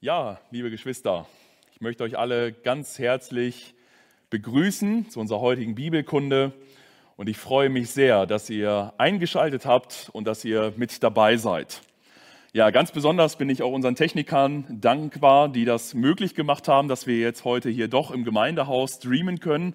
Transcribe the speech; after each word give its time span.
Ja, 0.00 0.38
liebe 0.52 0.70
Geschwister, 0.70 1.26
ich 1.74 1.80
möchte 1.80 2.04
euch 2.04 2.16
alle 2.16 2.52
ganz 2.52 3.00
herzlich 3.00 3.74
begrüßen 4.30 5.10
zu 5.10 5.18
unserer 5.18 5.40
heutigen 5.40 5.74
Bibelkunde 5.74 6.52
und 7.16 7.28
ich 7.28 7.36
freue 7.36 7.68
mich 7.68 7.90
sehr, 7.90 8.24
dass 8.24 8.48
ihr 8.48 8.94
eingeschaltet 8.96 9.66
habt 9.66 10.08
und 10.12 10.24
dass 10.24 10.44
ihr 10.44 10.72
mit 10.76 11.02
dabei 11.02 11.36
seid. 11.36 11.80
Ja, 12.52 12.70
ganz 12.70 12.92
besonders 12.92 13.38
bin 13.38 13.50
ich 13.50 13.60
auch 13.64 13.72
unseren 13.72 13.96
Technikern 13.96 14.66
dankbar, 14.80 15.48
die 15.48 15.64
das 15.64 15.94
möglich 15.94 16.36
gemacht 16.36 16.68
haben, 16.68 16.86
dass 16.86 17.08
wir 17.08 17.18
jetzt 17.18 17.44
heute 17.44 17.68
hier 17.68 17.88
doch 17.88 18.12
im 18.12 18.22
Gemeindehaus 18.22 18.98
streamen 18.98 19.40
können 19.40 19.74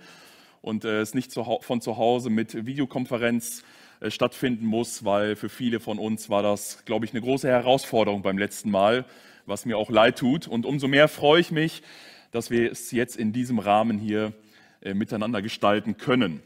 und 0.62 0.86
äh, 0.86 1.02
es 1.02 1.14
nicht 1.14 1.34
von 1.34 1.82
zu 1.82 1.98
Hause 1.98 2.30
mit 2.30 2.66
Videokonferenz 2.66 3.66
äh, 4.00 4.10
stattfinden 4.10 4.68
muss, 4.68 5.04
weil 5.04 5.36
für 5.36 5.50
viele 5.50 5.82
von 5.82 6.00
uns 6.00 6.30
war 6.30 6.44
das, 6.44 6.86
glaube 6.86 7.04
ich, 7.06 7.12
eine 7.12 7.20
große 7.20 7.50
Herausforderung 7.50 8.22
beim 8.22 8.38
letzten 8.38 8.72
Mal 8.72 9.04
was 9.46 9.66
mir 9.66 9.78
auch 9.78 9.90
leid 9.90 10.18
tut. 10.18 10.48
Und 10.48 10.66
umso 10.66 10.88
mehr 10.88 11.08
freue 11.08 11.42
ich 11.42 11.52
mich, 11.52 11.84
dass 12.32 12.50
wir 12.50 12.72
es 12.72 12.92
jetzt 12.92 13.16
in 13.16 13.34
diesem 13.34 13.60
Rahmen 13.60 13.98
hier 13.98 14.34
äh, 14.82 14.94
miteinander 14.94 15.42
gestalten 15.42 15.98
können. 15.98 16.42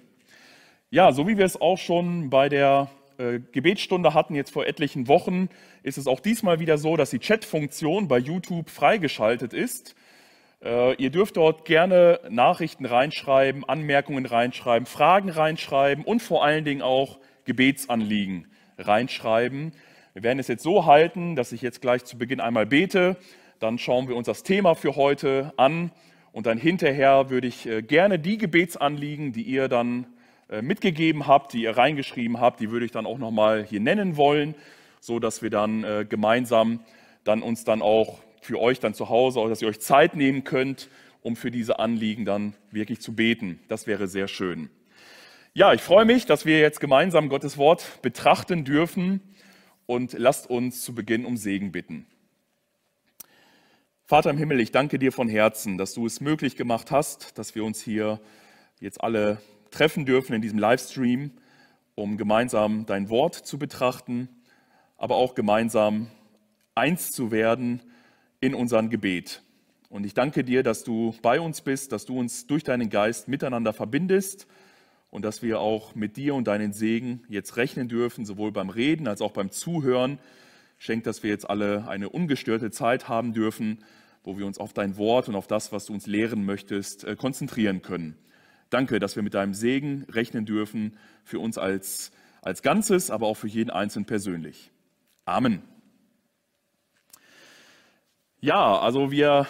Ja, 0.90 1.12
so 1.12 1.28
wie 1.28 1.38
wir 1.38 1.46
es 1.46 1.60
auch 1.60 1.78
schon 1.78 2.30
bei 2.30 2.50
der 2.50 2.90
äh, 3.18 3.40
Gebetsstunde 3.52 4.14
hatten, 4.14 4.36
jetzt 4.36 4.52
vor 4.52 4.66
etlichen 4.66 5.08
Wochen, 5.08 5.50
ist 5.84 5.98
es 5.98 6.08
auch 6.08 6.20
diesmal 6.20 6.60
wieder 6.60 6.78
so, 6.78 6.98
dass 6.98 7.10
die 7.10 7.20
Chat-Funktion 7.20 8.08
bei 8.08 8.20
YouTube 8.20 8.70
freigeschaltet 8.70 9.54
ist. 9.54 9.96
Äh, 10.64 10.96
ihr 10.96 11.10
dürft 11.10 11.38
dort 11.38 11.66
gerne 11.66 12.20
Nachrichten 12.30 12.86
reinschreiben, 12.86 13.68
Anmerkungen 13.68 14.26
reinschreiben, 14.26 14.86
Fragen 14.86 15.30
reinschreiben 15.30 16.04
und 16.04 16.22
vor 16.22 16.44
allen 16.44 16.66
Dingen 16.66 16.82
auch 16.82 17.20
Gebetsanliegen 17.46 18.48
reinschreiben. 18.78 19.74
Wir 20.18 20.24
werden 20.24 20.40
es 20.40 20.48
jetzt 20.48 20.64
so 20.64 20.88
halten, 20.88 21.36
dass 21.36 21.52
ich 21.52 21.62
jetzt 21.62 21.80
gleich 21.80 22.04
zu 22.04 22.18
Beginn 22.18 22.40
einmal 22.40 22.66
bete, 22.66 23.18
dann 23.60 23.78
schauen 23.78 24.08
wir 24.08 24.16
uns 24.16 24.26
das 24.26 24.42
Thema 24.42 24.74
für 24.74 24.96
heute 24.96 25.54
an 25.58 25.92
und 26.32 26.48
dann 26.48 26.58
hinterher 26.58 27.30
würde 27.30 27.46
ich 27.46 27.68
äh, 27.68 27.84
gerne 27.84 28.18
die 28.18 28.40
Gebetsanliegen, 28.40 29.32
die 29.32 29.44
ihr 29.44 29.68
dann 29.68 30.08
äh, 30.50 30.64
mitgegeben 30.64 31.28
habt, 31.28 31.54
die 31.54 31.62
ihr 31.62 31.78
reingeschrieben 31.78 32.40
habt, 32.40 32.62
die 32.62 32.72
würde 32.72 32.88
ich 32.88 32.92
dann 32.92 33.06
auch 33.06 33.20
nochmal 33.20 33.64
hier 33.64 33.80
nennen 33.80 34.18
wollen, 34.18 34.56
so 35.02 35.20
dass 35.20 35.44
wir 35.44 35.52
dann 35.52 35.84
äh, 35.84 36.04
gemeinsam 36.10 36.80
dann 37.24 37.44
uns 37.44 37.64
dann 37.64 37.84
auch 37.84 38.18
für 38.42 38.60
euch 38.60 38.80
dann 38.80 38.96
zu 38.96 39.10
Hause, 39.10 39.48
dass 39.48 39.62
ihr 39.62 39.68
euch 39.68 39.82
Zeit 39.82 40.16
nehmen 40.16 40.44
könnt, 40.44 40.90
um 41.22 41.36
für 41.36 41.52
diese 41.52 41.78
Anliegen 41.78 42.26
dann 42.26 42.56
wirklich 42.72 43.02
zu 43.02 43.14
beten. 43.14 43.60
Das 43.68 43.86
wäre 43.86 44.08
sehr 44.08 44.28
schön. 44.28 44.72
Ja, 45.54 45.74
ich 45.74 45.82
freue 45.82 46.06
mich, 46.06 46.26
dass 46.26 46.44
wir 46.44 46.58
jetzt 46.60 46.80
gemeinsam 46.80 47.30
Gottes 47.30 47.60
Wort 47.60 48.02
betrachten 48.02 48.64
dürfen 48.64 49.22
und 49.88 50.14
lasst 50.14 50.48
uns 50.48 50.84
zu 50.84 50.94
Beginn 50.94 51.26
um 51.26 51.38
Segen 51.38 51.72
bitten. 51.72 52.06
Vater 54.06 54.30
im 54.30 54.38
Himmel, 54.38 54.60
ich 54.60 54.72
danke 54.72 55.00
dir 55.00 55.12
von 55.12 55.28
Herzen, 55.28 55.78
dass 55.78 55.94
du 55.94 56.06
es 56.06 56.22
möglich 56.22 56.56
gemacht 56.56 56.92
hast, 56.92 57.38
dass 57.38 57.56
wir 57.56 57.66
uns 57.66 57.82
hier 57.82 58.22
jetzt 58.80 59.02
alle 59.02 59.42
treffen 59.72 60.06
dürfen 60.06 60.34
in 60.34 60.42
diesem 60.42 60.60
Livestream, 60.60 61.32
um 61.96 62.18
gemeinsam 62.18 62.86
dein 62.86 63.10
Wort 63.10 63.36
zu 63.36 63.58
betrachten, 63.58 64.30
aber 64.98 65.16
auch 65.16 65.36
gemeinsam 65.36 66.08
eins 66.76 67.12
zu 67.12 67.32
werden 67.32 67.82
in 68.40 68.54
unserem 68.54 68.90
Gebet. 68.90 69.42
Und 69.90 70.06
ich 70.06 70.14
danke 70.14 70.44
dir, 70.44 70.64
dass 70.64 70.84
du 70.84 71.16
bei 71.22 71.40
uns 71.40 71.62
bist, 71.62 71.92
dass 71.92 72.06
du 72.06 72.20
uns 72.20 72.46
durch 72.48 72.64
deinen 72.64 72.90
Geist 72.90 73.28
miteinander 73.28 73.74
verbindest 73.74 74.48
und 75.10 75.24
dass 75.24 75.42
wir 75.42 75.60
auch 75.60 75.96
mit 75.96 76.18
dir 76.18 76.36
und 76.36 76.48
deinen 76.48 76.74
Segen 76.74 77.24
jetzt 77.30 77.58
rechnen 77.58 77.88
dürfen, 77.88 78.26
sowohl 78.26 78.52
beim 78.52 78.70
Reden 78.70 79.08
als 79.08 79.22
auch 79.22 79.32
beim 79.32 79.52
Zuhören. 79.52 80.20
Schenk, 80.78 81.04
dass 81.06 81.24
wir 81.24 81.30
jetzt 81.30 81.50
alle 81.50 81.88
eine 81.88 82.10
ungestörte 82.10 82.72
Zeit 82.72 83.08
haben 83.08 83.34
dürfen, 83.34 83.84
wo 84.24 84.38
wir 84.38 84.46
uns 84.46 84.58
auf 84.60 84.74
dein 84.74 84.98
Wort 84.98 85.30
und 85.30 85.36
auf 85.36 85.48
das, 85.48 85.72
was 85.72 85.86
du 85.86 85.94
uns 85.94 86.06
lehren 86.06 86.46
möchtest, 86.46 87.04
äh, 87.06 87.16
konzentrieren 87.16 87.82
können. 87.82 88.18
Danke, 88.70 89.00
dass 89.00 89.16
wir 89.16 89.24
mit 89.24 89.34
deinem 89.34 89.54
Segen 89.54 90.06
rechnen 90.10 90.46
dürfen, 90.46 90.98
für 91.24 91.40
uns 91.40 91.58
als, 91.58 92.12
als 92.42 92.62
Ganzes, 92.62 93.10
aber 93.10 93.28
auch 93.28 93.36
für 93.36 93.48
jeden 93.48 93.70
Einzelnen 93.70 94.06
persönlich. 94.06 94.72
Amen. 95.24 95.62
Ja, 98.42 98.78
also 98.80 99.10
wir 99.10 99.48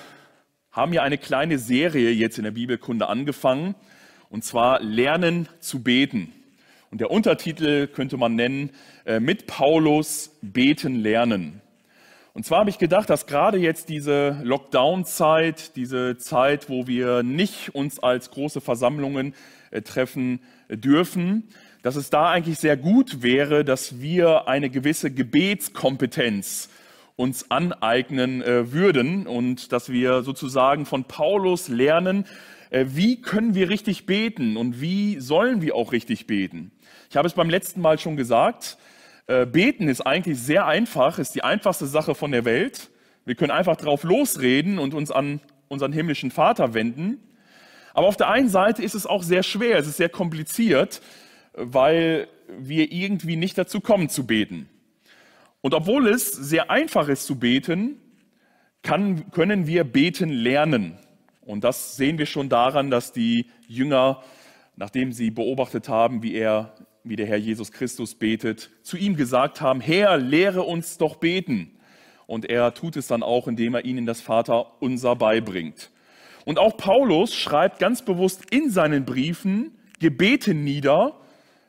haben 0.72 0.94
ja 0.94 1.01
eine 1.01 1.18
kleine 1.18 1.57
Serie 1.57 2.12
jetzt 2.12 2.38
in 2.38 2.44
der 2.44 2.51
Bibelkunde 2.51 3.07
angefangen 3.07 3.75
und 4.29 4.43
zwar 4.43 4.81
Lernen 4.81 5.47
zu 5.59 5.81
beten. 5.81 6.33
Und 6.91 7.01
der 7.01 7.11
Untertitel 7.11 7.88
könnte 7.88 8.17
man 8.17 8.35
nennen, 8.35 8.71
äh, 9.05 9.19
mit 9.19 9.47
Paulus 9.47 10.31
beten 10.41 10.95
lernen. 10.95 11.61
Und 12.33 12.45
zwar 12.45 12.59
habe 12.59 12.69
ich 12.69 12.77
gedacht, 12.77 13.09
dass 13.09 13.25
gerade 13.25 13.57
jetzt 13.57 13.89
diese 13.89 14.39
Lockdown-Zeit, 14.43 15.75
diese 15.75 16.17
Zeit, 16.17 16.69
wo 16.69 16.85
wir 16.88 17.23
nicht 17.23 17.73
uns 17.73 17.99
als 17.99 18.31
große 18.31 18.61
Versammlungen 18.61 19.33
äh, 19.71 19.81
treffen 19.81 20.39
äh, 20.67 20.77
dürfen, 20.77 21.49
dass 21.81 21.95
es 21.95 22.09
da 22.09 22.29
eigentlich 22.29 22.59
sehr 22.59 22.77
gut 22.77 23.21
wäre, 23.21 23.65
dass 23.65 23.99
wir 24.01 24.47
eine 24.47 24.69
gewisse 24.69 25.11
Gebetskompetenz 25.11 26.69
uns 27.15 27.49
aneignen 27.49 28.44
würden 28.45 29.25
und 29.25 29.71
dass 29.71 29.89
wir 29.89 30.21
sozusagen 30.21 30.85
von 30.85 31.05
Paulus 31.05 31.67
lernen, 31.67 32.25
äh, 32.25 32.56
wie 32.72 33.22
können 33.22 33.55
wir 33.55 33.69
richtig 33.69 34.05
beten 34.05 34.57
und 34.57 34.81
wie 34.81 35.19
sollen 35.19 35.61
wir 35.61 35.75
auch 35.75 35.91
richtig 35.91 36.28
beten? 36.28 36.72
Ich 37.09 37.17
habe 37.17 37.28
es 37.28 37.33
beim 37.33 37.50
letzten 37.50 37.81
Mal 37.81 38.00
schon 38.00 38.17
gesagt, 38.17 38.78
äh, 39.28 39.45
beten 39.45 39.88
ist 39.88 40.01
eigentlich 40.01 40.39
sehr 40.39 40.66
einfach, 40.66 41.19
ist 41.19 41.35
die 41.35 41.44
einfachste 41.44 41.85
Sache 41.85 42.16
von 42.16 42.31
der 42.31 42.45
Welt. 42.45 42.89
Wir 43.25 43.35
können 43.35 43.51
einfach 43.51 43.75
drauf 43.75 44.03
losreden 44.03 44.79
und 44.79 44.94
uns 44.94 45.11
an 45.11 45.41
unseren 45.67 45.91
himmlischen 45.91 46.31
Vater 46.31 46.73
wenden. 46.73 47.19
Aber 47.94 48.07
auf 48.07 48.17
der 48.17 48.29
einen 48.29 48.50
Seite 48.50 48.83
ist 48.83 48.94
es 48.94 49.06
auch 49.06 49.23
sehr 49.23 49.44
schwer, 49.44 49.79
es 49.79 49.88
ist 49.88 49.97
sehr 49.97 50.09
kompliziert, 50.09 51.01
weil 51.53 52.27
wir 52.47 52.91
irgendwie 52.91 53.35
nicht 53.35 53.57
dazu 53.57 53.81
kommen 53.81 54.09
zu 54.09 54.25
beten. 54.25 54.69
Und 55.61 55.73
obwohl 55.73 56.07
es 56.07 56.31
sehr 56.31 56.69
einfach 56.69 57.09
ist 57.09 57.25
zu 57.25 57.39
beten, 57.39 58.00
kann, 58.83 59.31
können 59.31 59.67
wir 59.67 59.83
beten 59.83 60.29
lernen. 60.29 60.97
Und 61.47 61.63
das 61.63 61.96
sehen 61.96 62.18
wir 62.18 62.25
schon 62.25 62.50
daran, 62.50 62.91
dass 62.91 63.13
die 63.13 63.46
Jünger, 63.69 64.22
nachdem 64.75 65.13
sie 65.13 65.31
beobachtet 65.31 65.88
haben, 65.88 66.22
wie 66.22 66.35
er, 66.35 66.75
wie 67.06 67.16
der 67.16 67.25
Herr 67.25 67.38
Jesus 67.38 67.72
Christus 67.72 68.16
betet, 68.16 68.69
zu 68.84 68.97
ihm 68.97 69.16
gesagt 69.16 69.62
haben, 69.62 69.80
Herr, 69.80 70.18
lehre 70.18 70.63
uns 70.63 70.97
doch 70.97 71.16
beten. 71.16 71.80
Und 72.25 72.50
er 72.50 72.74
tut 72.74 72.97
es 72.97 73.07
dann 73.07 73.24
auch, 73.24 73.47
indem 73.47 73.75
er 73.75 73.86
ihnen 73.86 74.06
das 74.06 74.19
Vater 74.19 74.81
unser 74.81 75.16
beibringt. 75.16 75.90
Und 76.44 76.59
auch 76.59 76.75
Paulus 76.75 77.34
schreibt 77.34 77.80
ganz 77.80 78.02
bewusst 78.02 78.44
in 78.52 78.69
seinen 78.69 79.06
Briefen 79.06 79.72
Gebete 80.02 80.53
nieder, 80.53 81.13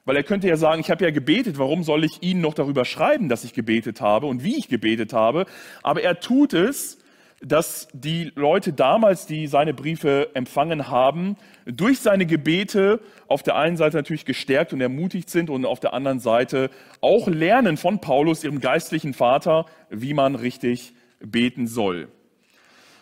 weil 0.04 0.16
er 0.16 0.24
könnte 0.24 0.48
ja 0.48 0.56
sagen, 0.56 0.80
ich 0.80 0.90
habe 0.90 1.04
ja 1.04 1.12
gebetet, 1.12 1.56
warum 1.56 1.84
soll 1.84 2.02
ich 2.04 2.22
Ihnen 2.22 2.40
noch 2.40 2.54
darüber 2.54 2.84
schreiben, 2.84 3.28
dass 3.28 3.44
ich 3.44 3.52
gebetet 3.52 4.00
habe 4.00 4.26
und 4.26 4.42
wie 4.42 4.58
ich 4.58 4.68
gebetet 4.68 5.12
habe? 5.12 5.46
Aber 5.82 6.02
er 6.02 6.18
tut 6.18 6.52
es, 6.52 6.98
dass 7.40 7.88
die 7.92 8.32
Leute 8.34 8.72
damals, 8.72 9.26
die 9.26 9.46
seine 9.46 9.72
Briefe 9.72 10.30
empfangen 10.34 10.88
haben, 10.88 11.36
durch 11.66 12.00
seine 12.00 12.26
Gebete 12.26 13.00
auf 13.28 13.42
der 13.42 13.56
einen 13.56 13.76
Seite 13.76 13.96
natürlich 13.96 14.24
gestärkt 14.24 14.72
und 14.72 14.80
ermutigt 14.80 15.30
sind 15.30 15.48
und 15.48 15.64
auf 15.64 15.78
der 15.78 15.94
anderen 15.94 16.18
Seite 16.18 16.70
auch 17.00 17.28
lernen 17.28 17.76
von 17.76 18.00
Paulus, 18.00 18.42
ihrem 18.42 18.60
geistlichen 18.60 19.14
Vater, 19.14 19.66
wie 19.88 20.14
man 20.14 20.34
richtig 20.34 20.94
beten 21.20 21.66
soll. 21.66 22.08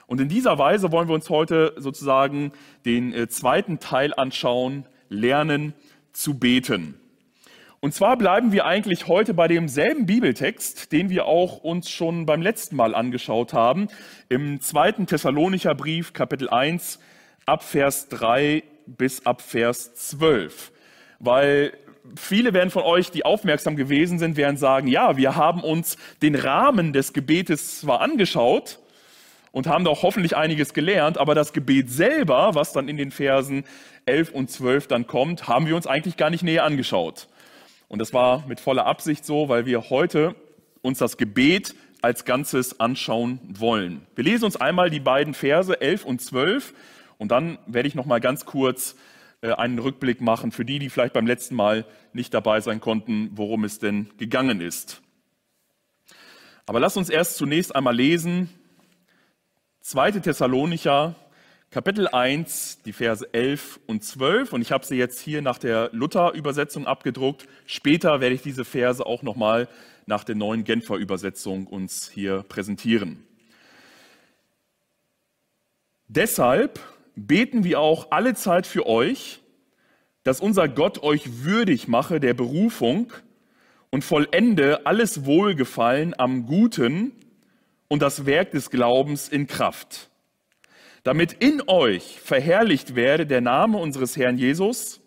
Und 0.06 0.20
in 0.20 0.28
dieser 0.28 0.58
Weise 0.58 0.92
wollen 0.92 1.08
wir 1.08 1.14
uns 1.14 1.30
heute 1.30 1.74
sozusagen 1.76 2.52
den 2.84 3.12
äh, 3.12 3.28
zweiten 3.28 3.80
Teil 3.80 4.12
anschauen, 4.14 4.86
lernen 5.08 5.72
zu 6.12 6.38
beten. 6.38 6.94
Und 7.86 7.92
zwar 7.92 8.16
bleiben 8.18 8.50
wir 8.50 8.66
eigentlich 8.66 9.06
heute 9.06 9.32
bei 9.32 9.46
demselben 9.46 10.06
Bibeltext, 10.06 10.90
den 10.90 11.08
wir 11.08 11.26
auch 11.26 11.58
uns 11.58 11.88
schon 11.88 12.26
beim 12.26 12.42
letzten 12.42 12.74
Mal 12.74 12.96
angeschaut 12.96 13.52
haben, 13.52 13.86
im 14.28 14.60
zweiten 14.60 15.06
Thessalonicher 15.06 15.76
Brief, 15.76 16.12
Kapitel 16.12 16.50
1, 16.50 16.98
ab 17.46 17.62
Vers 17.62 18.08
3 18.08 18.64
bis 18.86 19.24
ab 19.24 19.40
Vers 19.40 19.94
12. 19.94 20.72
Weil 21.20 21.74
viele 22.16 22.52
werden 22.54 22.70
von 22.70 22.82
euch, 22.82 23.12
die 23.12 23.24
aufmerksam 23.24 23.76
gewesen 23.76 24.18
sind, 24.18 24.36
werden 24.36 24.56
sagen, 24.56 24.88
ja, 24.88 25.16
wir 25.16 25.36
haben 25.36 25.62
uns 25.62 25.96
den 26.22 26.34
Rahmen 26.34 26.92
des 26.92 27.12
Gebetes 27.12 27.82
zwar 27.82 28.00
angeschaut 28.00 28.80
und 29.52 29.68
haben 29.68 29.84
doch 29.84 30.02
hoffentlich 30.02 30.36
einiges 30.36 30.74
gelernt, 30.74 31.18
aber 31.18 31.36
das 31.36 31.52
Gebet 31.52 31.88
selber, 31.88 32.56
was 32.56 32.72
dann 32.72 32.88
in 32.88 32.96
den 32.96 33.12
Versen 33.12 33.62
11 34.06 34.32
und 34.32 34.50
12 34.50 34.88
dann 34.88 35.06
kommt, 35.06 35.46
haben 35.46 35.68
wir 35.68 35.76
uns 35.76 35.86
eigentlich 35.86 36.16
gar 36.16 36.30
nicht 36.30 36.42
näher 36.42 36.64
angeschaut. 36.64 37.28
Und 37.88 38.00
das 38.00 38.12
war 38.12 38.46
mit 38.46 38.60
voller 38.60 38.86
Absicht 38.86 39.24
so, 39.24 39.48
weil 39.48 39.66
wir 39.66 39.90
heute 39.90 40.34
uns 40.82 40.98
das 40.98 41.16
Gebet 41.16 41.74
als 42.02 42.24
Ganzes 42.24 42.80
anschauen 42.80 43.40
wollen. 43.48 44.06
Wir 44.14 44.24
lesen 44.24 44.44
uns 44.44 44.56
einmal 44.56 44.90
die 44.90 45.00
beiden 45.00 45.34
Verse 45.34 45.80
11 45.80 46.04
und 46.04 46.20
12 46.20 46.74
und 47.18 47.30
dann 47.30 47.58
werde 47.66 47.88
ich 47.88 47.94
noch 47.94 48.06
mal 48.06 48.20
ganz 48.20 48.44
kurz 48.44 48.96
äh, 49.40 49.52
einen 49.52 49.78
Rückblick 49.78 50.20
machen 50.20 50.52
für 50.52 50.64
die, 50.64 50.78
die 50.78 50.90
vielleicht 50.90 51.14
beim 51.14 51.26
letzten 51.26 51.54
Mal 51.54 51.84
nicht 52.12 52.34
dabei 52.34 52.60
sein 52.60 52.80
konnten, 52.80 53.30
worum 53.32 53.64
es 53.64 53.78
denn 53.78 54.10
gegangen 54.18 54.60
ist. 54.60 55.02
Aber 56.66 56.80
lass 56.80 56.96
uns 56.96 57.08
erst 57.08 57.36
zunächst 57.36 57.74
einmal 57.74 57.94
lesen 57.94 58.48
2. 59.80 60.12
Thessalonicher, 60.12 61.14
Kapitel 61.76 62.08
1, 62.08 62.78
die 62.86 62.94
Verse 62.94 63.28
11 63.34 63.80
und 63.86 64.02
12. 64.02 64.54
Und 64.54 64.62
ich 64.62 64.72
habe 64.72 64.86
sie 64.86 64.96
jetzt 64.96 65.20
hier 65.20 65.42
nach 65.42 65.58
der 65.58 65.90
Luther-Übersetzung 65.92 66.86
abgedruckt. 66.86 67.46
Später 67.66 68.22
werde 68.22 68.34
ich 68.34 68.40
diese 68.40 68.64
Verse 68.64 69.04
auch 69.04 69.22
nochmal 69.22 69.68
nach 70.06 70.24
der 70.24 70.36
neuen 70.36 70.64
Genfer 70.64 70.96
Übersetzung 70.96 71.66
uns 71.66 72.08
hier 72.08 72.44
präsentieren. 72.48 73.26
Deshalb 76.08 76.80
beten 77.14 77.62
wir 77.62 77.78
auch 77.78 78.10
alle 78.10 78.34
Zeit 78.34 78.66
für 78.66 78.86
euch, 78.86 79.42
dass 80.22 80.40
unser 80.40 80.70
Gott 80.70 81.02
euch 81.02 81.44
würdig 81.44 81.88
mache 81.88 82.20
der 82.20 82.32
Berufung 82.32 83.12
und 83.90 84.02
vollende 84.02 84.86
alles 84.86 85.26
Wohlgefallen 85.26 86.18
am 86.18 86.46
Guten 86.46 87.12
und 87.88 88.00
das 88.00 88.24
Werk 88.24 88.52
des 88.52 88.70
Glaubens 88.70 89.28
in 89.28 89.46
Kraft, 89.46 90.08
damit 91.06 91.34
in 91.34 91.62
euch 91.68 92.18
verherrlicht 92.20 92.96
werde 92.96 93.26
der 93.26 93.40
Name 93.40 93.78
unseres 93.78 94.16
Herrn 94.16 94.38
Jesus 94.38 95.00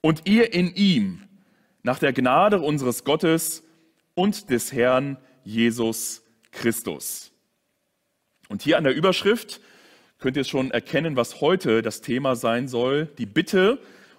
und 0.00 0.26
ihr 0.26 0.54
in 0.54 0.74
ihm 0.74 1.24
nach 1.82 1.98
der 1.98 2.14
Gnade 2.14 2.58
unseres 2.58 3.04
Gottes 3.04 3.62
und 4.14 4.48
des 4.48 4.72
Herrn 4.72 5.18
Jesus 5.44 6.22
Christus. 6.52 7.32
Und 8.48 8.62
hier 8.62 8.78
an 8.78 8.84
der 8.84 8.94
Überschrift 8.94 9.60
könnt 10.18 10.38
ihr 10.38 10.44
schon 10.44 10.70
erkennen, 10.70 11.16
was 11.16 11.42
heute 11.42 11.82
das 11.82 12.00
Thema 12.00 12.34
sein 12.34 12.66
soll, 12.66 13.10
die 13.18 13.26
Bitte 13.26 13.78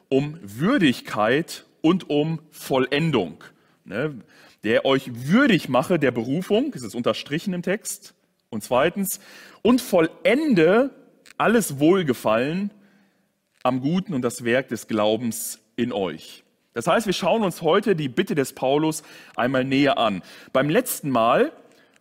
um 0.10 0.38
Würdigkeit 0.44 1.66
und 1.82 2.12
um 2.12 2.42
Vollendung. 2.52 3.44
Ne? 3.86 4.20
Der 4.64 4.86
euch 4.86 5.10
würdig 5.28 5.68
mache 5.68 5.98
der 5.98 6.12
Berufung, 6.12 6.74
das 6.74 6.84
ist 6.84 6.94
unterstrichen 6.94 7.56
im 7.56 7.64
Text. 7.64 8.14
Und 8.52 8.64
zweitens, 8.64 9.20
und 9.64 9.82
vollende 9.82 10.92
alles 11.38 11.80
Wohlgefallen 11.80 12.72
am 13.64 13.82
Guten 13.82 14.14
und 14.14 14.22
das 14.22 14.44
Werk 14.44 14.68
des 14.70 14.88
Glaubens 14.88 15.60
in 15.76 15.92
euch. 15.92 16.44
Das 16.74 16.88
heißt, 16.88 17.06
wir 17.06 17.14
schauen 17.14 17.44
uns 17.44 17.62
heute 17.62 17.96
die 17.96 18.10
Bitte 18.10 18.36
des 18.36 18.54
Paulus 18.54 19.04
einmal 19.36 19.64
näher 19.64 19.98
an. 19.98 20.22
Beim 20.52 20.70
letzten 20.70 21.10
Mal 21.10 21.52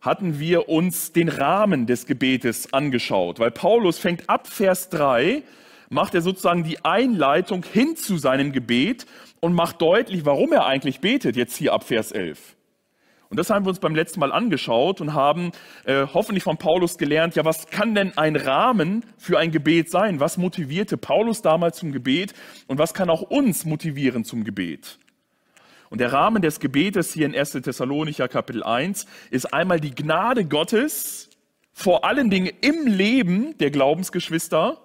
hatten 0.01 0.41
wir 0.41 0.69
uns 0.69 1.13
den 1.13 1.29
Rahmen 1.29 1.87
des 1.87 2.07
Gebetes 2.07 2.73
angeschaut, 2.73 3.39
weil 3.39 3.51
Paulus 3.51 3.99
fängt 3.99 4.29
ab 4.29 4.49
Vers 4.49 4.89
3, 4.89 5.43
macht 5.91 6.15
er 6.15 6.23
sozusagen 6.23 6.65
die 6.65 6.85
Einleitung 6.85 7.65
hin 7.65 7.97
zu 7.97 8.17
seinem 8.17 8.53
Gebet 8.53 9.07
und 9.41 9.53
macht 9.53 9.81
deutlich, 9.81 10.25
warum 10.25 10.53
er 10.53 10.67
eigentlich 10.67 11.01
betet, 11.01 11.37
jetzt 11.37 11.57
hier 11.57 11.73
ab 11.73 11.85
Vers 11.85 12.11
11. 12.11 12.57
Und 13.33 13.39
das 13.39 13.49
haben 13.49 13.65
wir 13.65 13.71
uns 13.71 13.79
beim 13.79 13.95
letzten 13.95 14.21
Mal 14.21 14.31
angeschaut 14.31 15.01
und 15.01 15.15
haben 15.15 15.53
äh, 15.87 16.07
hoffentlich 16.13 16.45
von 16.45 16.59
Paulus 16.59 16.99
gelernt, 16.99 17.35
ja, 17.35 17.47
was 17.47 17.67
kann 17.69 17.95
denn 17.95 18.13
ein 18.19 18.37
Rahmen 18.37 19.07
für 19.17 19.39
ein 19.39 19.51
Gebet 19.51 19.91
sein? 19.91 20.21
Was 20.21 20.37
motivierte 20.37 20.99
Paulus 20.99 21.41
damals 21.41 21.79
zum 21.79 21.93
Gebet 21.93 22.35
und 22.67 22.79
was 22.79 22.93
kann 22.93 23.09
auch 23.09 23.23
uns 23.23 23.65
motivieren 23.65 24.27
zum 24.27 24.45
Gebet? 24.45 24.99
Und 25.89 26.03
der 26.03 26.13
Rahmen 26.13 26.43
des 26.43 26.61
Gebetes 26.61 27.15
hier 27.15 27.25
in 27.25 27.35
1. 27.35 27.53
Thessalonicher 27.53 28.29
Kapitel 28.29 28.63
1 28.63 29.07
ist 29.31 29.55
einmal 29.55 29.81
die 29.81 29.95
Gnade 29.95 30.45
Gottes, 30.45 31.31
vor 31.73 32.05
allen 32.05 32.29
Dingen 32.29 32.53
im 32.61 32.87
Leben 32.87 33.57
der 33.57 33.71
Glaubensgeschwister. 33.71 34.79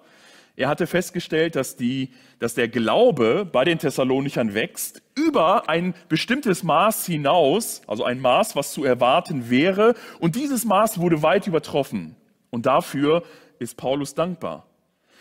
Er 0.56 0.68
hatte 0.70 0.86
festgestellt, 0.86 1.54
dass, 1.54 1.76
die, 1.76 2.14
dass 2.38 2.54
der 2.54 2.68
Glaube 2.68 3.44
bei 3.50 3.64
den 3.64 3.78
Thessalonichern 3.78 4.54
wächst 4.54 5.02
über 5.14 5.68
ein 5.68 5.94
bestimmtes 6.08 6.62
Maß 6.62 7.06
hinaus, 7.06 7.82
also 7.86 8.04
ein 8.04 8.20
Maß, 8.20 8.54
was 8.56 8.72
zu 8.72 8.84
erwarten 8.84 9.50
wäre. 9.50 9.94
Und 10.20 10.36
dieses 10.36 10.64
Maß 10.64 10.98
wurde 10.98 11.22
weit 11.22 11.46
übertroffen. 11.46 12.16
Und 12.50 12.66
dafür 12.66 13.24
ist 13.58 13.76
Paulus 13.76 14.14
dankbar. 14.14 14.66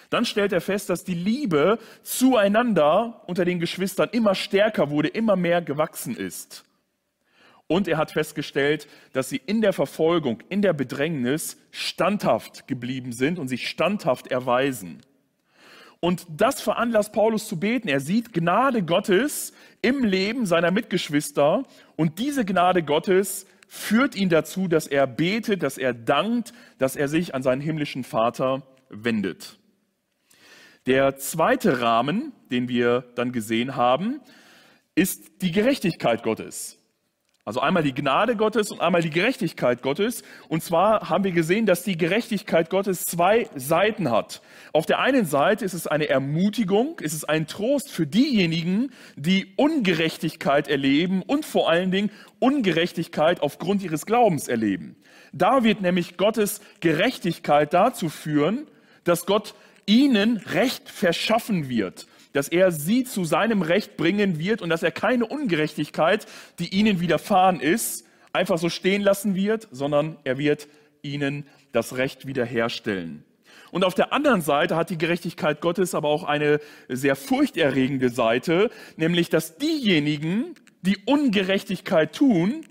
Dann 0.10 0.26
stellt 0.26 0.54
er 0.54 0.62
fest, 0.62 0.90
dass 0.90 1.04
die 1.04 1.16
Liebe 1.16 1.80
zueinander 2.02 3.24
unter 3.28 3.44
den 3.44 3.60
Geschwistern 3.60 4.10
immer 4.12 4.36
stärker 4.36 4.90
wurde, 4.90 5.10
immer 5.10 5.36
mehr 5.36 5.62
gewachsen 5.62 6.16
ist. 6.16 6.64
Und 7.68 7.90
er 7.90 7.98
hat 7.98 8.12
festgestellt, 8.12 8.88
dass 9.12 9.28
sie 9.28 9.42
in 9.46 9.62
der 9.62 9.74
Verfolgung, 9.74 10.42
in 10.48 10.62
der 10.62 10.72
Bedrängnis 10.72 11.58
standhaft 11.72 12.68
geblieben 12.68 13.12
sind 13.12 13.40
und 13.40 13.50
sich 13.50 13.68
standhaft 13.68 14.28
erweisen. 14.28 15.02
Und 16.00 16.26
das 16.30 16.62
veranlasst 16.62 17.12
Paulus 17.12 17.48
zu 17.48 17.60
beten. 17.60 17.88
Er 17.88 18.00
sieht 18.00 18.34
Gnade 18.34 18.84
Gottes 18.84 19.54
im 19.82 20.04
Leben 20.04 20.46
seiner 20.46 20.72
Mitgeschwister 20.72 21.64
und 21.96 22.20
diese 22.20 22.46
Gnade 22.46 22.84
Gottes 22.84 23.48
führt 23.68 24.16
ihn 24.16 24.30
dazu, 24.30 24.68
dass 24.68 24.88
er 24.88 25.08
betet, 25.08 25.64
dass 25.64 25.78
er 25.78 25.94
dankt, 25.94 26.54
dass 26.78 26.96
er 26.96 27.08
sich 27.08 27.36
an 27.36 27.44
seinen 27.44 27.62
himmlischen 27.62 28.04
Vater 28.04 28.64
wendet. 28.90 29.60
Der 30.86 31.18
zweite 31.18 31.82
Rahmen, 31.82 32.32
den 32.50 32.70
wir 32.70 33.04
dann 33.16 33.34
gesehen 33.34 33.76
haben, 33.76 34.22
ist 34.96 35.42
die 35.42 35.52
Gerechtigkeit 35.52 36.24
Gottes. 36.24 36.77
Also 37.48 37.62
einmal 37.62 37.82
die 37.82 37.94
Gnade 37.94 38.36
Gottes 38.36 38.72
und 38.72 38.82
einmal 38.82 39.02
die 39.02 39.10
Gerechtigkeit 39.10 39.82
Gottes. 39.82 40.22
Und 40.50 40.64
zwar 40.64 41.10
haben 41.10 41.24
wir 41.24 41.32
gesehen, 41.32 41.66
dass 41.66 41.82
die 41.82 41.98
Gerechtigkeit 41.98 42.70
Gottes 42.70 43.06
zwei 43.06 43.48
Seiten 43.56 44.12
hat. 44.12 44.42
Auf 44.74 44.86
der 44.86 45.00
einen 45.00 45.26
Seite 45.26 45.64
ist 45.64 45.74
es 45.74 45.88
eine 45.88 46.10
Ermutigung, 46.10 47.00
ist 47.00 47.14
es 47.14 47.24
ein 47.24 47.48
Trost 47.48 47.90
für 47.90 48.06
diejenigen, 48.06 48.92
die 49.16 49.54
Ungerechtigkeit 49.56 50.68
erleben 50.68 51.22
und 51.22 51.46
vor 51.46 51.70
allen 51.70 51.90
Dingen 51.90 52.12
Ungerechtigkeit 52.40 53.40
aufgrund 53.40 53.82
ihres 53.82 54.06
Glaubens 54.06 54.50
erleben. 54.50 54.98
Da 55.32 55.64
wird 55.64 55.80
nämlich 55.80 56.18
Gottes 56.18 56.60
Gerechtigkeit 56.82 57.74
dazu 57.74 58.10
führen, 58.10 58.68
dass 59.06 59.26
Gott 59.26 59.56
ihnen 59.86 60.36
Recht 60.36 60.90
verschaffen 60.90 61.70
wird, 61.70 62.08
dass 62.38 62.50
er 62.50 62.72
sie 62.72 63.04
zu 63.04 63.26
seinem 63.26 63.64
Recht 63.64 63.98
bringen 63.98 64.38
wird 64.38 64.62
und 64.62 64.70
dass 64.70 64.84
er 64.84 64.92
keine 64.92 65.26
Ungerechtigkeit, 65.26 66.28
die 66.60 66.70
ihnen 66.70 67.02
widerfahren 67.02 67.60
ist, 67.60 68.06
einfach 68.32 68.60
so 68.60 68.70
stehen 68.70 69.02
lassen 69.02 69.34
wird, 69.34 69.68
sondern 69.72 70.18
er 70.24 70.38
wird 70.38 70.68
ihnen 71.02 71.48
das 71.72 71.98
Recht 71.98 72.28
wiederherstellen. 72.28 73.26
Und 73.72 73.84
auf 73.84 73.96
der 73.96 74.14
anderen 74.14 74.42
Seite 74.42 74.76
hat 74.76 74.92
die 74.92 75.00
Gerechtigkeit 75.00 75.62
Gottes 75.62 75.96
aber 75.96 76.10
auch 76.10 76.24
eine 76.26 76.60
sehr 76.88 77.16
furchterregende 77.16 78.10
Seite, 78.10 78.70
nämlich 78.98 79.30
dass 79.30 79.58
diejenigen, 79.58 80.54
die 80.84 80.98
Ungerechtigkeit 81.08 82.14
tun, 82.14 82.66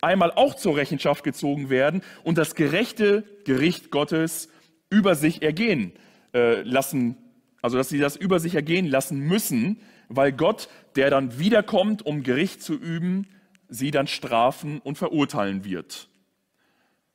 einmal 0.00 0.30
auch 0.30 0.54
zur 0.54 0.76
Rechenschaft 0.76 1.24
gezogen 1.24 1.70
werden 1.70 2.02
und 2.22 2.38
das 2.38 2.54
gerechte 2.54 3.24
Gericht 3.44 3.90
Gottes 3.90 4.48
über 4.90 5.16
sich 5.16 5.42
ergehen 5.42 5.92
äh, 6.32 6.62
lassen, 6.62 7.16
also 7.62 7.76
dass 7.76 7.88
sie 7.88 7.98
das 7.98 8.16
über 8.16 8.40
sich 8.40 8.54
ergehen 8.54 8.86
lassen 8.86 9.20
müssen, 9.20 9.80
weil 10.08 10.32
Gott, 10.32 10.68
der 10.96 11.10
dann 11.10 11.38
wiederkommt, 11.38 12.04
um 12.04 12.22
Gericht 12.22 12.62
zu 12.62 12.74
üben, 12.74 13.26
sie 13.68 13.90
dann 13.90 14.06
strafen 14.06 14.80
und 14.80 14.96
verurteilen 14.96 15.64
wird. 15.64 16.08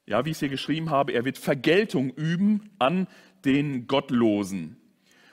Ja, 0.06 0.26
wie 0.26 0.30
ich 0.30 0.36
es 0.36 0.40
hier 0.40 0.50
geschrieben 0.50 0.90
habe, 0.90 1.14
er 1.14 1.26
wird 1.26 1.38
Vergeltung 1.38 2.12
üben 2.12 2.70
an 2.78 3.08
den 3.46 3.88
Gottlosen. 3.88 4.78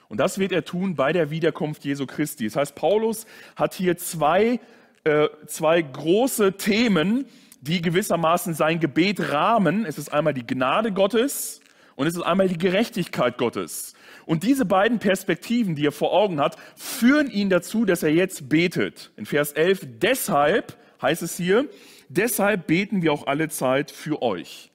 Und 0.07 0.19
das 0.19 0.39
wird 0.39 0.51
er 0.51 0.65
tun 0.65 0.95
bei 0.95 1.13
der 1.13 1.29
Wiederkunft 1.29 1.85
Jesu 1.85 2.05
Christi. 2.05 2.45
Das 2.45 2.55
heißt, 2.55 2.75
Paulus 2.75 3.25
hat 3.55 3.73
hier 3.73 3.97
zwei, 3.97 4.59
äh, 5.03 5.27
zwei 5.45 5.81
große 5.81 6.57
Themen, 6.57 7.25
die 7.61 7.81
gewissermaßen 7.81 8.53
sein 8.53 8.79
Gebet 8.79 9.31
rahmen. 9.31 9.85
Es 9.85 9.97
ist 9.97 10.11
einmal 10.11 10.33
die 10.33 10.45
Gnade 10.45 10.91
Gottes 10.91 11.61
und 11.95 12.07
es 12.07 12.15
ist 12.15 12.23
einmal 12.23 12.49
die 12.49 12.57
Gerechtigkeit 12.57 13.37
Gottes. 13.37 13.93
Und 14.31 14.43
diese 14.43 14.63
beiden 14.63 14.99
Perspektiven, 14.99 15.75
die 15.75 15.85
er 15.85 15.91
vor 15.91 16.13
Augen 16.13 16.39
hat, 16.39 16.55
führen 16.77 17.29
ihn 17.29 17.49
dazu, 17.49 17.83
dass 17.83 18.01
er 18.01 18.13
jetzt 18.13 18.47
betet. 18.47 19.11
In 19.17 19.25
Vers 19.25 19.51
11, 19.51 19.81
deshalb 20.01 20.77
heißt 21.01 21.21
es 21.21 21.35
hier, 21.35 21.67
deshalb 22.07 22.65
beten 22.65 23.01
wir 23.01 23.11
auch 23.11 23.27
alle 23.27 23.49
Zeit 23.49 23.91
für 23.91 24.21
euch. 24.21 24.71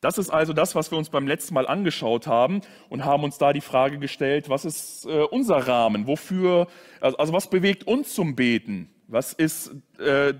Das 0.00 0.16
ist 0.16 0.30
also 0.30 0.52
das, 0.52 0.76
was 0.76 0.92
wir 0.92 0.98
uns 0.98 1.08
beim 1.08 1.26
letzten 1.26 1.54
Mal 1.54 1.66
angeschaut 1.66 2.28
haben 2.28 2.60
und 2.88 3.04
haben 3.04 3.24
uns 3.24 3.36
da 3.38 3.52
die 3.52 3.60
Frage 3.60 3.98
gestellt, 3.98 4.48
was 4.48 4.64
ist 4.64 5.06
äh, 5.06 5.24
unser 5.24 5.66
Rahmen? 5.66 6.06
Wofür, 6.06 6.68
also, 7.00 7.16
also, 7.16 7.32
was 7.32 7.50
bewegt 7.50 7.88
uns 7.88 8.14
zum 8.14 8.36
Beten? 8.36 8.94
Was 9.08 9.32
ist 9.32 9.74
äh, 9.98 10.34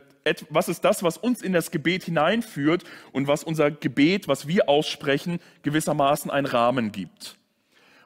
was 0.49 0.69
ist 0.69 0.85
das, 0.85 1.03
was 1.03 1.17
uns 1.17 1.43
in 1.43 1.53
das 1.53 1.73
Gebet 1.73 2.05
hineinführt 2.05 2.85
und 3.11 3.27
was 3.27 3.43
unser 3.43 3.73
Gebet, 3.73 4.29
was 4.29 4.47
wir 4.47 4.69
aussprechen, 4.69 5.41
gewissermaßen 5.63 6.31
einen 6.31 6.47
Rahmen 6.47 6.93
gibt. 6.93 7.40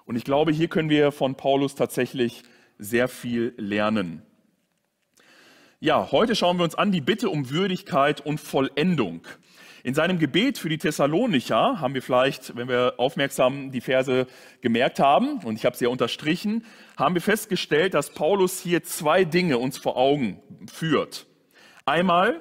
Und 0.04 0.16
ich 0.16 0.24
glaube, 0.24 0.52
hier 0.52 0.68
können 0.68 0.90
wir 0.90 1.12
von 1.12 1.34
Paulus 1.34 1.74
tatsächlich 1.74 2.42
sehr 2.78 3.08
viel 3.08 3.54
lernen. 3.56 4.22
Ja, 5.80 6.10
heute 6.12 6.34
schauen 6.34 6.56
wir 6.58 6.64
uns 6.64 6.74
an 6.74 6.92
die 6.92 7.00
Bitte 7.00 7.28
um 7.28 7.50
Würdigkeit 7.50 8.20
und 8.20 8.40
Vollendung. 8.40 9.26
In 9.82 9.92
seinem 9.92 10.18
Gebet 10.18 10.56
für 10.56 10.70
die 10.70 10.78
Thessalonicher 10.78 11.78
haben 11.78 11.92
wir 11.92 12.00
vielleicht, 12.00 12.56
wenn 12.56 12.68
wir 12.68 12.94
aufmerksam 12.96 13.70
die 13.70 13.82
Verse 13.82 14.26
gemerkt 14.62 14.98
haben, 14.98 15.40
und 15.44 15.56
ich 15.56 15.66
habe 15.66 15.76
sie 15.76 15.84
ja 15.84 15.90
unterstrichen, 15.90 16.64
haben 16.96 17.14
wir 17.14 17.20
festgestellt, 17.20 17.92
dass 17.92 18.14
Paulus 18.14 18.60
hier 18.60 18.82
zwei 18.82 19.24
Dinge 19.24 19.58
uns 19.58 19.76
vor 19.76 19.98
Augen 19.98 20.40
führt. 20.72 21.26
Einmal, 21.84 22.40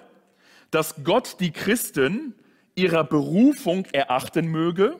dass 0.71 1.03
Gott 1.03 1.41
die 1.41 1.51
Christen 1.51 2.33
ihrer 2.75 3.03
Berufung 3.03 3.85
erachten 3.91 4.47
möge, 4.47 4.99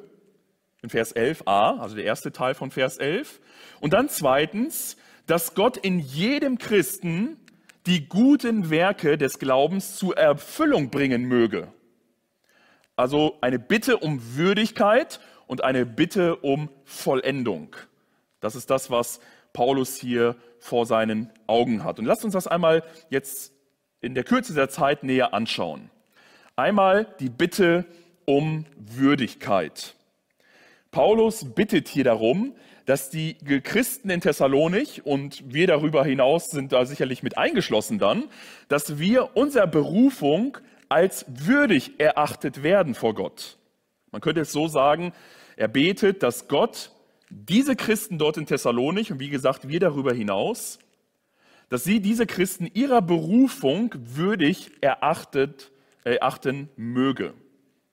in 0.84 0.90
Vers 0.90 1.16
11a, 1.16 1.80
also 1.80 1.96
der 1.96 2.06
erste 2.06 2.32
Teil 2.32 2.54
von 2.54 2.70
Vers 2.70 2.98
11. 2.98 3.40
Und 3.80 3.94
dann 3.94 4.10
zweitens, 4.10 4.98
dass 5.26 5.56
Gott 5.56 5.78
in 5.78 6.00
jedem 6.00 6.58
Christen 6.58 7.38
die 7.88 8.08
guten 8.08 8.70
Werke 8.70 9.18
des 9.18 9.40
Glaubens 9.40 9.96
zur 9.96 10.18
Erfüllung 10.18 10.90
bringen 10.90 11.24
möge. 11.24 11.70
Also 12.96 13.38
eine 13.42 13.60
Bitte 13.60 13.98
um 13.98 14.36
Würdigkeit 14.36 15.20
und 15.48 15.64
eine 15.64 15.86
Bitte 15.86 16.36
um 16.38 16.70
Vollendung. 16.84 17.76
Das 18.40 18.56
ist 18.56 18.70
das, 18.70 18.92
was 18.92 19.20
Paulus 19.54 19.96
hier 19.98 20.36
vor 20.60 20.86
seinen 20.86 21.32
Augen 21.48 21.84
hat. 21.84 21.98
Und 21.98 22.06
lasst 22.06 22.26
uns 22.26 22.34
das 22.34 22.48
einmal 22.48 22.84
jetzt 23.10 23.54
in 24.02 24.16
der 24.16 24.24
Kürze 24.24 24.54
der 24.54 24.70
Zeit 24.70 25.04
näher 25.04 25.34
anschauen. 25.34 25.90
Einmal 26.56 27.08
die 27.20 27.30
Bitte 27.30 27.86
um 28.26 28.66
Würdigkeit. 28.78 29.96
Paulus 30.94 31.44
bittet 31.56 31.90
hier 31.90 32.04
darum, 32.04 32.54
dass 32.86 33.10
die 33.10 33.34
Christen 33.64 34.12
in 34.12 34.22
Thessalonich 34.22 35.06
und 35.06 35.44
wir 35.52 35.66
darüber 35.68 36.06
hinaus 36.06 36.52
sind 36.52 36.72
da 36.72 36.86
sicherlich 36.86 37.24
mit 37.24 37.36
eingeschlossen 37.38 37.98
dann, 37.98 38.26
dass 38.68 39.00
wir 39.00 39.36
unserer 39.36 39.68
Berufung 39.68 40.58
als 40.90 41.26
würdig 41.28 42.00
erachtet 42.00 42.62
werden 42.62 42.94
vor 42.94 43.16
Gott. 43.16 43.58
Man 44.12 44.22
könnte 44.22 44.42
es 44.42 44.52
so 44.52 44.68
sagen, 44.68 45.14
er 45.58 45.68
betet, 45.68 46.22
dass 46.22 46.48
Gott 46.48 46.92
diese 47.32 47.76
Christen 47.76 48.20
dort 48.20 48.38
in 48.38 48.46
Thessalonich 48.46 49.12
und 49.12 49.20
wie 49.20 49.30
gesagt 49.30 49.68
wir 49.68 49.80
darüber 49.80 50.14
hinaus, 50.14 50.78
dass 51.70 51.84
sie 51.84 52.02
diese 52.02 52.28
Christen 52.28 52.70
ihrer 52.72 53.02
Berufung 53.02 53.96
würdig 53.98 54.70
erachtet, 54.82 55.72
erachten 56.04 56.70
möge. 56.76 57.34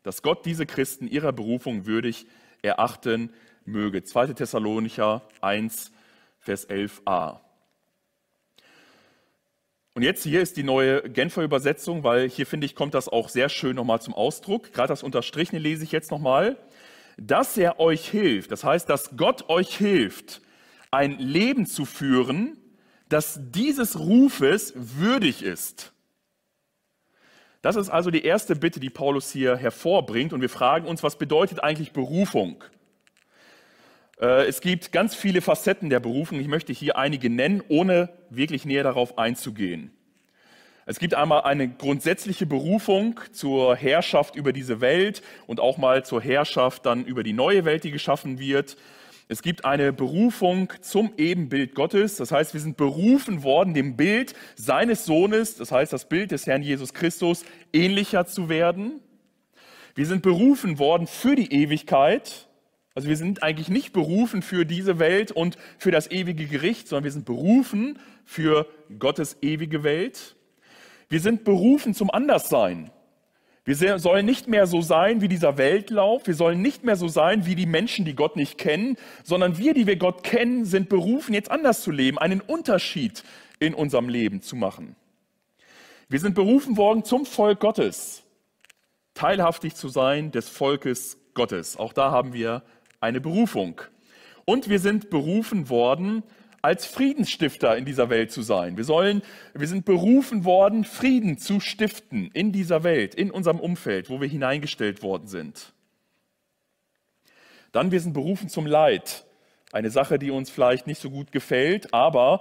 Dass 0.02 0.20
Gott 0.20 0.44
diese 0.44 0.66
Christen 0.66 1.08
ihrer 1.08 1.32
Berufung 1.32 1.86
würdig 1.86 2.26
erachten 2.62 3.32
möge. 3.64 4.02
2. 4.02 4.28
Thessalonicher 4.28 5.22
1, 5.40 5.92
Vers 6.38 6.68
11a. 6.68 7.40
Und 9.94 10.02
jetzt 10.02 10.22
hier 10.22 10.40
ist 10.40 10.56
die 10.56 10.62
neue 10.62 11.02
Genfer 11.02 11.42
Übersetzung, 11.42 12.04
weil 12.04 12.28
hier 12.28 12.46
finde 12.46 12.64
ich, 12.64 12.74
kommt 12.74 12.94
das 12.94 13.08
auch 13.08 13.28
sehr 13.28 13.48
schön 13.48 13.76
nochmal 13.76 14.00
zum 14.00 14.14
Ausdruck. 14.14 14.72
Gerade 14.72 14.88
das 14.88 15.02
Unterstrichene 15.02 15.60
lese 15.60 15.84
ich 15.84 15.92
jetzt 15.92 16.10
nochmal. 16.10 16.56
Dass 17.16 17.58
er 17.58 17.80
euch 17.80 18.08
hilft, 18.08 18.50
das 18.50 18.64
heißt, 18.64 18.88
dass 18.88 19.16
Gott 19.16 19.48
euch 19.50 19.76
hilft, 19.76 20.40
ein 20.90 21.18
Leben 21.18 21.66
zu 21.66 21.84
führen, 21.84 22.56
das 23.08 23.40
dieses 23.50 23.98
Rufes 23.98 24.72
würdig 24.74 25.42
ist. 25.42 25.92
Das 27.62 27.76
ist 27.76 27.90
also 27.90 28.10
die 28.10 28.24
erste 28.24 28.56
Bitte, 28.56 28.80
die 28.80 28.90
Paulus 28.90 29.30
hier 29.30 29.56
hervorbringt. 29.56 30.32
Und 30.32 30.40
wir 30.40 30.48
fragen 30.48 30.86
uns, 30.86 31.02
was 31.02 31.16
bedeutet 31.16 31.62
eigentlich 31.62 31.92
Berufung? 31.92 32.64
Äh, 34.20 34.46
es 34.46 34.60
gibt 34.60 34.92
ganz 34.92 35.14
viele 35.14 35.40
Facetten 35.42 35.90
der 35.90 36.00
Berufung. 36.00 36.40
Ich 36.40 36.48
möchte 36.48 36.72
hier 36.72 36.96
einige 36.96 37.28
nennen, 37.28 37.62
ohne 37.68 38.10
wirklich 38.30 38.64
näher 38.64 38.82
darauf 38.82 39.18
einzugehen. 39.18 39.92
Es 40.86 40.98
gibt 40.98 41.14
einmal 41.14 41.42
eine 41.42 41.68
grundsätzliche 41.68 42.46
Berufung 42.46 43.20
zur 43.32 43.76
Herrschaft 43.76 44.34
über 44.34 44.52
diese 44.52 44.80
Welt 44.80 45.22
und 45.46 45.60
auch 45.60 45.78
mal 45.78 46.04
zur 46.04 46.20
Herrschaft 46.20 46.84
dann 46.86 47.04
über 47.04 47.22
die 47.22 47.34
neue 47.34 47.64
Welt, 47.64 47.84
die 47.84 47.90
geschaffen 47.90 48.38
wird. 48.38 48.76
Es 49.30 49.42
gibt 49.42 49.64
eine 49.64 49.92
Berufung 49.92 50.72
zum 50.80 51.12
Ebenbild 51.16 51.76
Gottes. 51.76 52.16
Das 52.16 52.32
heißt, 52.32 52.52
wir 52.52 52.60
sind 52.60 52.76
berufen 52.76 53.44
worden, 53.44 53.74
dem 53.74 53.96
Bild 53.96 54.34
seines 54.56 55.04
Sohnes, 55.04 55.54
das 55.54 55.70
heißt 55.70 55.92
das 55.92 56.08
Bild 56.08 56.32
des 56.32 56.48
Herrn 56.48 56.62
Jesus 56.62 56.92
Christus, 56.94 57.44
ähnlicher 57.72 58.26
zu 58.26 58.48
werden. 58.48 58.98
Wir 59.94 60.06
sind 60.06 60.22
berufen 60.22 60.80
worden 60.80 61.06
für 61.06 61.36
die 61.36 61.52
Ewigkeit. 61.52 62.48
Also 62.96 63.08
wir 63.08 63.16
sind 63.16 63.44
eigentlich 63.44 63.68
nicht 63.68 63.92
berufen 63.92 64.42
für 64.42 64.66
diese 64.66 64.98
Welt 64.98 65.30
und 65.30 65.56
für 65.78 65.92
das 65.92 66.10
ewige 66.10 66.46
Gericht, 66.46 66.88
sondern 66.88 67.04
wir 67.04 67.12
sind 67.12 67.24
berufen 67.24 68.00
für 68.24 68.66
Gottes 68.98 69.36
ewige 69.42 69.84
Welt. 69.84 70.34
Wir 71.08 71.20
sind 71.20 71.44
berufen 71.44 71.94
zum 71.94 72.10
Anderssein. 72.10 72.90
Wir 73.64 73.98
sollen 73.98 74.24
nicht 74.24 74.48
mehr 74.48 74.66
so 74.66 74.80
sein 74.80 75.20
wie 75.20 75.28
dieser 75.28 75.58
Weltlauf. 75.58 76.26
Wir 76.26 76.34
sollen 76.34 76.62
nicht 76.62 76.82
mehr 76.82 76.96
so 76.96 77.08
sein 77.08 77.44
wie 77.44 77.54
die 77.54 77.66
Menschen, 77.66 78.04
die 78.04 78.14
Gott 78.14 78.36
nicht 78.36 78.56
kennen, 78.56 78.96
sondern 79.22 79.58
wir, 79.58 79.74
die 79.74 79.86
wir 79.86 79.96
Gott 79.96 80.22
kennen, 80.22 80.64
sind 80.64 80.88
berufen, 80.88 81.34
jetzt 81.34 81.50
anders 81.50 81.82
zu 81.82 81.90
leben, 81.90 82.18
einen 82.18 82.40
Unterschied 82.40 83.22
in 83.58 83.74
unserem 83.74 84.08
Leben 84.08 84.40
zu 84.40 84.56
machen. 84.56 84.96
Wir 86.08 86.18
sind 86.18 86.34
berufen 86.34 86.76
worden 86.76 87.04
zum 87.04 87.26
Volk 87.26 87.60
Gottes, 87.60 88.24
teilhaftig 89.14 89.74
zu 89.74 89.88
sein 89.88 90.32
des 90.32 90.48
Volkes 90.48 91.18
Gottes. 91.34 91.76
Auch 91.76 91.92
da 91.92 92.10
haben 92.10 92.32
wir 92.32 92.62
eine 92.98 93.20
Berufung. 93.20 93.80
Und 94.46 94.68
wir 94.68 94.80
sind 94.80 95.10
berufen 95.10 95.68
worden, 95.68 96.24
als 96.62 96.86
Friedensstifter 96.86 97.76
in 97.76 97.84
dieser 97.84 98.10
Welt 98.10 98.32
zu 98.32 98.42
sein. 98.42 98.76
Wir 98.76 98.84
sollen, 98.84 99.22
wir 99.54 99.66
sind 99.66 99.84
berufen 99.84 100.44
worden, 100.44 100.84
Frieden 100.84 101.38
zu 101.38 101.60
stiften 101.60 102.30
in 102.32 102.52
dieser 102.52 102.84
Welt, 102.84 103.14
in 103.14 103.30
unserem 103.30 103.60
Umfeld, 103.60 104.10
wo 104.10 104.20
wir 104.20 104.28
hineingestellt 104.28 105.02
worden 105.02 105.26
sind. 105.26 105.72
Dann, 107.72 107.92
wir 107.92 108.00
sind 108.00 108.12
berufen 108.12 108.48
zum 108.48 108.66
Leid. 108.66 109.24
Eine 109.72 109.90
Sache, 109.90 110.18
die 110.18 110.30
uns 110.30 110.50
vielleicht 110.50 110.86
nicht 110.86 111.00
so 111.00 111.10
gut 111.10 111.30
gefällt, 111.30 111.94
aber 111.94 112.40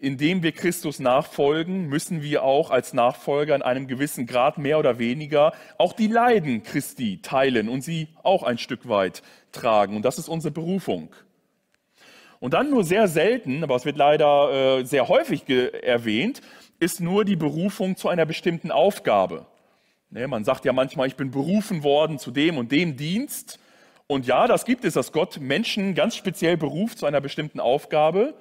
indem 0.00 0.42
wir 0.42 0.52
Christus 0.52 0.98
nachfolgen, 0.98 1.86
müssen 1.86 2.22
wir 2.22 2.42
auch 2.42 2.70
als 2.70 2.92
Nachfolger 2.92 3.54
in 3.54 3.62
einem 3.62 3.86
gewissen 3.86 4.26
Grad 4.26 4.58
mehr 4.58 4.78
oder 4.78 4.98
weniger 4.98 5.52
auch 5.78 5.92
die 5.92 6.08
Leiden 6.08 6.62
Christi 6.62 7.20
teilen 7.22 7.68
und 7.68 7.82
sie 7.82 8.08
auch 8.22 8.42
ein 8.42 8.58
Stück 8.58 8.88
weit 8.88 9.22
tragen. 9.52 9.96
Und 9.96 10.04
das 10.04 10.18
ist 10.18 10.28
unsere 10.28 10.52
Berufung. 10.52 11.14
Und 12.40 12.54
dann 12.54 12.70
nur 12.70 12.84
sehr 12.84 13.08
selten, 13.08 13.62
aber 13.62 13.76
es 13.76 13.84
wird 13.84 13.96
leider 13.96 14.78
äh, 14.80 14.84
sehr 14.84 15.08
häufig 15.08 15.48
erwähnt, 15.48 16.40
ist 16.80 17.00
nur 17.00 17.24
die 17.24 17.36
Berufung 17.36 17.96
zu 17.96 18.08
einer 18.08 18.26
bestimmten 18.26 18.70
Aufgabe. 18.70 19.46
Ne, 20.10 20.28
man 20.28 20.44
sagt 20.44 20.64
ja 20.64 20.72
manchmal, 20.72 21.08
ich 21.08 21.16
bin 21.16 21.30
berufen 21.30 21.82
worden 21.82 22.18
zu 22.18 22.30
dem 22.30 22.58
und 22.58 22.70
dem 22.70 22.96
Dienst. 22.96 23.58
Und 24.06 24.26
ja, 24.26 24.46
das 24.46 24.64
gibt 24.64 24.84
es, 24.84 24.94
dass 24.94 25.12
Gott 25.12 25.40
Menschen 25.40 25.94
ganz 25.94 26.14
speziell 26.14 26.56
beruft 26.56 26.98
zu 26.98 27.06
einer 27.06 27.20
bestimmten 27.20 27.58
Aufgabe. 27.58 28.34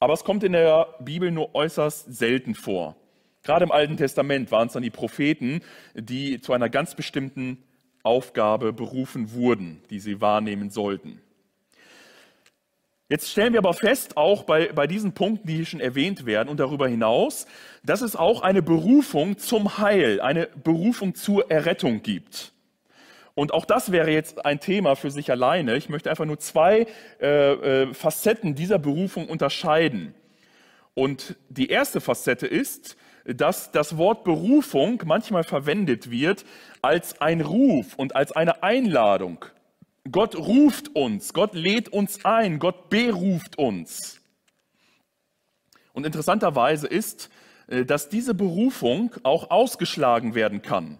Aber 0.00 0.12
es 0.12 0.24
kommt 0.24 0.44
in 0.44 0.52
der 0.52 0.94
Bibel 1.00 1.30
nur 1.30 1.54
äußerst 1.54 2.14
selten 2.14 2.54
vor. 2.54 2.96
Gerade 3.42 3.64
im 3.64 3.72
Alten 3.72 3.96
Testament 3.96 4.50
waren 4.50 4.66
es 4.66 4.72
dann 4.72 4.82
die 4.82 4.90
Propheten, 4.90 5.60
die 5.94 6.40
zu 6.40 6.52
einer 6.52 6.68
ganz 6.68 6.94
bestimmten 6.94 7.62
Aufgabe 8.02 8.72
berufen 8.72 9.32
wurden, 9.32 9.80
die 9.88 10.00
sie 10.00 10.20
wahrnehmen 10.20 10.70
sollten. 10.70 11.22
Jetzt 13.08 13.30
stellen 13.30 13.52
wir 13.52 13.60
aber 13.60 13.74
fest, 13.74 14.16
auch 14.16 14.42
bei, 14.42 14.72
bei 14.72 14.88
diesen 14.88 15.12
Punkten, 15.12 15.46
die 15.46 15.56
hier 15.56 15.66
schon 15.66 15.80
erwähnt 15.80 16.26
werden 16.26 16.48
und 16.48 16.58
darüber 16.58 16.88
hinaus, 16.88 17.46
dass 17.84 18.00
es 18.00 18.16
auch 18.16 18.42
eine 18.42 18.62
Berufung 18.62 19.38
zum 19.38 19.78
Heil, 19.78 20.20
eine 20.20 20.48
Berufung 20.64 21.14
zur 21.14 21.48
Errettung 21.48 22.02
gibt. 22.02 22.52
Und 23.36 23.54
auch 23.54 23.64
das 23.64 23.92
wäre 23.92 24.10
jetzt 24.10 24.44
ein 24.44 24.58
Thema 24.58 24.96
für 24.96 25.12
sich 25.12 25.30
alleine. 25.30 25.76
Ich 25.76 25.88
möchte 25.88 26.10
einfach 26.10 26.24
nur 26.24 26.40
zwei 26.40 26.86
äh, 27.20 27.52
äh, 27.82 27.94
Facetten 27.94 28.56
dieser 28.56 28.80
Berufung 28.80 29.28
unterscheiden. 29.28 30.14
Und 30.94 31.36
die 31.48 31.68
erste 31.68 32.00
Facette 32.00 32.46
ist, 32.46 32.96
dass 33.24 33.70
das 33.70 33.98
Wort 33.98 34.24
Berufung 34.24 35.02
manchmal 35.04 35.44
verwendet 35.44 36.10
wird 36.10 36.44
als 36.82 37.20
ein 37.20 37.40
Ruf 37.40 37.94
und 37.96 38.16
als 38.16 38.32
eine 38.32 38.64
Einladung. 38.64 39.44
Gott 40.10 40.36
ruft 40.36 40.94
uns, 40.94 41.32
Gott 41.32 41.54
lädt 41.54 41.88
uns 41.88 42.24
ein, 42.24 42.58
Gott 42.58 42.90
beruft 42.90 43.58
uns. 43.58 44.20
Und 45.92 46.04
interessanterweise 46.04 46.86
ist, 46.86 47.30
äh, 47.68 47.84
dass 47.84 48.08
diese 48.08 48.34
Berufung 48.34 49.14
auch 49.22 49.50
ausgeschlagen 49.50 50.34
werden 50.34 50.62
kann. 50.62 50.98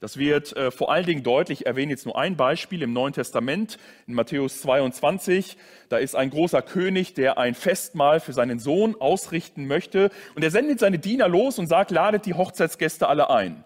Das 0.00 0.16
wird 0.16 0.56
äh, 0.56 0.72
vor 0.72 0.90
allen 0.90 1.06
Dingen 1.06 1.22
deutlich, 1.22 1.60
ich 1.60 1.66
erwähne 1.66 1.92
jetzt 1.92 2.06
nur 2.06 2.18
ein 2.18 2.36
Beispiel 2.36 2.82
im 2.82 2.92
Neuen 2.92 3.12
Testament, 3.12 3.78
in 4.08 4.14
Matthäus 4.14 4.60
22. 4.60 5.56
Da 5.90 5.98
ist 5.98 6.16
ein 6.16 6.30
großer 6.30 6.60
König, 6.60 7.14
der 7.14 7.38
ein 7.38 7.54
Festmahl 7.54 8.18
für 8.18 8.32
seinen 8.32 8.58
Sohn 8.58 8.96
ausrichten 9.00 9.68
möchte. 9.68 10.10
Und 10.34 10.42
er 10.42 10.50
sendet 10.50 10.80
seine 10.80 10.98
Diener 10.98 11.28
los 11.28 11.60
und 11.60 11.68
sagt, 11.68 11.92
ladet 11.92 12.26
die 12.26 12.34
Hochzeitsgäste 12.34 13.06
alle 13.06 13.30
ein. 13.30 13.62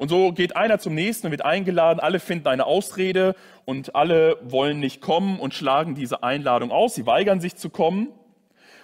Und 0.00 0.08
so 0.08 0.32
geht 0.32 0.56
einer 0.56 0.78
zum 0.78 0.94
nächsten 0.94 1.26
und 1.26 1.30
wird 1.30 1.44
eingeladen. 1.44 2.00
Alle 2.00 2.20
finden 2.20 2.48
eine 2.48 2.64
Ausrede 2.64 3.36
und 3.66 3.94
alle 3.94 4.38
wollen 4.40 4.80
nicht 4.80 5.02
kommen 5.02 5.38
und 5.38 5.52
schlagen 5.52 5.94
diese 5.94 6.22
Einladung 6.22 6.70
aus. 6.70 6.94
Sie 6.94 7.04
weigern 7.04 7.38
sich 7.38 7.56
zu 7.56 7.68
kommen. 7.68 8.08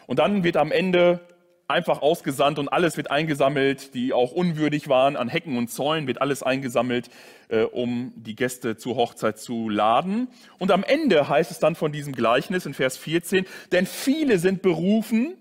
Und 0.07 0.19
dann 0.19 0.45
wird 0.45 0.59
am 0.59 0.71
Ende 0.71 1.21
einfach 1.69 2.03
ausgesandt 2.03 2.59
und 2.59 2.69
alles 2.69 2.99
wird 2.99 3.11
eingesammelt, 3.11 3.95
die 3.95 4.13
auch 4.13 4.33
unwürdig 4.33 4.91
waren. 4.91 5.17
An 5.17 5.31
Hecken 5.31 5.57
und 5.57 5.69
Zäunen 5.69 6.07
wird 6.07 6.21
alles 6.21 6.43
eingesammelt, 6.43 7.09
äh, 7.49 7.63
um 7.63 8.13
die 8.15 8.37
Gäste 8.37 8.77
zur 8.77 8.97
Hochzeit 8.97 9.39
zu 9.39 9.71
laden. 9.71 10.29
Und 10.59 10.71
am 10.71 10.85
Ende 10.85 11.31
heißt 11.31 11.51
es 11.51 11.59
dann 11.61 11.77
von 11.77 11.93
diesem 11.93 12.13
Gleichnis 12.13 12.67
in 12.67 12.75
Vers 12.75 12.99
14, 12.99 13.47
denn 13.73 13.87
viele 13.87 14.39
sind 14.39 14.61
berufen, 14.61 15.35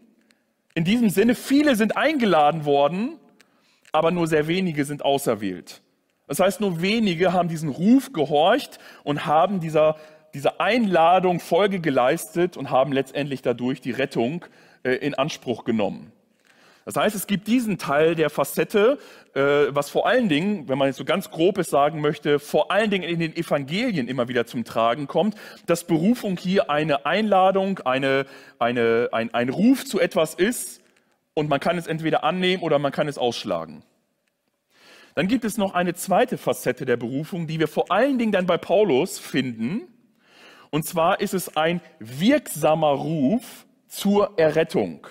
in 0.74 0.86
diesem 0.86 1.10
Sinne, 1.10 1.36
viele 1.36 1.76
sind 1.76 1.98
eingeladen 1.98 2.64
worden, 2.64 3.20
aber 3.96 4.12
nur 4.12 4.28
sehr 4.28 4.48
wenige 4.48 4.86
sind 4.86 5.04
auserwählt. 5.04 5.82
Das 6.28 6.40
heißt, 6.40 6.62
nur 6.62 6.82
wenige 6.82 7.34
haben 7.34 7.50
diesen 7.50 7.70
Ruf 7.70 8.12
gehorcht 8.12 8.80
und 9.04 9.26
haben 9.26 9.60
dieser, 9.60 9.96
dieser 10.34 10.60
Einladung 10.60 11.40
Folge 11.40 11.80
geleistet 11.80 12.58
und 12.58 12.70
haben 12.70 12.92
letztendlich 12.92 13.42
dadurch 13.42 13.82
die 13.82 13.92
Rettung 13.92 14.46
äh, 14.84 14.94
in 14.96 15.14
Anspruch 15.14 15.64
genommen. 15.66 16.12
Das 16.86 16.96
heißt, 16.98 17.16
es 17.16 17.26
gibt 17.26 17.48
diesen 17.48 17.80
Teil 17.80 18.14
der 18.14 18.30
Facette, 18.30 19.00
äh, 19.34 19.42
was 19.42 19.90
vor 19.90 20.08
allen 20.08 20.30
Dingen, 20.30 20.70
wenn 20.70 20.78
man 20.78 20.88
jetzt 20.88 20.98
so 20.98 21.06
ganz 21.06 21.32
grobes 21.32 21.68
sagen 21.68 22.00
möchte, 22.00 22.38
vor 22.38 22.72
allen 22.72 22.92
Dingen 22.92 23.10
in 23.10 23.20
den 23.20 23.36
Evangelien 23.36 24.08
immer 24.08 24.28
wieder 24.28 24.46
zum 24.46 24.66
Tragen 24.66 25.08
kommt, 25.08 25.36
dass 25.66 25.86
Berufung 25.86 26.38
hier 26.38 26.70
eine 26.70 27.08
Einladung, 27.08 27.80
eine, 27.80 28.28
eine, 28.60 29.10
ein, 29.12 29.34
ein 29.34 29.50
Ruf 29.50 29.84
zu 29.84 30.00
etwas 30.00 30.36
ist 30.36 30.82
und 31.36 31.48
man 31.48 31.60
kann 31.60 31.78
es 31.78 31.86
entweder 31.86 32.24
annehmen 32.24 32.64
oder 32.64 32.80
man 32.80 32.92
kann 32.92 33.08
es 33.08 33.20
ausschlagen. 33.20 33.84
Dann 35.14 35.28
gibt 35.28 35.46
es 35.46 35.58
noch 35.58 35.74
eine 35.76 35.94
zweite 35.94 36.38
Facette 36.38 36.86
der 36.86 36.98
Berufung, 36.98 37.46
die 37.46 37.60
wir 37.60 37.68
vor 37.68 37.92
allen 37.92 38.18
Dingen 38.18 38.32
dann 38.32 38.48
bei 38.48 38.58
Paulus 38.58 39.20
finden. 39.20 39.88
Und 40.72 40.86
zwar 40.86 41.22
ist 41.22 41.34
es 41.34 41.56
ein 41.56 41.80
wirksamer 42.00 42.92
Ruf 42.92 43.66
zur 43.88 44.38
Errettung. 44.38 45.08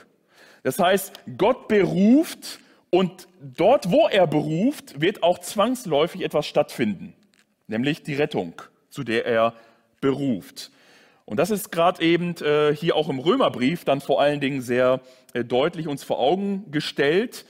Das 0.63 0.79
heißt, 0.79 1.13
Gott 1.39 1.69
beruft 1.69 2.59
und 2.91 3.29
dort, 3.41 3.91
wo 3.91 4.09
er 4.09 4.27
beruft, 4.27 5.01
wird 5.01 5.23
auch 5.23 5.39
zwangsläufig 5.39 6.23
etwas 6.23 6.47
stattfinden, 6.47 7.15
nämlich 7.67 8.03
die 8.03 8.15
Rettung, 8.15 8.61
zu 8.89 9.05
der 9.05 9.27
er 9.27 9.55
beruft. 10.01 10.71
Und 11.27 11.39
das 11.39 11.51
ist 11.51 11.73
gerade 11.73 12.03
eben 12.03 12.37
äh, 12.43 12.75
hier 12.75 12.97
auch 12.97 13.09
im 13.09 13.19
Römerbrief 13.19 13.85
dann 13.85 14.01
vor 14.01 14.21
allen 14.21 14.41
Dingen 14.41 14.61
sehr 14.61 15.01
äh, 15.33 15.45
deutlich 15.45 15.89
uns 15.89 16.05
vor 16.05 16.19
Augen 16.19 16.71
gestellt, 16.71 17.47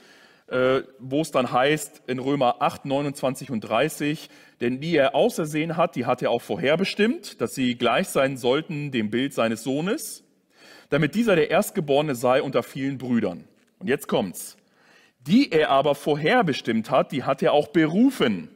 äh, 0.47 0.81
wo 0.99 1.21
es 1.21 1.31
dann 1.31 1.51
heißt 1.51 2.03
in 2.07 2.19
Römer 2.19 2.61
8, 2.61 2.85
29 2.85 3.51
und 3.51 3.61
30, 3.61 4.29
denn 4.61 4.79
die 4.79 4.95
er 4.95 5.15
ausersehen 5.15 5.75
hat, 5.75 5.95
die 5.95 6.05
hat 6.05 6.21
er 6.21 6.31
auch 6.31 6.41
vorherbestimmt, 6.41 7.41
dass 7.41 7.55
sie 7.55 7.75
gleich 7.75 8.07
sein 8.07 8.37
sollten 8.37 8.91
dem 8.91 9.09
Bild 9.09 9.33
seines 9.33 9.63
Sohnes 9.63 10.25
damit 10.89 11.15
dieser 11.15 11.35
der 11.35 11.49
Erstgeborene 11.49 12.15
sei 12.15 12.41
unter 12.41 12.63
vielen 12.63 12.97
Brüdern. 12.97 13.45
Und 13.79 13.87
jetzt 13.87 14.07
kommt's. 14.07 14.57
Die 15.19 15.51
er 15.51 15.69
aber 15.69 15.95
vorherbestimmt 15.95 16.91
hat, 16.91 17.11
die 17.11 17.23
hat 17.23 17.41
er 17.41 17.53
auch 17.53 17.67
berufen. 17.67 18.49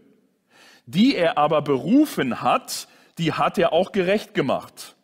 Die 0.85 1.15
er 1.15 1.37
aber 1.37 1.61
berufen 1.61 2.41
hat, 2.41 2.87
die 3.17 3.33
hat 3.33 3.57
er 3.57 3.73
auch 3.73 3.91
gerecht 3.91 4.33
gemacht. 4.33 4.95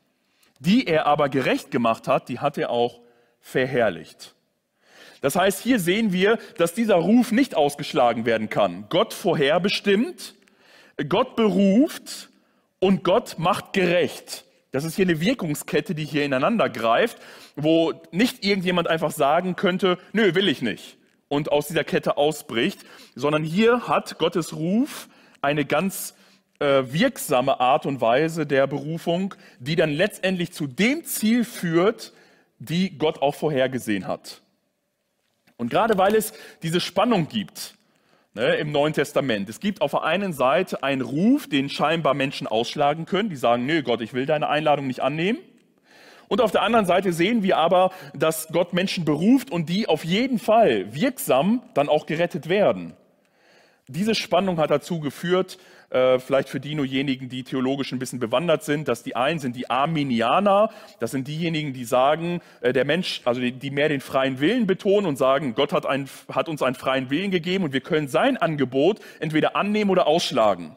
Die 0.66 0.88
er 0.88 1.06
aber 1.06 1.30
gerecht 1.30 1.72
gemacht 1.72 2.08
hat, 2.08 2.30
die 2.30 2.40
hat 2.40 2.58
er 2.58 2.70
auch 2.70 3.02
verherrlicht. 3.40 4.36
Das 5.22 5.36
heißt, 5.36 5.62
hier 5.62 5.80
sehen 5.80 6.12
wir, 6.12 6.38
dass 6.58 6.74
dieser 6.74 6.96
Ruf 6.96 7.32
nicht 7.32 7.56
ausgeschlagen 7.56 8.26
werden 8.26 8.50
kann. 8.50 8.86
Gott 8.90 9.14
vorherbestimmt, 9.14 10.36
Gott 11.10 11.36
beruft 11.36 12.30
und 12.80 13.04
Gott 13.04 13.36
macht 13.38 13.74
gerecht. 13.74 14.46
Das 14.72 14.84
ist 14.84 14.96
hier 14.96 15.06
eine 15.06 15.22
Wirkungskette, 15.22 15.96
die 15.96 16.06
hier 16.06 16.26
ineinander 16.26 16.70
greift, 16.70 17.18
wo 17.56 17.94
nicht 18.12 18.44
irgendjemand 18.44 18.88
einfach 18.88 19.12
sagen 19.12 19.56
könnte, 19.56 19.98
nö, 20.12 20.36
will 20.36 20.50
ich 20.50 20.62
nicht 20.62 20.98
und 21.28 21.52
aus 21.52 21.68
dieser 21.68 21.84
Kette 21.84 22.18
ausbricht, 22.18 22.86
sondern 23.16 23.44
hier 23.44 23.88
hat 23.88 24.18
Gottes 24.18 24.56
Ruf 24.56 25.08
eine 25.42 25.66
ganz 25.66 26.16
wirksame 26.60 27.60
Art 27.60 27.86
und 27.86 28.02
Weise 28.02 28.46
der 28.46 28.68
Berufung, 28.68 29.36
die 29.60 29.76
dann 29.76 29.92
letztendlich 29.92 30.54
zu 30.54 30.68
dem 30.68 31.04
Ziel 31.04 31.44
führt, 31.44 32.14
die 32.60 32.98
Gott 32.98 33.22
auch 33.22 33.36
vorhergesehen 33.36 34.08
hat. 34.08 34.42
Und 35.58 35.70
gerade 35.70 35.98
weil 35.98 36.16
es 36.16 36.34
diese 36.64 36.80
Spannung 36.80 37.28
gibt, 37.28 37.76
ne, 38.36 38.56
im 38.56 38.72
Neuen 38.72 38.94
Testament. 38.94 39.50
Es 39.50 39.60
gibt 39.60 39.82
auf 39.82 39.92
der 39.92 40.04
einen 40.04 40.34
Seite 40.34 40.84
einen 40.84 41.02
Ruf, 41.02 41.48
den 41.48 41.70
scheinbar 41.70 42.14
Menschen 42.14 42.48
ausschlagen 42.48 43.06
können, 43.06 43.30
die 43.30 43.36
sagen, 43.36 43.66
nö 43.66 43.82
Gott, 43.82 44.02
ich 44.02 44.14
will 44.14 44.26
deine 44.26 44.50
Einladung 44.50 44.88
nicht 44.88 45.00
annehmen. 45.00 45.40
Und 46.28 46.42
auf 46.42 46.52
der 46.52 46.64
anderen 46.64 46.86
Seite 46.86 47.14
sehen 47.14 47.44
wir 47.44 47.58
aber, 47.58 47.92
dass 48.14 48.48
Gott 48.48 48.74
Menschen 48.74 49.06
beruft 49.06 49.52
und 49.52 49.70
die 49.70 49.88
auf 49.88 50.04
jeden 50.04 50.40
Fall 50.40 50.94
wirksam 50.94 51.62
dann 51.74 51.88
auch 51.88 52.08
gerettet 52.08 52.50
werden. 52.50 52.94
Diese 53.88 54.16
Spannung 54.16 54.58
hat 54.58 54.72
dazu 54.72 55.00
geführt, 55.00 55.60
äh, 55.90 56.20
vielleicht 56.20 56.50
für 56.50 56.60
diejenigen, 56.60 57.30
die 57.30 57.44
theologisch 57.44 57.92
ein 57.92 58.00
bisschen 58.00 58.20
bewandert 58.20 58.64
sind, 58.64 58.88
dass 58.88 59.04
die 59.04 59.16
einen 59.16 59.40
sind 59.40 59.56
die 59.56 59.70
Arminianer, 59.70 60.70
das 61.00 61.12
sind 61.12 61.28
diejenigen, 61.28 61.74
die 61.74 61.86
sagen, 61.86 62.42
äh, 62.62 62.74
der 62.74 62.86
Mensch, 62.86 63.22
also 63.26 63.42
die, 63.42 63.52
die, 63.52 63.72
mehr 63.72 63.90
den 63.90 64.02
freien 64.02 64.40
Willen 64.40 64.68
betonen 64.68 65.06
und 65.06 65.18
sagen, 65.18 65.56
Gott 65.56 65.74
hat, 65.74 65.86
einen, 65.86 66.10
hat 66.32 66.50
uns 66.50 66.62
einen 66.62 66.76
freien 66.76 67.10
Willen 67.10 67.32
gegeben 67.32 67.64
und 67.64 67.74
wir 67.74 67.82
können 67.82 68.08
sein 68.08 68.38
Angebot 68.38 69.00
entweder 69.20 69.56
annehmen 69.56 69.92
oder 69.92 70.08
ausschlagen. 70.08 70.76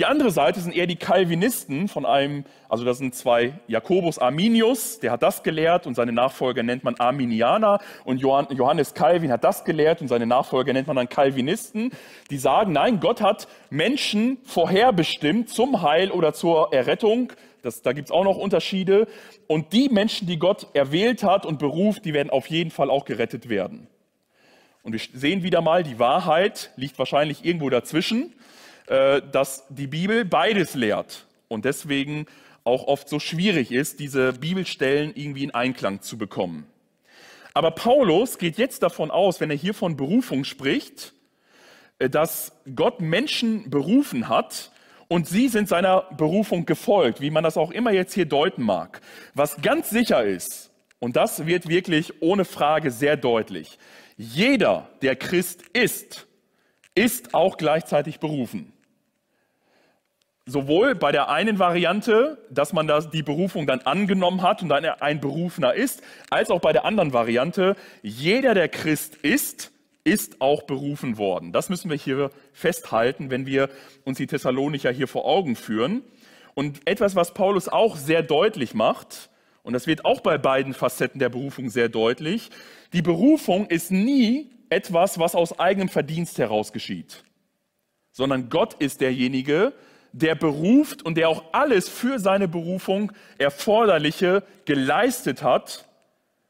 Die 0.00 0.06
andere 0.06 0.30
Seite 0.30 0.60
sind 0.60 0.74
eher 0.74 0.86
die 0.86 0.96
Calvinisten 0.96 1.86
von 1.86 2.06
einem, 2.06 2.46
also 2.70 2.86
das 2.86 2.96
sind 2.96 3.14
zwei, 3.14 3.52
Jakobus 3.66 4.18
Arminius, 4.18 4.98
der 4.98 5.12
hat 5.12 5.22
das 5.22 5.42
gelehrt 5.42 5.86
und 5.86 5.94
seine 5.94 6.10
Nachfolger 6.10 6.62
nennt 6.62 6.84
man 6.84 6.94
Arminianer 6.94 7.80
und 8.06 8.16
Johannes 8.16 8.94
Calvin 8.94 9.30
hat 9.30 9.44
das 9.44 9.62
gelehrt 9.66 10.00
und 10.00 10.08
seine 10.08 10.24
Nachfolger 10.24 10.72
nennt 10.72 10.86
man 10.86 10.96
dann 10.96 11.10
Calvinisten, 11.10 11.90
die 12.30 12.38
sagen, 12.38 12.72
nein, 12.72 13.00
Gott 13.00 13.20
hat 13.20 13.46
Menschen 13.68 14.38
vorherbestimmt 14.44 15.50
zum 15.50 15.82
Heil 15.82 16.10
oder 16.12 16.32
zur 16.32 16.72
Errettung. 16.72 17.34
Das, 17.60 17.82
da 17.82 17.92
gibt's 17.92 18.10
auch 18.10 18.24
noch 18.24 18.38
Unterschiede. 18.38 19.06
Und 19.48 19.74
die 19.74 19.90
Menschen, 19.90 20.26
die 20.26 20.38
Gott 20.38 20.68
erwählt 20.72 21.22
hat 21.22 21.44
und 21.44 21.58
beruft, 21.58 22.06
die 22.06 22.14
werden 22.14 22.30
auf 22.30 22.46
jeden 22.46 22.70
Fall 22.70 22.88
auch 22.88 23.04
gerettet 23.04 23.50
werden. 23.50 23.86
Und 24.82 24.94
wir 24.94 25.00
sehen 25.12 25.42
wieder 25.42 25.60
mal, 25.60 25.82
die 25.82 25.98
Wahrheit 25.98 26.70
liegt 26.76 26.98
wahrscheinlich 26.98 27.44
irgendwo 27.44 27.68
dazwischen. 27.68 28.32
Äh, 28.90 29.22
dass 29.30 29.66
die 29.68 29.86
Bibel 29.86 30.24
beides 30.24 30.74
lehrt 30.74 31.24
und 31.46 31.64
deswegen 31.64 32.26
auch 32.64 32.88
oft 32.88 33.08
so 33.08 33.20
schwierig 33.20 33.70
ist, 33.70 34.00
diese 34.00 34.32
Bibelstellen 34.32 35.12
irgendwie 35.14 35.44
in 35.44 35.52
Einklang 35.52 36.02
zu 36.02 36.18
bekommen. 36.18 36.66
Aber 37.54 37.70
Paulus 37.70 38.36
geht 38.36 38.58
jetzt 38.58 38.82
davon 38.82 39.12
aus, 39.12 39.40
wenn 39.40 39.48
er 39.48 39.56
hier 39.56 39.74
von 39.74 39.96
Berufung 39.96 40.42
spricht, 40.42 41.12
äh, 42.00 42.10
dass 42.10 42.50
Gott 42.74 43.00
Menschen 43.00 43.70
berufen 43.70 44.28
hat 44.28 44.72
und 45.06 45.28
sie 45.28 45.46
sind 45.46 45.68
seiner 45.68 46.08
Berufung 46.16 46.66
gefolgt, 46.66 47.20
wie 47.20 47.30
man 47.30 47.44
das 47.44 47.56
auch 47.56 47.70
immer 47.70 47.92
jetzt 47.92 48.14
hier 48.14 48.26
deuten 48.26 48.64
mag. 48.64 49.02
Was 49.34 49.62
ganz 49.62 49.90
sicher 49.90 50.24
ist, 50.24 50.72
und 50.98 51.14
das 51.14 51.46
wird 51.46 51.68
wirklich 51.68 52.20
ohne 52.20 52.44
Frage 52.44 52.90
sehr 52.90 53.16
deutlich, 53.16 53.78
jeder, 54.16 54.88
der 55.00 55.14
Christ 55.14 55.62
ist, 55.74 56.26
ist 56.96 57.34
auch 57.34 57.56
gleichzeitig 57.56 58.18
berufen. 58.18 58.69
Sowohl 60.46 60.94
bei 60.94 61.12
der 61.12 61.28
einen 61.28 61.58
Variante, 61.58 62.38
dass 62.50 62.72
man 62.72 62.86
das, 62.86 63.10
die 63.10 63.22
Berufung 63.22 63.66
dann 63.66 63.80
angenommen 63.80 64.42
hat 64.42 64.62
und 64.62 64.68
dann 64.68 64.84
ein 64.84 65.20
Berufener 65.20 65.74
ist, 65.74 66.02
als 66.30 66.50
auch 66.50 66.60
bei 66.60 66.72
der 66.72 66.84
anderen 66.84 67.12
Variante, 67.12 67.76
jeder, 68.02 68.54
der 68.54 68.68
Christ 68.68 69.16
ist, 69.16 69.70
ist 70.02 70.40
auch 70.40 70.62
berufen 70.62 71.18
worden. 71.18 71.52
Das 71.52 71.68
müssen 71.68 71.90
wir 71.90 71.96
hier 71.96 72.30
festhalten, 72.52 73.30
wenn 73.30 73.46
wir 73.46 73.68
uns 74.04 74.18
die 74.18 74.26
Thessalonicher 74.26 74.90
hier 74.90 75.08
vor 75.08 75.26
Augen 75.26 75.56
führen. 75.56 76.02
Und 76.54 76.86
etwas, 76.86 77.14
was 77.14 77.34
Paulus 77.34 77.68
auch 77.68 77.96
sehr 77.96 78.22
deutlich 78.22 78.74
macht, 78.74 79.30
und 79.62 79.74
das 79.74 79.86
wird 79.86 80.04
auch 80.04 80.20
bei 80.20 80.38
beiden 80.38 80.72
Facetten 80.72 81.18
der 81.18 81.28
Berufung 81.28 81.68
sehr 81.68 81.88
deutlich, 81.88 82.50
die 82.92 83.02
Berufung 83.02 83.66
ist 83.66 83.90
nie 83.90 84.50
etwas, 84.70 85.18
was 85.18 85.34
aus 85.34 85.58
eigenem 85.58 85.88
Verdienst 85.88 86.38
heraus 86.38 86.72
geschieht, 86.72 87.24
sondern 88.10 88.48
Gott 88.48 88.74
ist 88.74 89.00
derjenige, 89.00 89.72
der 89.72 89.72
beruft 90.12 91.02
und 91.02 91.16
der 91.16 91.28
auch 91.28 91.44
alles 91.52 91.88
für 91.88 92.18
seine 92.18 92.48
Berufung 92.48 93.12
Erforderliche 93.38 94.42
geleistet 94.64 95.42
hat, 95.42 95.86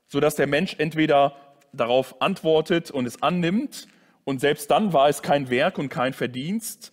sodass 0.07 0.35
der 0.35 0.47
Mensch 0.47 0.77
entweder 0.79 1.37
darauf 1.73 2.21
antwortet 2.21 2.91
und 2.91 3.07
es 3.07 3.23
annimmt, 3.23 3.87
und 4.25 4.41
selbst 4.41 4.71
dann 4.71 4.93
war 4.93 5.09
es 5.09 5.23
kein 5.23 5.51
Werk 5.51 5.79
und 5.79 5.89
kein 5.89 6.13
Verdienst, 6.13 6.93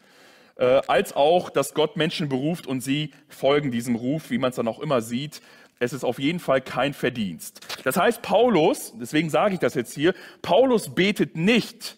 äh, 0.55 0.81
als 0.87 1.15
auch, 1.15 1.49
dass 1.49 1.73
Gott 1.73 1.95
Menschen 1.95 2.29
beruft 2.29 2.65
und 2.65 2.81
sie 2.81 3.11
folgen 3.27 3.71
diesem 3.71 3.95
Ruf, 3.95 4.31
wie 4.31 4.37
man 4.37 4.49
es 4.49 4.55
dann 4.55 4.67
auch 4.67 4.79
immer 4.79 5.01
sieht. 5.01 5.41
Es 5.79 5.93
ist 5.93 6.03
auf 6.03 6.17
jeden 6.17 6.39
Fall 6.39 6.61
kein 6.61 6.93
Verdienst. 6.93 7.61
Das 7.83 7.97
heißt, 7.97 8.23
Paulus, 8.23 8.93
deswegen 8.99 9.29
sage 9.29 9.53
ich 9.53 9.59
das 9.59 9.75
jetzt 9.75 9.93
hier, 9.93 10.15
Paulus 10.41 10.95
betet 10.95 11.35
nicht 11.35 11.97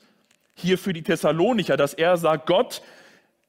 hier 0.56 0.78
für 0.78 0.92
die 0.92 1.04
Thessalonicher, 1.04 1.78
dass 1.78 1.94
er 1.94 2.18
sagt, 2.18 2.46
Gott, 2.46 2.82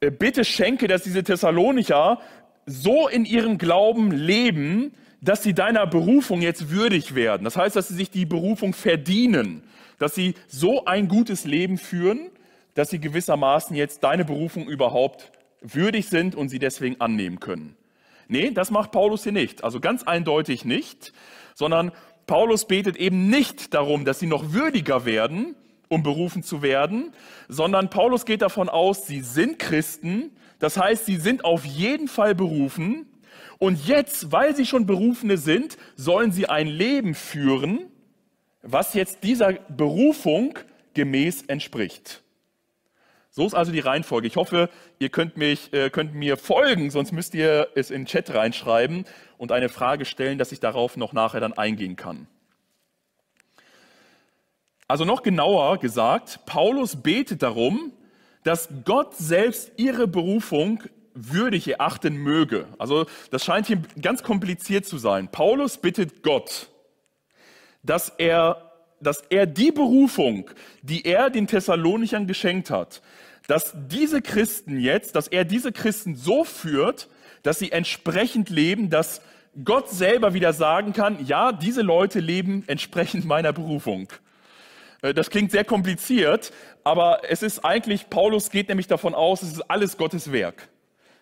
bitte 0.00 0.44
schenke, 0.44 0.88
dass 0.88 1.02
diese 1.02 1.22
Thessalonicher 1.22 2.20
so 2.66 3.08
in 3.08 3.24
ihrem 3.24 3.58
Glauben 3.58 4.10
leben, 4.12 4.94
dass 5.20 5.42
sie 5.42 5.52
deiner 5.52 5.86
Berufung 5.86 6.40
jetzt 6.40 6.70
würdig 6.70 7.14
werden. 7.14 7.44
Das 7.44 7.56
heißt, 7.56 7.76
dass 7.76 7.88
sie 7.88 7.94
sich 7.94 8.10
die 8.10 8.24
Berufung 8.24 8.72
verdienen, 8.72 9.62
dass 9.98 10.14
sie 10.14 10.34
so 10.48 10.86
ein 10.86 11.08
gutes 11.08 11.44
Leben 11.44 11.76
führen, 11.76 12.30
dass 12.74 12.88
sie 12.88 13.00
gewissermaßen 13.00 13.76
jetzt 13.76 14.02
deine 14.02 14.24
Berufung 14.24 14.66
überhaupt 14.66 15.32
würdig 15.60 16.08
sind 16.08 16.34
und 16.34 16.48
sie 16.48 16.58
deswegen 16.58 16.98
annehmen 17.00 17.38
können. 17.38 17.76
Nee, 18.28 18.52
das 18.52 18.70
macht 18.70 18.92
Paulus 18.92 19.24
hier 19.24 19.32
nicht. 19.32 19.64
Also 19.64 19.80
ganz 19.80 20.04
eindeutig 20.04 20.64
nicht, 20.64 21.12
sondern 21.54 21.92
Paulus 22.26 22.66
betet 22.66 22.96
eben 22.96 23.28
nicht 23.28 23.74
darum, 23.74 24.04
dass 24.04 24.20
sie 24.20 24.28
noch 24.28 24.52
würdiger 24.52 25.04
werden, 25.04 25.56
um 25.90 26.03
berufen 26.05 26.42
zu 26.42 26.62
werden, 26.62 27.12
sondern 27.48 27.90
Paulus 27.90 28.24
geht 28.24 28.42
davon 28.42 28.68
aus, 28.68 29.07
sie 29.07 29.20
sind 29.20 29.59
Christen, 29.59 30.31
das 30.61 30.76
heißt, 30.79 31.05
sie 31.05 31.16
sind 31.16 31.44
auf 31.44 31.64
jeden 31.66 32.09
Fall 32.09 32.35
berufen 32.35 33.07
Und 33.59 33.87
jetzt, 33.87 34.33
weil 34.33 34.57
sie 34.57 34.64
schon 34.64 34.87
Berufene 34.87 35.37
sind, 35.37 35.76
sollen 35.94 36.33
sie 36.33 36.48
ein 36.48 36.66
Leben 36.66 37.14
führen, 37.14 37.90
was 38.62 38.94
jetzt 38.94 39.22
dieser 39.22 39.53
Berufung 39.53 40.59
gemäß 40.94 41.42
entspricht. 41.42 42.22
So 43.31 43.46
ist 43.46 43.55
also 43.55 43.70
die 43.70 43.81
Reihenfolge. 43.81 44.26
Ich 44.26 44.37
hoffe, 44.37 44.70
ihr 44.98 45.09
könnt, 45.11 45.37
mich, 45.37 45.72
äh, 45.72 45.90
könnt 45.90 46.14
mir 46.14 46.37
folgen, 46.37 46.90
sonst 46.90 47.12
müsst 47.12 47.35
ihr 47.35 47.68
es 47.74 47.90
in 47.90 48.03
den 48.03 48.07
Chat 48.07 48.33
reinschreiben 48.35 49.05
und 49.38 49.53
eine 49.53 49.68
Frage 49.68 50.05
stellen, 50.05 50.38
dass 50.38 50.53
ich 50.53 50.61
darauf 50.61 50.96
noch 50.96 51.12
nachher 51.12 51.40
dann 51.40 51.53
eingehen 51.53 51.96
kann. 51.96 52.29
Also 54.90 55.05
noch 55.05 55.22
genauer 55.22 55.79
gesagt, 55.79 56.40
Paulus 56.46 56.96
betet 56.96 57.44
darum, 57.44 57.92
dass 58.42 58.68
Gott 58.85 59.14
selbst 59.14 59.70
ihre 59.76 60.09
Berufung 60.09 60.83
würdig 61.14 61.68
erachten 61.68 62.16
möge. 62.16 62.66
Also 62.76 63.07
das 63.31 63.44
scheint 63.44 63.68
hier 63.68 63.81
ganz 64.03 64.24
kompliziert 64.24 64.85
zu 64.87 64.98
sein. 64.98 65.29
Paulus 65.31 65.79
bittet 65.79 66.24
Gott, 66.24 66.70
dass 67.85 68.09
er, 68.18 68.72
dass 69.00 69.22
er 69.31 69.46
die 69.46 69.70
Berufung, 69.70 70.50
die 70.83 71.05
er 71.05 71.31
den 71.31 71.46
Thessalonichern 71.46 72.26
geschenkt 72.26 72.70
hat, 72.70 73.00
dass 73.46 73.72
diese 73.76 74.20
Christen 74.20 74.81
jetzt, 74.81 75.14
dass 75.14 75.29
er 75.29 75.44
diese 75.44 75.70
Christen 75.70 76.16
so 76.16 76.42
führt, 76.42 77.09
dass 77.44 77.61
sie 77.61 77.70
entsprechend 77.70 78.50
leben, 78.50 78.90
dass 78.90 79.22
Gott 79.64 79.88
selber 79.88 80.35
wieder 80.35 80.53
sagen 80.53 80.92
kann, 80.92 81.24
ja, 81.24 81.53
diese 81.53 81.83
Leute 81.83 82.18
leben 82.18 82.64
entsprechend 82.66 83.24
meiner 83.24 83.53
Berufung. 83.53 84.09
Äh, 85.02 85.14
das 85.14 85.30
klingt 85.30 85.50
sehr 85.50 85.64
kompliziert, 85.64 86.52
aber 86.84 87.22
es 87.28 87.42
ist 87.42 87.64
eigentlich, 87.64 88.10
Paulus 88.10 88.50
geht 88.50 88.68
nämlich 88.68 88.86
davon 88.86 89.14
aus, 89.14 89.42
es 89.42 89.52
ist 89.52 89.70
alles 89.70 89.96
Gottes 89.96 90.32
Werk. 90.32 90.68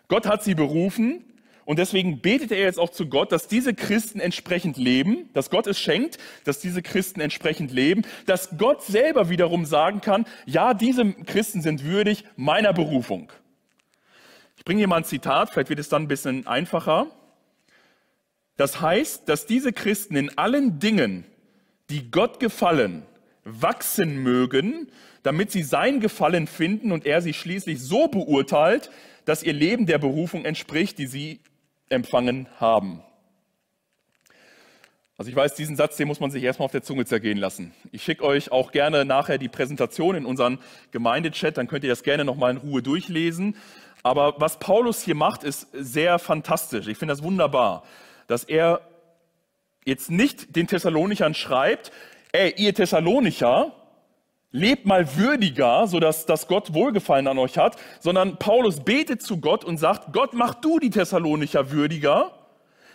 Gott 0.07 0.25
hat 0.25 0.43
sie 0.43 0.55
berufen 0.55 1.23
und 1.65 1.77
deswegen 1.77 2.19
betet 2.21 2.51
er 2.51 2.59
jetzt 2.59 2.79
auch 2.79 2.89
zu 2.89 3.07
Gott, 3.07 3.31
dass 3.31 3.47
diese 3.47 3.75
Christen 3.75 4.19
entsprechend 4.19 4.77
leben, 4.77 5.29
dass 5.33 5.51
Gott 5.51 5.67
es 5.67 5.79
schenkt, 5.79 6.17
dass 6.43 6.59
diese 6.59 6.81
Christen 6.81 7.21
entsprechend 7.21 7.71
leben, 7.71 8.01
dass 8.25 8.57
Gott 8.57 8.83
selber 8.83 9.29
wiederum 9.29 9.65
sagen 9.65 10.01
kann, 10.01 10.25
ja, 10.47 10.73
diese 10.73 11.13
Christen 11.13 11.61
sind 11.61 11.83
würdig 11.83 12.23
meiner 12.35 12.73
Berufung. 12.73 13.31
Ich 14.57 14.65
bringe 14.65 14.79
hier 14.79 14.87
mal 14.87 14.97
ein 14.97 15.03
Zitat, 15.03 15.51
vielleicht 15.51 15.69
wird 15.69 15.79
es 15.79 15.89
dann 15.89 16.03
ein 16.03 16.07
bisschen 16.07 16.47
einfacher. 16.47 17.07
Das 18.57 18.81
heißt, 18.81 19.29
dass 19.29 19.45
diese 19.45 19.71
Christen 19.71 20.15
in 20.15 20.37
allen 20.37 20.79
Dingen, 20.79 21.23
die 21.89 22.09
Gott 22.09 22.39
gefallen, 22.39 23.03
wachsen 23.61 24.21
mögen, 24.21 24.89
damit 25.23 25.51
sie 25.51 25.63
sein 25.63 25.99
Gefallen 25.99 26.47
finden 26.47 26.91
und 26.91 27.05
er 27.05 27.21
sie 27.21 27.33
schließlich 27.33 27.81
so 27.81 28.07
beurteilt, 28.07 28.89
dass 29.25 29.43
ihr 29.43 29.53
Leben 29.53 29.85
der 29.85 29.97
Berufung 29.97 30.45
entspricht, 30.45 30.97
die 30.97 31.07
sie 31.07 31.39
empfangen 31.89 32.47
haben. 32.59 33.01
Also 35.17 35.29
ich 35.29 35.35
weiß, 35.35 35.55
diesen 35.55 35.75
Satz, 35.75 35.97
den 35.97 36.07
muss 36.07 36.21
man 36.21 36.31
sich 36.31 36.41
erstmal 36.41 36.65
auf 36.65 36.71
der 36.71 36.81
Zunge 36.81 37.03
zergehen 37.03 37.37
lassen. 37.37 37.73
Ich 37.91 38.03
schicke 38.03 38.23
euch 38.23 38.53
auch 38.53 38.71
gerne 38.71 39.03
nachher 39.03 39.37
die 39.37 39.49
Präsentation 39.49 40.15
in 40.15 40.25
unseren 40.25 40.59
Gemeindechat, 40.91 41.57
dann 41.57 41.67
könnt 41.67 41.83
ihr 41.83 41.89
das 41.89 42.03
gerne 42.03 42.23
nochmal 42.23 42.51
in 42.51 42.57
Ruhe 42.57 42.81
durchlesen. 42.81 43.57
Aber 44.01 44.35
was 44.37 44.59
Paulus 44.59 45.03
hier 45.03 45.15
macht, 45.15 45.43
ist 45.43 45.67
sehr 45.73 46.19
fantastisch. 46.19 46.87
Ich 46.87 46.97
finde 46.97 47.13
das 47.13 47.21
wunderbar, 47.21 47.83
dass 48.27 48.45
er 48.45 48.79
jetzt 49.83 50.09
nicht 50.09 50.55
den 50.55 50.67
Thessalonichern 50.67 51.33
schreibt, 51.33 51.91
ey, 52.31 52.53
ihr 52.57 52.73
Thessalonicher, 52.73 53.73
lebt 54.51 54.85
mal 54.85 55.15
würdiger, 55.15 55.87
sodass 55.87 56.25
dass 56.25 56.47
Gott 56.47 56.73
Wohlgefallen 56.73 57.27
an 57.27 57.37
euch 57.37 57.57
hat, 57.57 57.77
sondern 57.99 58.37
Paulus 58.37 58.79
betet 58.81 59.21
zu 59.21 59.39
Gott 59.39 59.63
und 59.63 59.77
sagt, 59.77 60.11
Gott, 60.13 60.33
mach 60.33 60.55
du 60.55 60.79
die 60.79 60.89
Thessalonicher 60.89 61.71
würdiger, 61.71 62.31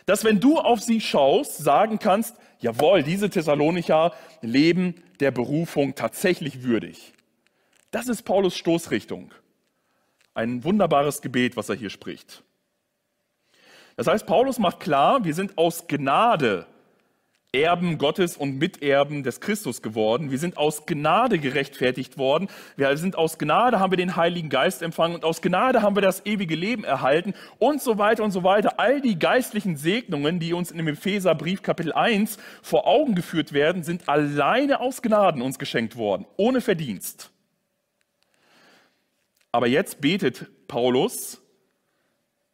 dass 0.06 0.24
wenn 0.24 0.40
du 0.40 0.58
auf 0.58 0.80
sie 0.80 1.00
schaust, 1.00 1.58
sagen 1.58 1.98
kannst, 1.98 2.36
jawohl, 2.58 3.02
diese 3.02 3.30
Thessalonicher 3.30 4.12
leben 4.42 5.02
der 5.20 5.30
Berufung 5.30 5.94
tatsächlich 5.94 6.62
würdig. 6.62 7.12
Das 7.90 8.08
ist 8.08 8.22
Paulus 8.22 8.56
Stoßrichtung. 8.56 9.32
Ein 10.34 10.64
wunderbares 10.64 11.22
Gebet, 11.22 11.56
was 11.56 11.68
er 11.68 11.76
hier 11.76 11.90
spricht. 11.90 12.42
Das 13.96 14.08
heißt, 14.08 14.26
Paulus 14.26 14.58
macht 14.58 14.80
klar, 14.80 15.24
wir 15.24 15.34
sind 15.34 15.56
aus 15.56 15.86
Gnade 15.86 16.66
Erben 17.54 17.98
Gottes 17.98 18.36
und 18.36 18.58
Miterben 18.58 19.22
des 19.22 19.40
Christus 19.40 19.80
geworden. 19.80 20.32
Wir 20.32 20.38
sind 20.38 20.56
aus 20.56 20.86
Gnade 20.86 21.38
gerechtfertigt 21.38 22.18
worden. 22.18 22.48
Wir 22.76 22.96
sind 22.96 23.16
aus 23.16 23.38
Gnade, 23.38 23.78
haben 23.78 23.92
wir 23.92 23.96
den 23.96 24.16
Heiligen 24.16 24.48
Geist 24.48 24.82
empfangen 24.82 25.14
und 25.14 25.24
aus 25.24 25.40
Gnade 25.40 25.80
haben 25.80 25.96
wir 25.96 26.02
das 26.02 26.26
ewige 26.26 26.56
Leben 26.56 26.82
erhalten 26.82 27.32
und 27.58 27.80
so 27.80 27.96
weiter 27.96 28.24
und 28.24 28.32
so 28.32 28.42
weiter. 28.42 28.80
All 28.80 29.00
die 29.00 29.18
geistlichen 29.18 29.76
Segnungen, 29.76 30.40
die 30.40 30.52
uns 30.52 30.72
in 30.72 30.78
dem 30.78 30.88
Epheserbrief 30.88 31.62
Kapitel 31.62 31.92
1 31.92 32.38
vor 32.60 32.88
Augen 32.88 33.14
geführt 33.14 33.52
werden, 33.52 33.84
sind 33.84 34.08
alleine 34.08 34.80
aus 34.80 35.00
Gnaden 35.00 35.40
uns 35.40 35.58
geschenkt 35.58 35.96
worden, 35.96 36.26
ohne 36.36 36.60
Verdienst. 36.60 37.30
Aber 39.52 39.68
jetzt 39.68 40.00
betet 40.00 40.50
Paulus, 40.66 41.40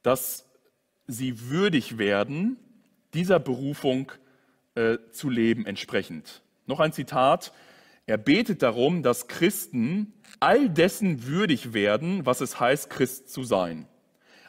dass 0.02 0.44
sie 1.06 1.48
würdig 1.48 1.96
werden, 1.96 2.58
dieser 3.14 3.38
Berufung 3.40 4.12
äh, 4.74 4.98
zu 5.10 5.28
leben 5.28 5.66
entsprechend. 5.66 6.42
Noch 6.66 6.80
ein 6.80 6.92
Zitat. 6.92 7.52
Er 8.06 8.18
betet 8.18 8.62
darum, 8.62 9.02
dass 9.02 9.28
Christen 9.28 10.12
all 10.40 10.68
dessen 10.68 11.26
würdig 11.26 11.72
werden, 11.72 12.26
was 12.26 12.40
es 12.40 12.58
heißt, 12.58 12.90
Christ 12.90 13.30
zu 13.30 13.44
sein. 13.44 13.86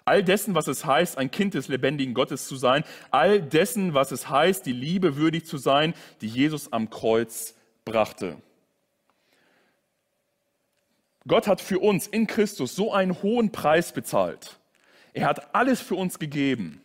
All 0.05 0.23
dessen, 0.23 0.55
was 0.55 0.67
es 0.67 0.85
heißt, 0.85 1.17
ein 1.17 1.31
Kind 1.31 1.53
des 1.53 1.67
lebendigen 1.67 2.13
Gottes 2.13 2.47
zu 2.47 2.55
sein. 2.55 2.83
All 3.11 3.41
dessen, 3.41 3.93
was 3.93 4.11
es 4.11 4.29
heißt, 4.29 4.65
die 4.65 4.73
Liebe 4.73 5.15
würdig 5.15 5.45
zu 5.45 5.57
sein, 5.57 5.93
die 6.21 6.27
Jesus 6.27 6.73
am 6.73 6.89
Kreuz 6.89 7.55
brachte. 7.85 8.37
Gott 11.27 11.47
hat 11.47 11.61
für 11.61 11.79
uns 11.79 12.07
in 12.07 12.25
Christus 12.25 12.75
so 12.75 12.91
einen 12.91 13.21
hohen 13.21 13.51
Preis 13.51 13.93
bezahlt. 13.93 14.59
Er 15.13 15.27
hat 15.27 15.53
alles 15.53 15.81
für 15.81 15.95
uns 15.95 16.17
gegeben. 16.17 16.81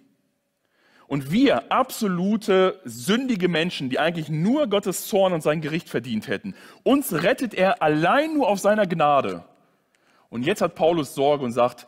Und 1.08 1.30
wir, 1.30 1.70
absolute 1.70 2.80
sündige 2.84 3.48
Menschen, 3.48 3.90
die 3.90 3.98
eigentlich 3.98 4.28
nur 4.28 4.66
Gottes 4.66 5.06
Zorn 5.06 5.32
und 5.32 5.42
sein 5.42 5.60
Gericht 5.60 5.88
verdient 5.88 6.26
hätten, 6.26 6.54
uns 6.82 7.12
rettet 7.12 7.54
er 7.54 7.80
allein 7.80 8.34
nur 8.34 8.48
auf 8.48 8.58
seiner 8.58 8.86
Gnade. 8.86 9.44
Und 10.30 10.44
jetzt 10.44 10.60
hat 10.60 10.74
Paulus 10.74 11.14
Sorge 11.14 11.44
und 11.44 11.52
sagt, 11.52 11.86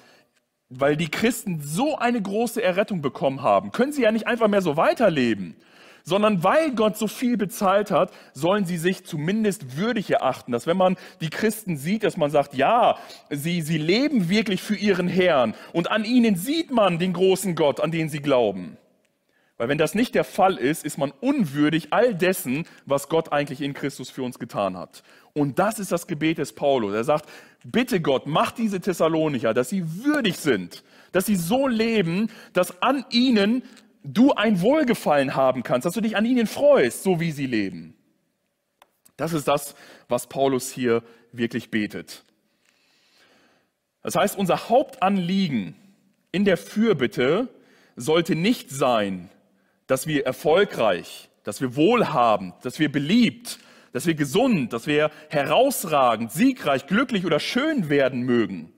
weil 0.70 0.96
die 0.96 1.10
Christen 1.10 1.60
so 1.60 1.96
eine 1.96 2.20
große 2.20 2.62
Errettung 2.62 3.00
bekommen 3.00 3.42
haben, 3.42 3.72
können 3.72 3.92
sie 3.92 4.02
ja 4.02 4.12
nicht 4.12 4.26
einfach 4.26 4.48
mehr 4.48 4.62
so 4.62 4.76
weiterleben, 4.76 5.56
sondern 6.04 6.44
weil 6.44 6.72
Gott 6.72 6.96
so 6.96 7.08
viel 7.08 7.36
bezahlt 7.36 7.90
hat, 7.90 8.12
sollen 8.34 8.66
sie 8.66 8.78
sich 8.78 9.04
zumindest 9.04 9.76
würdig 9.76 10.10
erachten, 10.10 10.52
dass 10.52 10.66
wenn 10.66 10.76
man 10.76 10.96
die 11.20 11.30
Christen 11.30 11.76
sieht, 11.76 12.04
dass 12.04 12.16
man 12.16 12.30
sagt, 12.30 12.54
ja, 12.54 12.96
sie, 13.30 13.62
sie 13.62 13.78
leben 13.78 14.28
wirklich 14.28 14.62
für 14.62 14.76
ihren 14.76 15.08
Herrn 15.08 15.54
und 15.72 15.90
an 15.90 16.04
ihnen 16.04 16.36
sieht 16.36 16.70
man 16.70 16.98
den 16.98 17.14
großen 17.14 17.54
Gott, 17.54 17.80
an 17.80 17.90
den 17.90 18.08
sie 18.08 18.20
glauben. 18.20 18.76
Weil 19.58 19.68
wenn 19.68 19.78
das 19.78 19.94
nicht 19.96 20.14
der 20.14 20.24
Fall 20.24 20.56
ist, 20.56 20.84
ist 20.84 20.98
man 20.98 21.10
unwürdig 21.20 21.88
all 21.92 22.14
dessen, 22.14 22.64
was 22.86 23.08
Gott 23.08 23.32
eigentlich 23.32 23.60
in 23.60 23.74
Christus 23.74 24.08
für 24.08 24.22
uns 24.22 24.38
getan 24.38 24.76
hat. 24.76 25.02
Und 25.34 25.58
das 25.58 25.80
ist 25.80 25.90
das 25.90 26.06
Gebet 26.06 26.38
des 26.38 26.52
Paulus. 26.52 26.94
Er 26.94 27.02
sagt, 27.04 27.28
bitte 27.64 28.00
Gott, 28.00 28.26
mach 28.26 28.52
diese 28.52 28.80
Thessalonicher, 28.80 29.52
dass 29.54 29.68
sie 29.68 30.04
würdig 30.04 30.36
sind, 30.36 30.84
dass 31.10 31.26
sie 31.26 31.34
so 31.34 31.66
leben, 31.66 32.30
dass 32.52 32.80
an 32.82 33.04
ihnen 33.10 33.64
du 34.04 34.32
ein 34.32 34.60
Wohlgefallen 34.60 35.34
haben 35.34 35.64
kannst, 35.64 35.86
dass 35.86 35.94
du 35.94 36.00
dich 36.00 36.16
an 36.16 36.24
ihnen 36.24 36.46
freust, 36.46 37.02
so 37.02 37.18
wie 37.18 37.32
sie 37.32 37.46
leben. 37.46 37.94
Das 39.16 39.32
ist 39.32 39.48
das, 39.48 39.74
was 40.08 40.28
Paulus 40.28 40.70
hier 40.70 41.02
wirklich 41.32 41.72
betet. 41.72 42.22
Das 44.02 44.14
heißt, 44.14 44.38
unser 44.38 44.68
Hauptanliegen 44.68 45.74
in 46.30 46.44
der 46.44 46.56
Fürbitte 46.56 47.48
sollte 47.96 48.36
nicht 48.36 48.70
sein, 48.70 49.28
dass 49.88 50.06
wir 50.06 50.24
erfolgreich, 50.24 51.28
dass 51.42 51.60
wir 51.60 51.74
wohlhabend, 51.74 52.54
dass 52.62 52.78
wir 52.78 52.92
beliebt, 52.92 53.58
dass 53.92 54.06
wir 54.06 54.14
gesund, 54.14 54.72
dass 54.72 54.86
wir 54.86 55.10
herausragend, 55.30 56.30
siegreich, 56.30 56.86
glücklich 56.86 57.24
oder 57.24 57.40
schön 57.40 57.88
werden 57.88 58.20
mögen. 58.22 58.72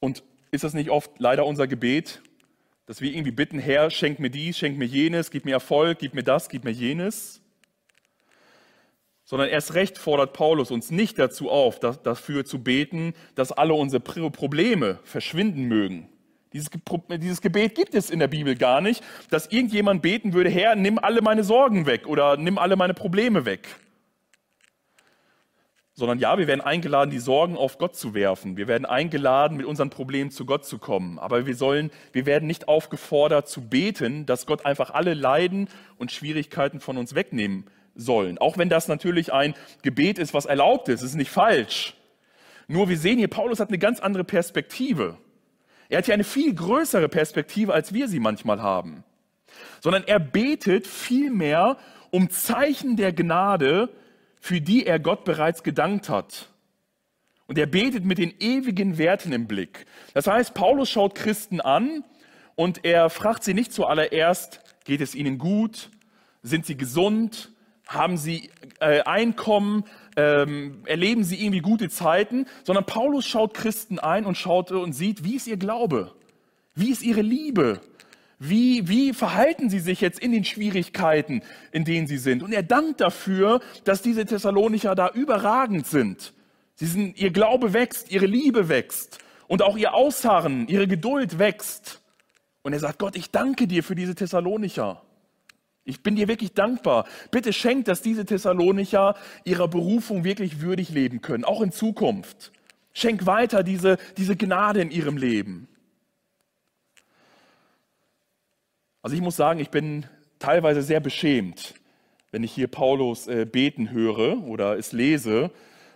Und 0.00 0.24
ist 0.50 0.64
das 0.64 0.74
nicht 0.74 0.90
oft 0.90 1.12
leider 1.18 1.46
unser 1.46 1.68
Gebet, 1.68 2.20
dass 2.86 3.00
wir 3.00 3.12
irgendwie 3.12 3.30
bitten, 3.30 3.60
Herr, 3.60 3.90
schenk 3.90 4.18
mir 4.18 4.30
dies, 4.30 4.58
schenk 4.58 4.76
mir 4.76 4.84
jenes, 4.84 5.30
gib 5.30 5.44
mir 5.44 5.52
Erfolg, 5.52 6.00
gib 6.00 6.12
mir 6.14 6.24
das, 6.24 6.48
gib 6.48 6.64
mir 6.64 6.72
jenes? 6.72 7.40
Sondern 9.24 9.48
erst 9.48 9.74
recht 9.74 9.96
fordert 9.96 10.32
Paulus 10.32 10.72
uns 10.72 10.90
nicht 10.90 11.20
dazu 11.20 11.48
auf, 11.48 11.78
dafür 11.78 12.44
zu 12.44 12.64
beten, 12.64 13.14
dass 13.36 13.52
alle 13.52 13.74
unsere 13.74 14.00
Probleme 14.00 14.98
verschwinden 15.04 15.66
mögen, 15.66 16.08
dieses, 16.52 16.70
dieses, 17.18 17.40
Gebet 17.40 17.74
gibt 17.74 17.94
es 17.94 18.10
in 18.10 18.18
der 18.18 18.28
Bibel 18.28 18.54
gar 18.54 18.80
nicht, 18.80 19.02
dass 19.30 19.46
irgendjemand 19.46 20.02
beten 20.02 20.32
würde, 20.32 20.50
Herr, 20.50 20.74
nimm 20.76 20.98
alle 20.98 21.22
meine 21.22 21.44
Sorgen 21.44 21.86
weg 21.86 22.06
oder 22.06 22.36
nimm 22.36 22.58
alle 22.58 22.76
meine 22.76 22.94
Probleme 22.94 23.44
weg. 23.44 23.68
sondern 25.94 26.18
ja, 26.18 26.38
wir 26.38 26.46
werden 26.46 26.62
eingeladen, 26.62 27.10
die 27.10 27.18
Sorgen 27.18 27.56
auf 27.56 27.78
Gott 27.78 27.96
zu 27.96 28.14
werfen. 28.14 28.56
Wir 28.56 28.66
werden 28.66 28.86
eingeladen, 28.86 29.56
mit 29.56 29.66
unseren 29.66 29.90
Problemen 29.90 30.30
zu 30.30 30.46
Gott 30.46 30.64
zu 30.64 30.78
kommen. 30.78 31.18
Aber 31.18 31.46
wir 31.46 31.54
sollen, 31.54 31.90
wir 32.12 32.26
werden 32.26 32.46
nicht 32.46 32.66
aufgefordert 32.66 33.48
zu 33.48 33.68
beten, 33.68 34.24
dass 34.26 34.46
Gott 34.46 34.64
einfach 34.64 34.90
alle 34.90 35.14
Leiden 35.14 35.68
und 35.98 36.10
Schwierigkeiten 36.10 36.80
von 36.80 36.96
uns 36.96 37.14
wegnehmen 37.14 37.66
sollen. 37.94 38.38
Auch 38.38 38.58
wenn 38.58 38.68
das 38.68 38.88
natürlich 38.88 39.32
ein 39.32 39.54
Gebet 39.82 40.18
ist, 40.18 40.34
was 40.34 40.46
erlaubt 40.46 40.88
ist, 40.88 41.02
ist 41.02 41.14
nicht 41.14 41.30
falsch. 41.30 41.94
Nur 42.68 42.88
wir 42.88 42.96
sehen 42.96 43.18
hier, 43.18 43.28
Paulus 43.28 43.60
hat 43.60 43.68
eine 43.68 43.78
ganz 43.78 44.00
andere 44.00 44.24
Perspektive. 44.24 45.18
Er 45.92 45.98
hat 45.98 46.06
hier 46.06 46.14
eine 46.14 46.24
viel 46.24 46.54
größere 46.54 47.10
Perspektive, 47.10 47.74
als 47.74 47.92
wir 47.92 48.08
sie 48.08 48.18
manchmal 48.18 48.62
haben. 48.62 49.04
Sondern 49.82 50.04
er 50.04 50.18
betet 50.18 50.86
vielmehr 50.86 51.76
um 52.10 52.30
Zeichen 52.30 52.96
der 52.96 53.12
Gnade, 53.12 53.90
für 54.40 54.62
die 54.62 54.86
er 54.86 54.98
Gott 54.98 55.26
bereits 55.26 55.62
gedankt 55.62 56.08
hat. 56.08 56.48
Und 57.46 57.58
er 57.58 57.66
betet 57.66 58.06
mit 58.06 58.16
den 58.16 58.32
ewigen 58.40 58.96
Werten 58.96 59.34
im 59.34 59.46
Blick. 59.46 59.84
Das 60.14 60.26
heißt, 60.26 60.54
Paulus 60.54 60.88
schaut 60.88 61.14
Christen 61.14 61.60
an 61.60 62.04
und 62.54 62.86
er 62.86 63.10
fragt 63.10 63.44
sie 63.44 63.52
nicht 63.52 63.74
zuallererst, 63.74 64.62
geht 64.84 65.02
es 65.02 65.14
ihnen 65.14 65.36
gut? 65.36 65.90
Sind 66.42 66.64
sie 66.64 66.78
gesund? 66.78 67.52
Haben 67.86 68.16
sie 68.16 68.50
äh, 68.80 69.02
Einkommen? 69.02 69.84
Ähm, 70.16 70.82
erleben 70.84 71.24
sie 71.24 71.42
irgendwie 71.42 71.60
gute 71.60 71.88
Zeiten? 71.88 72.46
Sondern 72.64 72.84
Paulus 72.84 73.26
schaut 73.26 73.54
Christen 73.54 73.98
ein 73.98 74.24
und 74.24 74.36
schaut 74.36 74.70
und 74.72 74.92
sieht, 74.92 75.24
wie 75.24 75.36
ist 75.36 75.46
ihr 75.46 75.56
Glaube? 75.56 76.12
Wie 76.74 76.90
ist 76.90 77.02
ihre 77.02 77.22
Liebe? 77.22 77.80
Wie, 78.38 78.88
wie 78.88 79.12
verhalten 79.12 79.70
sie 79.70 79.78
sich 79.78 80.00
jetzt 80.00 80.18
in 80.18 80.32
den 80.32 80.44
Schwierigkeiten, 80.44 81.42
in 81.70 81.84
denen 81.84 82.08
sie 82.08 82.18
sind? 82.18 82.42
Und 82.42 82.52
er 82.52 82.64
dankt 82.64 83.00
dafür, 83.00 83.60
dass 83.84 84.02
diese 84.02 84.26
Thessalonicher 84.26 84.96
da 84.96 85.10
überragend 85.10 85.86
sind. 85.86 86.32
Sie 86.74 86.86
sind. 86.86 87.18
Ihr 87.18 87.30
Glaube 87.30 87.72
wächst, 87.72 88.10
ihre 88.10 88.26
Liebe 88.26 88.68
wächst 88.68 89.18
und 89.46 89.62
auch 89.62 89.76
ihr 89.76 89.94
Ausharren, 89.94 90.66
ihre 90.66 90.88
Geduld 90.88 91.38
wächst. 91.38 92.00
Und 92.62 92.72
er 92.72 92.80
sagt, 92.80 92.98
Gott, 92.98 93.16
ich 93.16 93.30
danke 93.30 93.68
dir 93.68 93.84
für 93.84 93.94
diese 93.94 94.16
Thessalonicher. 94.16 95.02
Ich 95.84 96.02
bin 96.02 96.14
dir 96.14 96.28
wirklich 96.28 96.52
dankbar. 96.54 97.06
Bitte 97.30 97.52
schenk, 97.52 97.86
dass 97.86 98.02
diese 98.02 98.24
Thessalonicher 98.24 99.16
ihrer 99.44 99.68
Berufung 99.68 100.22
wirklich 100.22 100.60
würdig 100.60 100.90
leben 100.90 101.22
können, 101.22 101.44
auch 101.44 101.60
in 101.60 101.72
Zukunft. 101.72 102.52
Schenk 102.92 103.26
weiter 103.26 103.62
diese, 103.62 103.96
diese 104.16 104.36
Gnade 104.36 104.80
in 104.80 104.90
ihrem 104.90 105.16
Leben. 105.16 105.66
Also 109.00 109.16
ich 109.16 109.22
muss 109.22 109.34
sagen, 109.34 109.58
ich 109.58 109.70
bin 109.70 110.06
teilweise 110.38 110.82
sehr 110.82 111.00
beschämt, 111.00 111.74
wenn 112.30 112.44
ich 112.44 112.52
hier 112.52 112.68
Paulus 112.68 113.26
äh, 113.26 113.44
beten 113.44 113.90
höre 113.90 114.46
oder 114.46 114.78
es 114.78 114.92
lese 114.92 115.50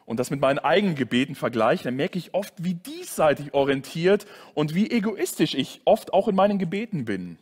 und 0.07 0.19
das 0.19 0.31
mit 0.31 0.41
meinen 0.41 0.59
eigenen 0.59 0.97
Gebeten 0.97 1.37
vergleiche, 1.37 1.85
dann 1.85 1.95
merke 1.95 2.19
ich 2.19 2.35
oft, 2.35 2.55
wie 2.59 2.75
diesseitig 2.75 3.55
orientiert 3.55 4.27
und 4.55 4.75
wie 4.75 4.91
egoistisch 4.91 5.55
ich 5.55 5.83
oft 5.85 6.13
auch 6.13 6.27
in 6.27 6.35
meinen 6.35 6.59
Gebeten 6.59 7.05
bin. 7.05 7.39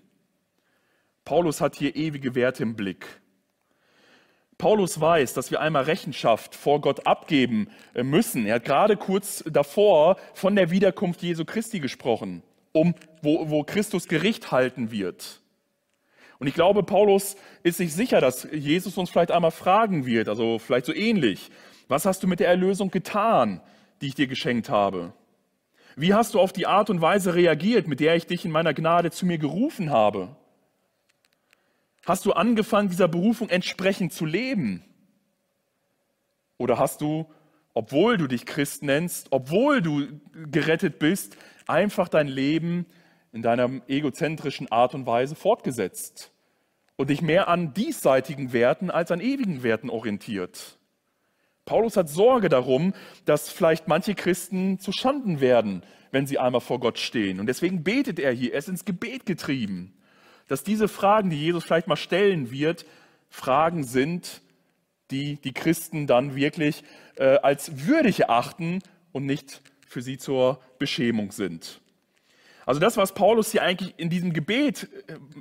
Paulus 1.25 1.61
hat 1.61 1.77
hier 1.77 1.97
ewige 1.97 2.35
Werte 2.35 2.63
im 2.63 2.77
Blick. 2.77 3.07
Paulus 4.59 5.01
weiß, 5.01 5.35
dass 5.35 5.51
wir 5.51 5.61
einmal 5.61 5.85
Rechenschaft 5.85 6.55
vor 6.55 6.81
Gott 6.81 7.07
abgeben 7.07 7.69
äh, 7.95 8.03
müssen. 8.03 8.47
Er 8.47 8.57
hat 8.57 8.65
gerade 8.65 8.97
kurz 8.97 9.43
davor 9.47 10.17
von 10.35 10.55
der 10.55 10.71
Wiederkunft 10.71 11.23
Jesu 11.23 11.45
Christi 11.45 11.81
gesprochen, 11.81 12.43
um, 12.73 12.95
wo, 13.23 13.51
wo 13.51 13.65
Christus 13.65 14.07
Gericht 14.07 14.53
halten 14.53 14.91
wird. 14.91 15.41
Und 16.39 16.47
ich 16.47 16.55
glaube, 16.55 16.83
Paulus 16.83 17.37
ist 17.63 17.79
sich 17.79 17.95
sicher, 17.95 18.21
dass 18.21 18.47
Jesus 18.53 18.97
uns 18.99 19.11
vielleicht 19.11 19.31
einmal 19.31 19.51
fragen 19.51 20.07
wird, 20.07 20.29
also 20.29 20.59
vielleicht 20.59 20.87
so 20.87 20.95
ähnlich. 20.95 21.51
Was 21.89 22.07
hast 22.07 22.23
du 22.23 22.27
mit 22.27 22.41
der 22.41 22.49
Erlösung 22.49 22.91
getan, 22.91 23.61
die 24.01 24.09
ich 24.09 24.15
dir 24.15 24.27
geschenkt 24.27 24.69
habe? 24.69 25.13
Wie 25.97 26.13
hast 26.13 26.35
du 26.35 26.41
auf 26.41 26.53
die 26.53 26.67
Art 26.67 26.91
und 26.91 27.01
Weise 27.01 27.35
reagiert, 27.35 27.87
mit 27.87 28.01
der 28.01 28.17
ich 28.17 28.27
dich 28.27 28.45
in 28.45 28.51
meiner 28.51 28.75
Gnade 28.75 29.11
zu 29.11 29.27
mir 29.27 29.39
gerufen 29.39 29.91
habe? 29.91 30.37
Hast 32.07 32.27
du 32.27 32.33
angefangen, 32.33 32.91
dieser 32.91 33.09
Berufung 33.09 33.49
entsprechend 33.49 34.13
zu 34.13 34.27
leben? 34.27 34.85
Oder 36.59 36.79
hast 36.79 37.01
du, 37.01 37.27
obwohl 37.73 38.17
du 38.17 38.27
dich 38.27 38.47
Christ 38.47 38.83
nennst, 38.83 39.29
obwohl 39.31 39.81
du 39.81 40.21
gerettet 40.51 40.99
bist, 40.99 41.37
einfach 41.67 42.09
dein 42.09 42.29
Leben 42.29 42.87
in 43.33 43.43
deiner 43.43 43.69
egozentrischen 43.89 44.71
Art 44.71 44.95
und 44.95 45.07
Weise 45.07 45.35
fortgesetzt 45.35 46.31
und 46.97 47.11
dich 47.11 47.23
mehr 47.23 47.49
an 47.49 47.75
diesseitigen 47.75 48.53
Werten 48.53 48.91
als 48.91 49.11
an 49.11 49.21
ewigen 49.21 49.63
Werten 49.63 49.91
orientiert. 49.91 50.79
Paulus 51.65 51.97
hat 51.97 52.11
Sorge 52.11 52.51
darum, 52.51 52.93
dass 53.25 53.51
vielleicht 53.51 53.89
manche 53.89 54.15
Christen 54.15 54.79
zu 54.79 54.93
Schanden 54.93 55.41
werden, 55.41 55.83
wenn 56.11 56.27
sie 56.27 56.39
einmal 56.39 56.61
vor 56.61 56.79
Gott 56.79 56.99
stehen. 56.99 57.41
Und 57.41 57.47
deswegen 57.47 57.83
betet 57.83 58.19
er 58.19 58.33
hier, 58.33 58.53
er 58.53 58.59
ist 58.59 58.69
ins 58.69 58.85
Gebet 58.85 59.25
getrieben, 59.27 59.95
dass 60.49 60.65
diese 60.65 60.89
Fragen, 60.89 61.31
die 61.31 61.41
Jesus 61.41 61.65
vielleicht 61.65 61.89
mal 61.89 61.97
stellen 61.97 62.51
wird, 62.51 62.85
Fragen 63.29 63.85
sind, 63.85 64.43
die 65.11 65.37
die 65.37 65.53
Christen 65.53 66.07
dann 66.07 66.35
wirklich 66.35 66.85
äh, 67.17 67.37
als 67.39 67.87
würdig 67.87 68.21
erachten 68.21 68.81
und 69.13 69.27
nicht 69.27 69.63
für 69.87 70.03
sie 70.03 70.19
zur 70.19 70.61
Beschämung 70.79 71.33
sind. 71.33 71.81
Also 72.67 72.81
das, 72.81 72.97
was 72.97 73.13
Paulus 73.13 73.53
hier 73.53 73.63
eigentlich 73.63 73.95
in 73.99 74.09
diesem 74.09 74.33
Gebet 74.33 74.89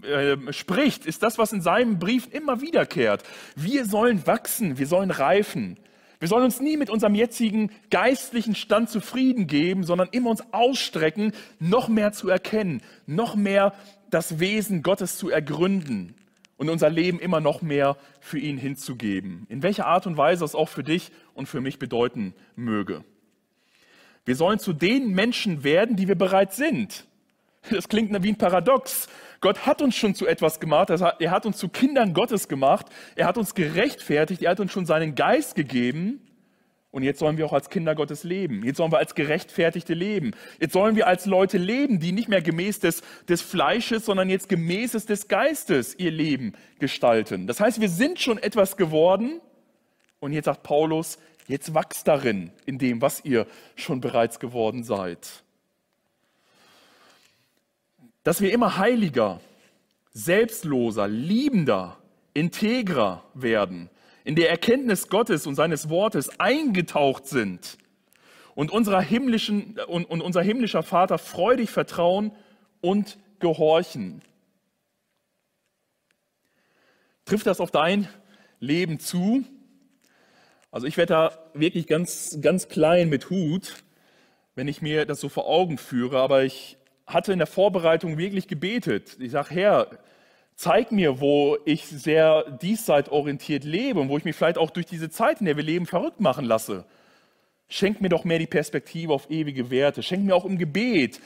äh, 0.03 0.33
äh, 0.33 0.53
spricht, 0.53 1.05
ist 1.05 1.23
das, 1.23 1.37
was 1.37 1.53
in 1.53 1.61
seinem 1.61 1.99
Brief 1.99 2.27
immer 2.31 2.61
wiederkehrt. 2.61 3.23
Wir 3.55 3.85
sollen 3.85 4.27
wachsen, 4.27 4.77
wir 4.77 4.87
sollen 4.87 5.11
reifen. 5.11 5.77
Wir 6.19 6.27
sollen 6.29 6.45
uns 6.45 6.61
nie 6.61 6.77
mit 6.77 6.89
unserem 6.89 7.15
jetzigen 7.15 7.69
geistlichen 7.89 8.55
Stand 8.55 8.89
zufrieden 8.89 9.47
geben, 9.47 9.83
sondern 9.83 10.07
immer 10.11 10.29
uns 10.29 10.43
ausstrecken, 10.53 11.33
noch 11.59 11.89
mehr 11.89 12.13
zu 12.13 12.29
erkennen, 12.29 12.81
noch 13.05 13.35
mehr 13.35 13.73
das 14.13 14.39
Wesen 14.39 14.83
Gottes 14.83 15.17
zu 15.17 15.29
ergründen 15.29 16.15
und 16.57 16.69
unser 16.69 16.89
Leben 16.89 17.19
immer 17.19 17.39
noch 17.39 17.61
mehr 17.61 17.97
für 18.19 18.39
ihn 18.39 18.57
hinzugeben. 18.57 19.45
In 19.49 19.63
welcher 19.63 19.85
Art 19.85 20.07
und 20.07 20.17
Weise 20.17 20.45
es 20.45 20.55
auch 20.55 20.69
für 20.69 20.83
dich 20.83 21.11
und 21.33 21.47
für 21.47 21.61
mich 21.61 21.79
bedeuten 21.79 22.33
möge. 22.55 23.03
Wir 24.25 24.35
sollen 24.35 24.59
zu 24.59 24.71
den 24.71 25.09
Menschen 25.09 25.63
werden, 25.63 25.95
die 25.95 26.07
wir 26.07 26.15
bereits 26.15 26.55
sind. 26.55 27.05
Das 27.69 27.89
klingt 27.89 28.11
wie 28.23 28.29
ein 28.29 28.37
Paradox. 28.37 29.07
Gott 29.41 29.65
hat 29.65 29.81
uns 29.81 29.95
schon 29.95 30.15
zu 30.15 30.27
etwas 30.27 30.59
gemacht. 30.59 30.89
Er 30.89 31.31
hat 31.31 31.45
uns 31.45 31.57
zu 31.57 31.69
Kindern 31.69 32.13
Gottes 32.13 32.47
gemacht. 32.47 32.87
Er 33.15 33.25
hat 33.25 33.37
uns 33.37 33.55
gerechtfertigt. 33.55 34.41
Er 34.41 34.51
hat 34.51 34.59
uns 34.59 34.71
schon 34.71 34.85
seinen 34.85 35.15
Geist 35.15 35.55
gegeben. 35.55 36.21
Und 36.93 37.03
jetzt 37.03 37.19
sollen 37.19 37.37
wir 37.37 37.45
auch 37.45 37.51
als 37.51 37.69
Kinder 37.69 37.95
Gottes 37.95 38.23
leben. 38.23 38.63
Jetzt 38.63 38.77
sollen 38.77 38.91
wir 38.93 38.99
als 38.99 39.15
Gerechtfertigte 39.15 39.93
leben. 39.93 40.31
Jetzt 40.61 40.71
sollen 40.71 40.95
wir 40.95 41.07
als 41.07 41.25
Leute 41.25 41.57
leben, 41.57 41.99
die 41.99 42.13
nicht 42.13 42.29
mehr 42.29 42.41
gemäß 42.41 42.79
des, 42.79 43.01
des 43.27 43.41
Fleisches, 43.41 44.05
sondern 44.05 44.29
jetzt 44.29 44.47
gemäß 44.47 44.91
des 44.91 45.27
Geistes 45.27 45.95
ihr 45.99 46.11
Leben 46.11 46.53
gestalten. 46.79 47.47
Das 47.47 47.59
heißt, 47.59 47.81
wir 47.81 47.89
sind 47.89 48.21
schon 48.21 48.37
etwas 48.37 48.77
geworden. 48.77 49.41
Und 50.21 50.31
jetzt 50.31 50.45
sagt 50.45 50.63
Paulus, 50.63 51.17
jetzt 51.47 51.73
wachst 51.73 52.07
darin, 52.07 52.51
in 52.65 52.77
dem, 52.77 53.01
was 53.01 53.25
ihr 53.25 53.47
schon 53.75 53.99
bereits 53.99 54.39
geworden 54.39 54.85
seid 54.85 55.43
dass 58.23 58.41
wir 58.41 58.51
immer 58.51 58.77
heiliger, 58.77 59.39
selbstloser, 60.13 61.07
liebender, 61.07 61.97
integrer 62.33 63.23
werden, 63.33 63.89
in 64.23 64.35
der 64.35 64.49
Erkenntnis 64.49 65.09
Gottes 65.09 65.45
und 65.47 65.55
seines 65.55 65.89
Wortes 65.89 66.39
eingetaucht 66.39 67.27
sind 67.27 67.77
und, 68.55 68.71
unserer 68.71 69.01
himmlischen, 69.01 69.79
und, 69.87 70.05
und 70.05 70.21
unser 70.21 70.41
himmlischer 70.41 70.83
Vater 70.83 71.17
freudig 71.17 71.69
vertrauen 71.69 72.31
und 72.81 73.17
gehorchen. 73.39 74.21
Trifft 77.25 77.47
das 77.47 77.59
auf 77.59 77.71
dein 77.71 78.07
Leben 78.59 78.99
zu? 78.99 79.43
Also 80.71 80.87
ich 80.87 80.97
werde 80.97 81.13
da 81.13 81.39
wirklich 81.53 81.87
ganz, 81.87 82.39
ganz 82.41 82.67
klein 82.67 83.09
mit 83.09 83.29
Hut, 83.29 83.83
wenn 84.55 84.67
ich 84.67 84.81
mir 84.81 85.05
das 85.05 85.19
so 85.19 85.29
vor 85.29 85.47
Augen 85.47 85.77
führe, 85.77 86.19
aber 86.19 86.43
ich 86.43 86.77
hatte 87.05 87.33
in 87.33 87.39
der 87.39 87.47
Vorbereitung 87.47 88.17
wirklich 88.17 88.47
gebetet. 88.47 89.17
Ich 89.19 89.31
sage, 89.31 89.53
Herr, 89.53 89.99
zeig 90.55 90.91
mir, 90.91 91.19
wo 91.19 91.57
ich 91.65 91.85
sehr 91.85 92.43
diesseitorientiert 92.51 93.63
lebe 93.63 93.99
und 93.99 94.09
wo 94.09 94.17
ich 94.17 94.25
mich 94.25 94.35
vielleicht 94.35 94.57
auch 94.57 94.71
durch 94.71 94.85
diese 94.85 95.09
Zeit, 95.09 95.39
in 95.39 95.45
der 95.45 95.57
wir 95.57 95.63
leben, 95.63 95.85
verrückt 95.85 96.19
machen 96.19 96.45
lasse. 96.45 96.85
Schenk 97.67 98.01
mir 98.01 98.09
doch 98.09 98.23
mehr 98.23 98.39
die 98.39 98.47
Perspektive 98.47 99.13
auf 99.13 99.29
ewige 99.29 99.69
Werte. 99.69 100.03
Schenk 100.03 100.25
mir 100.25 100.35
auch 100.35 100.45
im 100.45 100.57
Gebet 100.57 101.19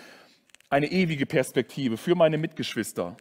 eine 0.69 0.91
ewige 0.91 1.25
Perspektive 1.25 1.97
für 1.97 2.15
meine 2.15 2.37
Mitgeschwister. 2.37 3.15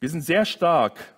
Wir 0.00 0.10
sind 0.10 0.22
sehr 0.22 0.44
stark 0.44 1.14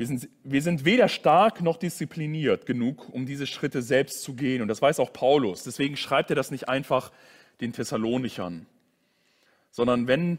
wir 0.00 0.06
sind, 0.06 0.30
wir 0.44 0.62
sind 0.62 0.86
weder 0.86 1.08
stark 1.08 1.60
noch 1.60 1.76
diszipliniert 1.76 2.64
genug, 2.64 3.10
um 3.10 3.26
diese 3.26 3.46
Schritte 3.46 3.82
selbst 3.82 4.22
zu 4.22 4.32
gehen. 4.32 4.62
Und 4.62 4.68
das 4.68 4.80
weiß 4.80 4.98
auch 4.98 5.12
Paulus. 5.12 5.62
Deswegen 5.64 5.98
schreibt 5.98 6.30
er 6.30 6.36
das 6.36 6.50
nicht 6.50 6.70
einfach 6.70 7.12
den 7.60 7.74
Thessalonichern, 7.74 8.64
sondern 9.70 10.06
wenn 10.06 10.38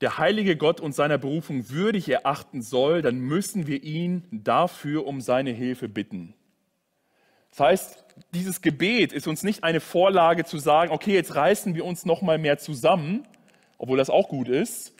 der 0.00 0.16
heilige 0.16 0.56
Gott 0.56 0.80
uns 0.80 0.96
seiner 0.96 1.18
Berufung 1.18 1.68
würdig 1.68 2.08
erachten 2.08 2.62
soll, 2.62 3.02
dann 3.02 3.18
müssen 3.18 3.66
wir 3.66 3.82
ihn 3.82 4.24
dafür 4.30 5.06
um 5.06 5.20
seine 5.20 5.50
Hilfe 5.50 5.90
bitten. 5.90 6.32
Das 7.50 7.60
heißt, 7.60 8.04
dieses 8.32 8.62
Gebet 8.62 9.12
ist 9.12 9.28
uns 9.28 9.42
nicht 9.42 9.64
eine 9.64 9.80
Vorlage 9.80 10.46
zu 10.46 10.56
sagen, 10.56 10.90
okay, 10.92 11.12
jetzt 11.12 11.34
reißen 11.34 11.74
wir 11.74 11.84
uns 11.84 12.06
noch 12.06 12.22
mal 12.22 12.38
mehr 12.38 12.56
zusammen, 12.56 13.28
obwohl 13.76 13.98
das 13.98 14.08
auch 14.08 14.30
gut 14.30 14.48
ist, 14.48 14.94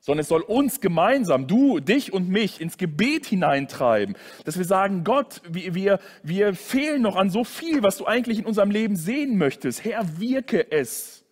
sondern 0.00 0.22
es 0.22 0.28
soll 0.28 0.40
uns 0.40 0.80
gemeinsam, 0.80 1.46
du, 1.46 1.78
dich 1.78 2.12
und 2.12 2.28
mich, 2.28 2.60
ins 2.60 2.78
Gebet 2.78 3.26
hineintreiben, 3.26 4.16
dass 4.44 4.56
wir 4.56 4.64
sagen, 4.64 5.04
Gott, 5.04 5.42
wir, 5.48 5.74
wir, 5.74 5.98
wir 6.22 6.54
fehlen 6.54 7.02
noch 7.02 7.16
an 7.16 7.30
so 7.30 7.44
viel, 7.44 7.82
was 7.82 7.98
du 7.98 8.06
eigentlich 8.06 8.38
in 8.38 8.46
unserem 8.46 8.70
Leben 8.70 8.96
sehen 8.96 9.36
möchtest. 9.36 9.84
Herr, 9.84 10.18
wirke 10.18 10.72
es. 10.72 11.24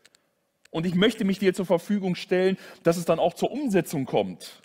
Und 0.70 0.84
ich 0.84 0.94
möchte 0.94 1.24
mich 1.24 1.38
dir 1.38 1.54
zur 1.54 1.64
Verfügung 1.64 2.14
stellen, 2.14 2.58
dass 2.82 2.98
es 2.98 3.06
dann 3.06 3.18
auch 3.18 3.32
zur 3.32 3.50
Umsetzung 3.50 4.04
kommt. 4.04 4.60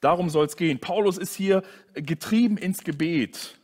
Darum 0.00 0.28
soll 0.28 0.46
es 0.46 0.56
gehen. 0.56 0.80
Paulus 0.80 1.18
ist 1.18 1.34
hier 1.34 1.62
getrieben 1.94 2.56
ins 2.58 2.82
Gebet. 2.82 3.58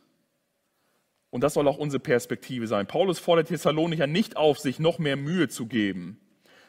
Und 1.29 1.41
das 1.41 1.55
soll 1.55 1.67
auch 1.67 1.77
unsere 1.77 1.99
Perspektive 1.99 2.67
sein. 2.67 2.87
Paulus 2.87 3.19
fordert 3.19 3.49
Thessalonicher 3.49 4.07
nicht 4.07 4.37
auf, 4.37 4.59
sich 4.59 4.79
noch 4.79 4.99
mehr 4.99 5.17
Mühe 5.17 5.49
zu 5.49 5.65
geben, 5.65 6.19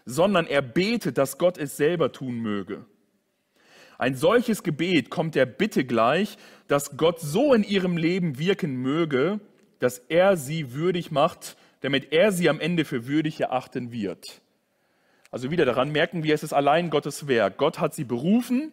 sondern 0.04 0.46
er 0.46 0.62
betet, 0.62 1.18
dass 1.18 1.38
Gott 1.38 1.58
es 1.58 1.76
selber 1.76 2.12
tun 2.12 2.38
möge. 2.38 2.84
Ein 3.98 4.14
solches 4.14 4.62
Gebet 4.62 5.10
kommt 5.10 5.34
der 5.34 5.46
Bitte 5.46 5.84
gleich, 5.84 6.36
dass 6.66 6.96
Gott 6.96 7.20
so 7.20 7.54
in 7.54 7.62
ihrem 7.62 7.96
Leben 7.96 8.38
wirken 8.38 8.76
möge, 8.76 9.40
dass 9.78 9.98
er 9.98 10.36
sie 10.36 10.74
würdig 10.74 11.10
macht, 11.10 11.56
damit 11.80 12.12
er 12.12 12.32
sie 12.32 12.48
am 12.48 12.60
Ende 12.60 12.84
für 12.84 13.06
würdig 13.06 13.40
erachten 13.40 13.92
wird. 13.92 14.42
Also 15.30 15.50
wieder 15.50 15.64
daran 15.64 15.90
merken 15.90 16.22
wir, 16.22 16.34
es 16.34 16.42
ist 16.42 16.52
allein 16.52 16.90
Gottes 16.90 17.28
Werk. 17.28 17.56
Gott 17.56 17.80
hat 17.80 17.94
sie 17.94 18.04
berufen, 18.04 18.72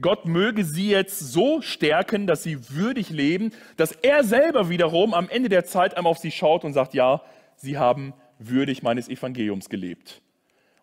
Gott 0.00 0.26
möge 0.26 0.64
sie 0.64 0.88
jetzt 0.88 1.18
so 1.18 1.60
stärken, 1.60 2.26
dass 2.26 2.42
sie 2.42 2.70
würdig 2.70 3.10
leben, 3.10 3.50
dass 3.76 3.92
er 3.92 4.24
selber 4.24 4.68
wiederum 4.68 5.12
am 5.12 5.28
Ende 5.28 5.48
der 5.48 5.64
Zeit 5.64 5.96
einmal 5.96 6.10
auf 6.10 6.18
sie 6.18 6.30
schaut 6.30 6.64
und 6.64 6.72
sagt, 6.72 6.94
ja, 6.94 7.22
sie 7.56 7.78
haben 7.78 8.14
würdig 8.38 8.82
meines 8.82 9.08
Evangeliums 9.08 9.68
gelebt. 9.68 10.22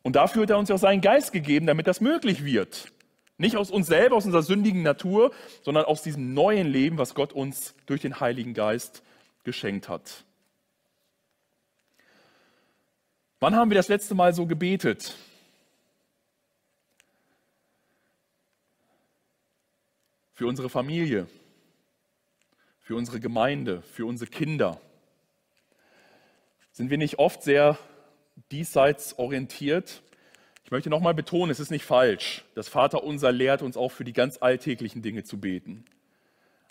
Und 0.01 0.15
dafür 0.15 0.43
hat 0.43 0.49
er 0.49 0.57
uns 0.57 0.71
auch 0.71 0.77
seinen 0.77 1.01
Geist 1.01 1.31
gegeben, 1.31 1.65
damit 1.67 1.87
das 1.87 2.01
möglich 2.01 2.45
wird. 2.45 2.91
Nicht 3.37 3.55
aus 3.55 3.71
uns 3.71 3.87
selber, 3.87 4.15
aus 4.15 4.25
unserer 4.25 4.43
sündigen 4.43 4.83
Natur, 4.83 5.31
sondern 5.61 5.85
aus 5.85 6.03
diesem 6.03 6.33
neuen 6.33 6.67
Leben, 6.67 6.97
was 6.97 7.15
Gott 7.15 7.33
uns 7.33 7.73
durch 7.85 8.01
den 8.01 8.19
Heiligen 8.19 8.53
Geist 8.53 9.03
geschenkt 9.43 9.87
hat. 9.87 10.25
Wann 13.39 13.55
haben 13.55 13.71
wir 13.71 13.75
das 13.75 13.87
letzte 13.87 14.15
Mal 14.15 14.33
so 14.33 14.45
gebetet? 14.45 15.15
für 20.39 20.47
unsere 20.47 20.69
Familie, 20.69 21.27
für 22.79 22.95
unsere 22.95 23.19
Gemeinde, 23.19 23.81
für 23.81 24.05
unsere 24.05 24.31
Kinder? 24.31 24.79
Sind 26.71 26.89
wir 26.89 26.97
nicht 26.97 27.19
oft 27.19 27.43
sehr 27.43 27.77
diesseits 28.51 29.17
orientiert? 29.17 30.01
Ich 30.63 30.71
möchte 30.71 30.89
nochmal 30.89 31.13
betonen, 31.13 31.51
es 31.51 31.59
ist 31.59 31.71
nicht 31.71 31.85
falsch. 31.85 32.45
Das 32.55 32.69
Vaterunser 32.69 33.31
lehrt 33.31 33.61
uns 33.61 33.75
auch 33.75 33.89
für 33.89 34.03
die 34.03 34.13
ganz 34.13 34.37
alltäglichen 34.39 35.01
Dinge 35.01 35.23
zu 35.23 35.39
beten. 35.39 35.85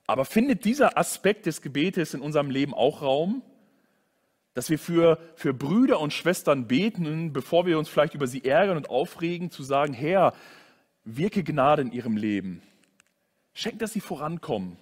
Aber 0.06 0.24
findet 0.24 0.64
dieser 0.64 0.96
Aspekt 0.96 1.46
des 1.46 1.62
Gebetes 1.62 2.14
in 2.14 2.20
unserem 2.20 2.50
Leben 2.50 2.74
auch 2.74 3.02
Raum? 3.02 3.42
Dass 4.54 4.70
wir 4.70 4.78
für, 4.78 5.18
für 5.36 5.54
Brüder 5.54 6.00
und 6.00 6.12
Schwestern 6.12 6.66
beten, 6.66 7.32
bevor 7.32 7.66
wir 7.66 7.78
uns 7.78 7.88
vielleicht 7.88 8.14
über 8.14 8.26
sie 8.26 8.44
ärgern 8.44 8.76
und 8.76 8.90
aufregen, 8.90 9.50
zu 9.50 9.62
sagen, 9.62 9.92
Herr, 9.92 10.32
wirke 11.04 11.44
Gnade 11.44 11.82
in 11.82 11.92
ihrem 11.92 12.16
Leben. 12.16 12.62
Schenk, 13.52 13.78
dass 13.78 13.92
sie 13.92 14.00
vorankommen. 14.00 14.78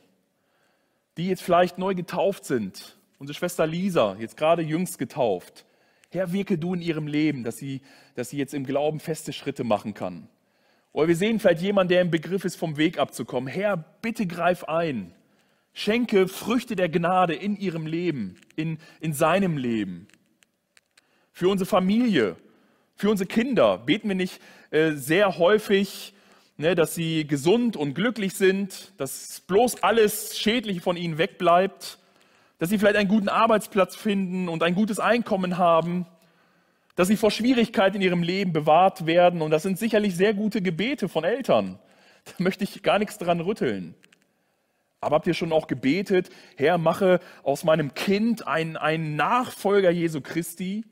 Die 1.16 1.28
jetzt 1.28 1.42
vielleicht 1.42 1.76
neu 1.76 1.94
getauft 1.94 2.44
sind. 2.44 2.96
Unsere 3.18 3.36
Schwester 3.36 3.66
Lisa, 3.66 4.16
jetzt 4.18 4.36
gerade 4.36 4.62
jüngst 4.62 4.98
getauft. 4.98 5.65
Herr, 6.10 6.32
wirke 6.32 6.58
du 6.58 6.74
in 6.74 6.82
ihrem 6.82 7.06
Leben, 7.06 7.44
dass 7.44 7.58
sie, 7.58 7.80
dass 8.14 8.30
sie 8.30 8.38
jetzt 8.38 8.54
im 8.54 8.64
Glauben 8.64 9.00
feste 9.00 9.32
Schritte 9.32 9.64
machen 9.64 9.94
kann. 9.94 10.28
Oder 10.92 11.08
wir 11.08 11.16
sehen 11.16 11.40
vielleicht 11.40 11.62
jemanden, 11.62 11.90
der 11.90 12.00
im 12.00 12.10
Begriff 12.10 12.44
ist, 12.44 12.56
vom 12.56 12.76
Weg 12.76 12.98
abzukommen. 12.98 13.52
Herr, 13.52 13.76
bitte 13.76 14.26
greif 14.26 14.64
ein. 14.64 15.12
Schenke 15.74 16.26
Früchte 16.26 16.74
der 16.74 16.88
Gnade 16.88 17.34
in 17.34 17.56
ihrem 17.56 17.86
Leben, 17.86 18.36
in, 18.56 18.78
in 19.00 19.12
seinem 19.12 19.58
Leben. 19.58 20.08
Für 21.32 21.50
unsere 21.50 21.68
Familie, 21.68 22.36
für 22.94 23.10
unsere 23.10 23.28
Kinder 23.28 23.76
beten 23.76 24.08
wir 24.08 24.14
nicht 24.14 24.40
äh, 24.70 24.92
sehr 24.92 25.36
häufig, 25.36 26.14
ne, 26.56 26.74
dass 26.74 26.94
sie 26.94 27.26
gesund 27.26 27.76
und 27.76 27.92
glücklich 27.92 28.32
sind, 28.32 28.92
dass 28.96 29.42
bloß 29.42 29.82
alles 29.82 30.38
Schädliche 30.38 30.80
von 30.80 30.96
ihnen 30.96 31.18
wegbleibt, 31.18 31.98
dass 32.58 32.70
sie 32.70 32.78
vielleicht 32.78 32.96
einen 32.96 33.08
guten 33.08 33.28
Arbeitsplatz 33.28 33.96
finden 33.96 34.48
und 34.48 34.62
ein 34.62 34.74
gutes 34.74 34.98
Einkommen 34.98 35.58
haben, 35.58 36.06
dass 36.94 37.08
sie 37.08 37.16
vor 37.16 37.30
Schwierigkeiten 37.30 37.96
in 37.96 38.02
ihrem 38.02 38.22
Leben 38.22 38.52
bewahrt 38.52 39.06
werden. 39.06 39.42
Und 39.42 39.50
das 39.50 39.62
sind 39.62 39.78
sicherlich 39.78 40.16
sehr 40.16 40.32
gute 40.32 40.62
Gebete 40.62 41.08
von 41.08 41.24
Eltern. 41.24 41.78
Da 42.24 42.32
möchte 42.38 42.64
ich 42.64 42.82
gar 42.82 42.98
nichts 42.98 43.18
dran 43.18 43.40
rütteln. 43.40 43.94
Aber 45.00 45.16
habt 45.16 45.26
ihr 45.26 45.34
schon 45.34 45.52
auch 45.52 45.66
gebetet, 45.66 46.30
Herr, 46.56 46.78
mache 46.78 47.20
aus 47.42 47.64
meinem 47.64 47.94
Kind 47.94 48.46
einen, 48.46 48.76
einen 48.76 49.14
Nachfolger 49.14 49.90
Jesu 49.90 50.20
Christi? 50.22 50.84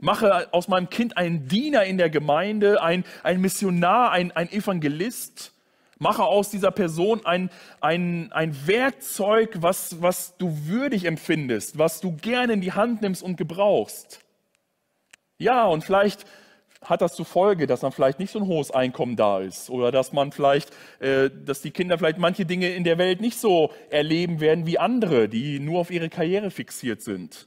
Mache 0.00 0.52
aus 0.52 0.66
meinem 0.66 0.90
Kind 0.90 1.16
einen 1.16 1.46
Diener 1.46 1.84
in 1.84 1.98
der 1.98 2.10
Gemeinde, 2.10 2.82
ein, 2.82 3.04
ein 3.22 3.40
Missionar, 3.40 4.10
ein, 4.10 4.32
ein 4.32 4.50
Evangelist. 4.50 5.51
Mache 6.02 6.24
aus 6.24 6.50
dieser 6.50 6.72
Person 6.72 7.24
ein, 7.24 7.48
ein, 7.80 8.30
ein 8.32 8.66
Werkzeug, 8.66 9.58
was, 9.60 10.02
was 10.02 10.36
du 10.36 10.66
würdig 10.66 11.04
empfindest, 11.04 11.78
was 11.78 12.00
du 12.00 12.16
gerne 12.16 12.54
in 12.54 12.60
die 12.60 12.72
Hand 12.72 13.02
nimmst 13.02 13.22
und 13.22 13.36
gebrauchst. 13.36 14.20
Ja, 15.38 15.64
und 15.64 15.84
vielleicht 15.84 16.26
hat 16.82 17.00
das 17.00 17.14
zur 17.14 17.24
Folge, 17.24 17.66
dass 17.66 17.80
dann 17.80 17.92
vielleicht 17.92 18.18
nicht 18.18 18.32
so 18.32 18.40
ein 18.40 18.46
hohes 18.46 18.72
Einkommen 18.72 19.14
da 19.14 19.40
ist 19.40 19.70
oder 19.70 19.92
dass 19.92 20.12
man 20.12 20.32
vielleicht, 20.32 20.70
äh, 20.98 21.30
dass 21.30 21.62
die 21.62 21.70
Kinder 21.70 21.96
vielleicht 21.96 22.18
manche 22.18 22.44
Dinge 22.44 22.70
in 22.70 22.82
der 22.82 22.98
Welt 22.98 23.20
nicht 23.20 23.38
so 23.38 23.70
erleben 23.88 24.40
werden 24.40 24.66
wie 24.66 24.78
andere, 24.78 25.28
die 25.28 25.60
nur 25.60 25.80
auf 25.80 25.90
ihre 25.90 26.08
Karriere 26.08 26.50
fixiert 26.50 27.00
sind. 27.00 27.46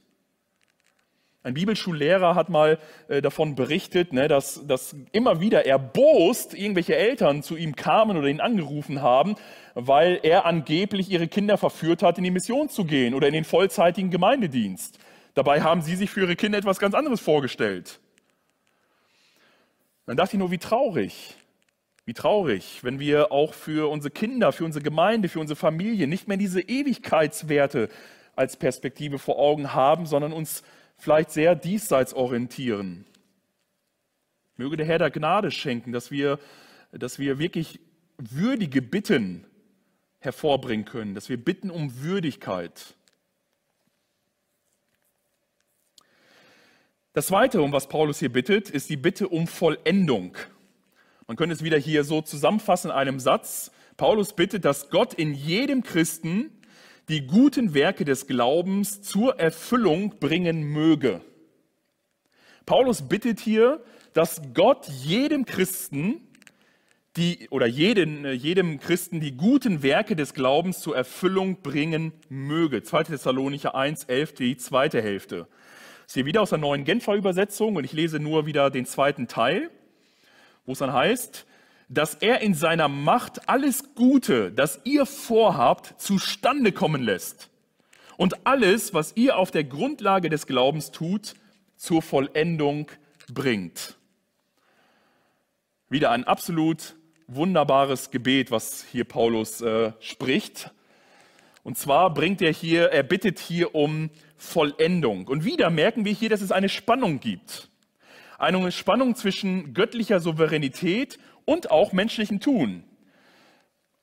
Ein 1.46 1.54
Bibelschullehrer 1.54 2.34
hat 2.34 2.48
mal 2.48 2.76
äh, 3.06 3.22
davon 3.22 3.54
berichtet, 3.54 4.12
ne, 4.12 4.26
dass, 4.26 4.66
dass 4.66 4.96
immer 5.12 5.40
wieder 5.40 5.64
erbost 5.64 6.54
irgendwelche 6.54 6.96
Eltern 6.96 7.44
zu 7.44 7.56
ihm 7.56 7.76
kamen 7.76 8.16
oder 8.16 8.26
ihn 8.26 8.40
angerufen 8.40 9.00
haben, 9.00 9.36
weil 9.74 10.18
er 10.24 10.44
angeblich 10.44 11.08
ihre 11.08 11.28
Kinder 11.28 11.56
verführt 11.56 12.02
hat, 12.02 12.18
in 12.18 12.24
die 12.24 12.32
Mission 12.32 12.68
zu 12.68 12.84
gehen 12.84 13.14
oder 13.14 13.28
in 13.28 13.32
den 13.32 13.44
vollzeitigen 13.44 14.10
Gemeindedienst. 14.10 14.98
Dabei 15.34 15.62
haben 15.62 15.82
sie 15.82 15.94
sich 15.94 16.10
für 16.10 16.22
ihre 16.22 16.34
Kinder 16.34 16.58
etwas 16.58 16.80
ganz 16.80 16.96
anderes 16.96 17.20
vorgestellt. 17.20 18.00
Dann 20.06 20.16
dachte 20.16 20.34
ich 20.34 20.40
nur, 20.40 20.50
wie 20.50 20.58
traurig, 20.58 21.36
wie 22.06 22.14
traurig, 22.14 22.80
wenn 22.82 22.98
wir 22.98 23.30
auch 23.30 23.54
für 23.54 23.88
unsere 23.88 24.10
Kinder, 24.10 24.50
für 24.50 24.64
unsere 24.64 24.82
Gemeinde, 24.82 25.28
für 25.28 25.38
unsere 25.38 25.56
Familie 25.56 26.08
nicht 26.08 26.26
mehr 26.26 26.38
diese 26.38 26.60
Ewigkeitswerte 26.60 27.88
als 28.34 28.56
Perspektive 28.56 29.20
vor 29.20 29.38
Augen 29.38 29.74
haben, 29.74 30.06
sondern 30.06 30.32
uns 30.32 30.64
vielleicht 30.96 31.30
sehr 31.30 31.54
diesseits 31.54 32.14
orientieren. 32.14 33.06
Möge 34.56 34.76
der 34.76 34.86
Herr 34.86 34.98
der 34.98 35.10
Gnade 35.10 35.50
schenken, 35.50 35.92
dass 35.92 36.10
wir, 36.10 36.38
dass 36.92 37.18
wir 37.18 37.38
wirklich 37.38 37.80
würdige 38.16 38.80
Bitten 38.80 39.44
hervorbringen 40.18 40.86
können, 40.86 41.14
dass 41.14 41.28
wir 41.28 41.36
bitten 41.36 41.70
um 41.70 42.02
Würdigkeit. 42.02 42.94
Das 47.12 47.28
Zweite, 47.28 47.62
um 47.62 47.72
was 47.72 47.88
Paulus 47.88 48.18
hier 48.18 48.32
bittet, 48.32 48.68
ist 48.68 48.90
die 48.90 48.96
Bitte 48.96 49.28
um 49.28 49.46
Vollendung. 49.46 50.36
Man 51.26 51.36
könnte 51.36 51.54
es 51.54 51.64
wieder 51.64 51.78
hier 51.78 52.04
so 52.04 52.22
zusammenfassen 52.22 52.90
in 52.90 52.96
einem 52.96 53.20
Satz. 53.20 53.70
Paulus 53.96 54.34
bittet, 54.34 54.64
dass 54.64 54.90
Gott 54.90 55.14
in 55.14 55.34
jedem 55.34 55.82
Christen 55.82 56.50
die 57.08 57.26
guten 57.26 57.74
Werke 57.74 58.04
des 58.04 58.26
Glaubens 58.26 59.02
zur 59.02 59.38
Erfüllung 59.38 60.18
bringen 60.18 60.62
möge. 60.64 61.20
Paulus 62.64 63.08
bittet 63.08 63.38
hier, 63.38 63.82
dass 64.12 64.42
Gott 64.54 64.88
jedem 64.88 65.44
Christen 65.44 66.20
die, 67.16 67.48
oder 67.50 67.66
jeden, 67.66 68.26
jedem 68.34 68.78
Christen 68.78 69.20
die 69.20 69.36
guten 69.36 69.82
Werke 69.82 70.16
des 70.16 70.34
Glaubens 70.34 70.80
zur 70.80 70.96
Erfüllung 70.96 71.62
bringen 71.62 72.12
möge. 72.28 72.82
2. 72.82 73.04
Thessalonicher 73.04 73.74
1, 73.74 74.04
11, 74.04 74.34
die 74.34 74.56
zweite 74.56 75.00
Hälfte. 75.00 75.46
Das 76.02 76.08
ist 76.08 76.14
hier 76.14 76.26
wieder 76.26 76.42
aus 76.42 76.50
der 76.50 76.58
neuen 76.58 76.84
Genfer 76.84 77.14
Übersetzung 77.14 77.76
und 77.76 77.84
ich 77.84 77.92
lese 77.92 78.20
nur 78.20 78.46
wieder 78.46 78.70
den 78.70 78.84
zweiten 78.84 79.28
Teil, 79.28 79.70
wo 80.66 80.72
es 80.72 80.78
dann 80.78 80.92
heißt, 80.92 81.46
dass 81.88 82.14
er 82.14 82.40
in 82.40 82.54
seiner 82.54 82.88
Macht 82.88 83.48
alles 83.48 83.94
Gute, 83.94 84.50
das 84.50 84.80
ihr 84.84 85.06
vorhabt, 85.06 86.00
zustande 86.00 86.72
kommen 86.72 87.02
lässt 87.02 87.50
und 88.16 88.46
alles, 88.46 88.94
was 88.94 89.16
ihr 89.16 89.36
auf 89.36 89.50
der 89.50 89.64
Grundlage 89.64 90.28
des 90.28 90.46
Glaubens 90.46 90.90
tut, 90.90 91.34
zur 91.76 92.02
Vollendung 92.02 92.90
bringt. 93.32 93.96
Wieder 95.88 96.10
ein 96.10 96.24
absolut 96.24 96.96
wunderbares 97.28 98.10
Gebet, 98.10 98.50
was 98.50 98.84
hier 98.90 99.04
Paulus 99.04 99.60
äh, 99.60 99.92
spricht. 100.00 100.70
Und 101.62 101.76
zwar 101.76 102.12
bringt 102.14 102.40
er 102.42 102.52
hier, 102.52 102.86
er 102.92 103.02
bittet 103.02 103.38
hier 103.38 103.74
um 103.74 104.10
Vollendung. 104.36 105.26
Und 105.26 105.44
wieder 105.44 105.70
merken 105.70 106.04
wir 106.04 106.12
hier, 106.12 106.28
dass 106.28 106.40
es 106.40 106.52
eine 106.52 106.68
Spannung 106.68 107.20
gibt. 107.20 107.68
Eine 108.38 108.70
Spannung 108.70 109.14
zwischen 109.14 109.74
göttlicher 109.74 110.20
Souveränität 110.20 111.18
und 111.46 111.70
auch 111.70 111.94
menschlichem 111.94 112.40
Tun. 112.40 112.84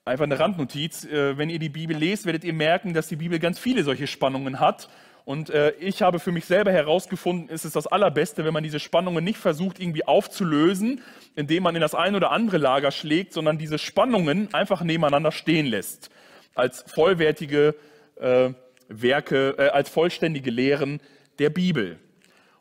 Einfach 0.06 0.26
eine 0.26 0.40
Randnotiz. 0.40 1.06
Äh, 1.06 1.38
wenn 1.38 1.50
ihr 1.50 1.60
die 1.60 1.70
Bibel 1.70 1.96
lest, 1.96 2.26
werdet 2.26 2.44
ihr 2.44 2.54
merken, 2.54 2.94
dass 2.94 3.08
die 3.08 3.16
Bibel 3.16 3.38
ganz 3.38 3.60
viele 3.60 3.84
solche 3.84 4.08
Spannungen 4.08 4.60
hat. 4.60 4.90
Und 5.26 5.50
äh, 5.50 5.72
ich 5.80 6.02
habe 6.02 6.20
für 6.20 6.34
mich 6.34 6.46
selber 6.46 6.72
herausgefunden, 6.72 7.48
ist 7.48 7.64
es 7.64 7.72
das 7.72 7.88
Allerbeste, 7.88 8.44
wenn 8.44 8.54
man 8.54 8.64
diese 8.64 8.80
Spannungen 8.82 9.24
nicht 9.24 9.38
versucht, 9.38 9.80
irgendwie 9.80 10.06
aufzulösen, 10.06 11.02
indem 11.36 11.64
man 11.64 11.76
in 11.76 11.82
das 11.82 11.96
ein 11.96 12.16
oder 12.16 12.32
andere 12.32 12.58
Lager 12.58 12.92
schlägt, 12.92 13.32
sondern 13.32 13.58
diese 13.58 13.78
Spannungen 13.78 14.54
einfach 14.54 14.82
nebeneinander 14.84 15.32
stehen 15.32 15.66
lässt. 15.66 16.10
Als 16.56 16.84
vollwertige 16.88 17.76
äh, 18.18 18.50
Werke, 18.90 19.56
äh, 19.58 19.70
als 19.70 19.90
vollständige 19.90 20.52
Lehren 20.52 21.00
der 21.40 21.50
Bibel. 21.50 22.00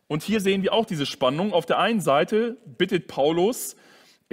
Und 0.06 0.22
hier 0.22 0.40
sehen 0.40 0.62
wir 0.62 0.72
auch 0.72 0.86
diese 0.86 1.06
Spannung. 1.06 1.52
Auf 1.52 1.66
der 1.66 1.78
einen 1.78 2.00
Seite 2.00 2.56
bittet 2.78 3.08
Paulus 3.08 3.74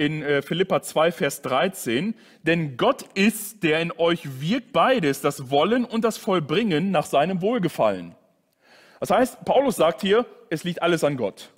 in 0.00 0.22
äh, 0.22 0.40
Philippa 0.40 0.80
2, 0.80 1.12
Vers 1.12 1.42
13, 1.42 2.14
denn 2.42 2.78
Gott 2.78 3.04
ist, 3.12 3.62
der 3.62 3.80
in 3.80 3.92
euch 3.92 4.40
wirkt 4.40 4.72
beides, 4.72 5.20
das 5.20 5.50
Wollen 5.50 5.84
und 5.84 6.04
das 6.04 6.16
Vollbringen 6.16 6.90
nach 6.90 7.04
seinem 7.04 7.42
Wohlgefallen. 7.42 8.14
Das 8.98 9.10
heißt, 9.10 9.44
Paulus 9.44 9.76
sagt 9.76 10.00
hier, 10.00 10.24
es 10.48 10.64
liegt 10.64 10.80
alles 10.80 11.04
an 11.04 11.18
Gott. 11.18 11.50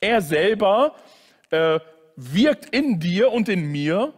Er 0.00 0.22
selber 0.22 0.94
äh, 1.50 1.78
wirkt 2.16 2.74
in 2.74 2.98
dir 2.98 3.30
und 3.30 3.50
in 3.50 3.70
mir 3.70 4.14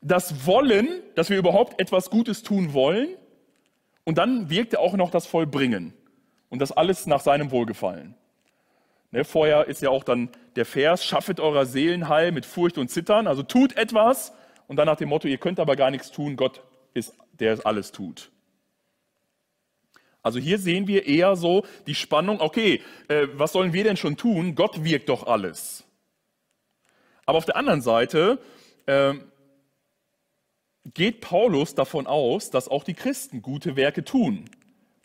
das 0.00 0.46
Wollen, 0.46 0.86
dass 1.16 1.30
wir 1.30 1.36
überhaupt 1.36 1.80
etwas 1.80 2.10
Gutes 2.10 2.44
tun 2.44 2.74
wollen. 2.74 3.08
Und 4.04 4.18
dann 4.18 4.50
wirkt 4.50 4.74
er 4.74 4.80
auch 4.80 4.94
noch 4.94 5.10
das 5.10 5.26
Vollbringen. 5.26 5.94
Und 6.48 6.60
das 6.60 6.70
alles 6.70 7.06
nach 7.06 7.20
seinem 7.20 7.50
Wohlgefallen. 7.50 8.14
Ne, 9.10 9.24
vorher 9.24 9.66
ist 9.66 9.82
ja 9.82 9.90
auch 9.90 10.04
dann 10.04 10.30
der 10.56 10.66
Vers, 10.66 11.04
schaffet 11.04 11.40
eurer 11.40 11.66
Seelen 11.66 12.08
heil 12.08 12.32
mit 12.32 12.46
Furcht 12.46 12.78
und 12.78 12.88
Zittern. 12.88 13.26
Also 13.26 13.42
tut 13.42 13.76
etwas 13.76 14.32
und 14.66 14.76
dann 14.76 14.86
nach 14.86 14.96
dem 14.96 15.08
Motto, 15.08 15.28
ihr 15.28 15.38
könnt 15.38 15.60
aber 15.60 15.76
gar 15.76 15.90
nichts 15.90 16.10
tun, 16.10 16.36
Gott 16.36 16.62
ist, 16.94 17.14
der 17.32 17.52
es 17.52 17.64
alles 17.64 17.92
tut. 17.92 18.30
Also 20.22 20.38
hier 20.38 20.58
sehen 20.58 20.86
wir 20.86 21.06
eher 21.06 21.34
so 21.36 21.64
die 21.86 21.94
Spannung, 21.94 22.40
okay, 22.40 22.82
äh, 23.08 23.28
was 23.34 23.52
sollen 23.52 23.72
wir 23.72 23.84
denn 23.84 23.96
schon 23.96 24.16
tun? 24.16 24.54
Gott 24.54 24.84
wirkt 24.84 25.08
doch 25.08 25.26
alles. 25.26 25.84
Aber 27.24 27.38
auf 27.38 27.46
der 27.46 27.56
anderen 27.56 27.80
Seite 27.80 28.38
äh, 28.86 29.14
geht 30.92 31.20
Paulus 31.20 31.74
davon 31.74 32.06
aus, 32.06 32.50
dass 32.50 32.68
auch 32.68 32.84
die 32.84 32.94
Christen 32.94 33.40
gute 33.40 33.76
Werke 33.76 34.04
tun. 34.04 34.50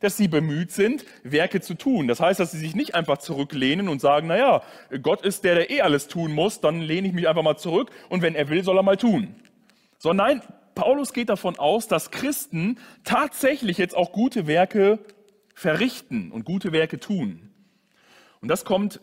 Dass 0.05 0.17
sie 0.17 0.27
bemüht 0.27 0.71
sind, 0.71 1.03
Werke 1.23 1.61
zu 1.61 1.73
tun. 1.73 2.07
Das 2.07 2.19
heißt, 2.19 2.39
dass 2.39 2.51
sie 2.51 2.59
sich 2.59 2.75
nicht 2.75 2.93
einfach 2.93 3.17
zurücklehnen 3.17 3.89
und 3.89 4.01
sagen, 4.01 4.27
naja, 4.27 4.61
Gott 5.01 5.25
ist 5.25 5.43
der, 5.43 5.55
der 5.55 5.71
eh 5.71 5.81
alles 5.81 6.07
tun 6.07 6.31
muss, 6.31 6.61
dann 6.61 6.79
lehne 6.79 7.07
ich 7.07 7.13
mich 7.15 7.27
einfach 7.27 7.41
mal 7.41 7.57
zurück 7.57 7.89
und 8.07 8.21
wenn 8.21 8.35
er 8.35 8.47
will, 8.49 8.63
soll 8.63 8.77
er 8.77 8.83
mal 8.83 8.97
tun. 8.97 9.33
Sondern 9.97 10.27
nein, 10.27 10.41
Paulus 10.75 11.11
geht 11.11 11.29
davon 11.29 11.57
aus, 11.57 11.87
dass 11.87 12.11
Christen 12.11 12.77
tatsächlich 13.03 13.79
jetzt 13.79 13.97
auch 13.97 14.11
gute 14.11 14.45
Werke 14.45 14.99
verrichten 15.55 16.31
und 16.31 16.45
gute 16.45 16.71
Werke 16.71 16.99
tun. 16.99 17.49
Und 18.41 18.49
das 18.49 18.63
kommt 18.63 18.99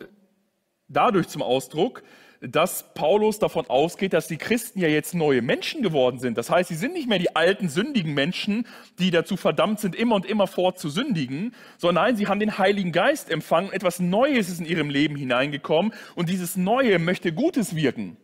dadurch 0.87 1.27
zum 1.27 1.41
Ausdruck, 1.41 2.03
dass 2.45 2.93
Paulus 2.93 3.39
davon 3.39 3.67
ausgeht, 3.67 4.11
dass 4.11 4.27
die 4.27 4.37
Christen 4.37 4.79
ja 4.79 4.89
jetzt 4.89 5.15
neue 5.15 5.41
Menschen 5.41 5.81
geworden 5.81 6.19
sind. 6.19 6.37
Das 6.37 6.49
heißt, 6.49 6.67
sie 6.67 6.75
sind 6.75 6.93
nicht 6.93 7.07
mehr 7.07 7.19
die 7.19 7.35
alten 7.37 7.69
sündigen 7.69 8.13
Menschen, 8.13 8.67
die 8.99 9.11
dazu 9.11 9.37
verdammt 9.37 9.79
sind, 9.79 9.95
immer 9.95 10.15
und 10.15 10.25
immer 10.25 10.47
fort 10.47 10.77
zu 10.77 10.89
sündigen, 10.89 11.55
sondern 11.77 12.03
nein, 12.03 12.15
sie 12.17 12.27
haben 12.27 12.41
den 12.41 12.57
Heiligen 12.57 12.91
Geist 12.91 13.31
empfangen, 13.31 13.71
etwas 13.71 13.99
Neues 13.99 14.49
ist 14.49 14.59
in 14.59 14.65
ihrem 14.65 14.89
Leben 14.89 15.15
hineingekommen 15.15 15.93
und 16.15 16.27
dieses 16.27 16.57
Neue 16.57 16.99
möchte 16.99 17.31
Gutes 17.31 17.75
wirken. 17.75 18.17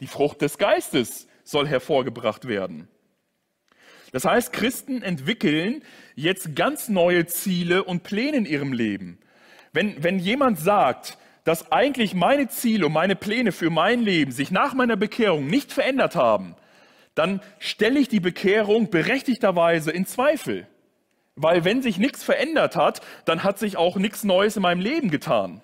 Die 0.00 0.06
Frucht 0.06 0.40
des 0.40 0.56
Geistes 0.56 1.28
soll 1.44 1.68
hervorgebracht 1.68 2.48
werden. 2.48 2.88
Das 4.12 4.24
heißt, 4.24 4.54
Christen 4.54 5.02
entwickeln 5.02 5.84
jetzt 6.14 6.56
ganz 6.56 6.88
neue 6.88 7.26
Ziele 7.26 7.84
und 7.84 8.04
Pläne 8.04 8.38
in 8.38 8.46
ihrem 8.46 8.72
Leben. 8.72 9.18
Wenn, 9.72 10.02
wenn 10.02 10.18
jemand 10.18 10.58
sagt, 10.58 11.18
dass 11.44 11.72
eigentlich 11.72 12.14
meine 12.14 12.48
Ziele 12.48 12.86
und 12.86 12.92
meine 12.92 13.16
Pläne 13.16 13.52
für 13.52 13.70
mein 13.70 14.02
Leben 14.02 14.32
sich 14.32 14.50
nach 14.50 14.74
meiner 14.74 14.96
Bekehrung 14.96 15.46
nicht 15.46 15.72
verändert 15.72 16.14
haben, 16.16 16.54
dann 17.14 17.40
stelle 17.58 17.98
ich 17.98 18.08
die 18.08 18.20
Bekehrung 18.20 18.90
berechtigterweise 18.90 19.90
in 19.90 20.06
Zweifel. 20.06 20.66
Weil 21.36 21.64
wenn 21.64 21.82
sich 21.82 21.98
nichts 21.98 22.22
verändert 22.22 22.76
hat, 22.76 23.00
dann 23.24 23.42
hat 23.42 23.58
sich 23.58 23.76
auch 23.76 23.96
nichts 23.96 24.24
Neues 24.24 24.56
in 24.56 24.62
meinem 24.62 24.80
Leben 24.80 25.10
getan 25.10 25.62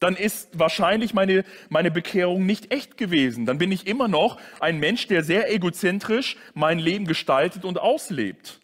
dann 0.00 0.16
ist 0.16 0.58
wahrscheinlich 0.58 1.14
meine, 1.14 1.44
meine 1.68 1.90
Bekehrung 1.90 2.46
nicht 2.46 2.72
echt 2.72 2.96
gewesen. 2.96 3.46
Dann 3.46 3.58
bin 3.58 3.70
ich 3.70 3.86
immer 3.86 4.08
noch 4.08 4.40
ein 4.58 4.78
Mensch, 4.80 5.06
der 5.06 5.22
sehr 5.22 5.52
egozentrisch 5.52 6.36
mein 6.54 6.78
Leben 6.78 7.04
gestaltet 7.04 7.64
und 7.64 7.78
auslebt. 7.78 8.60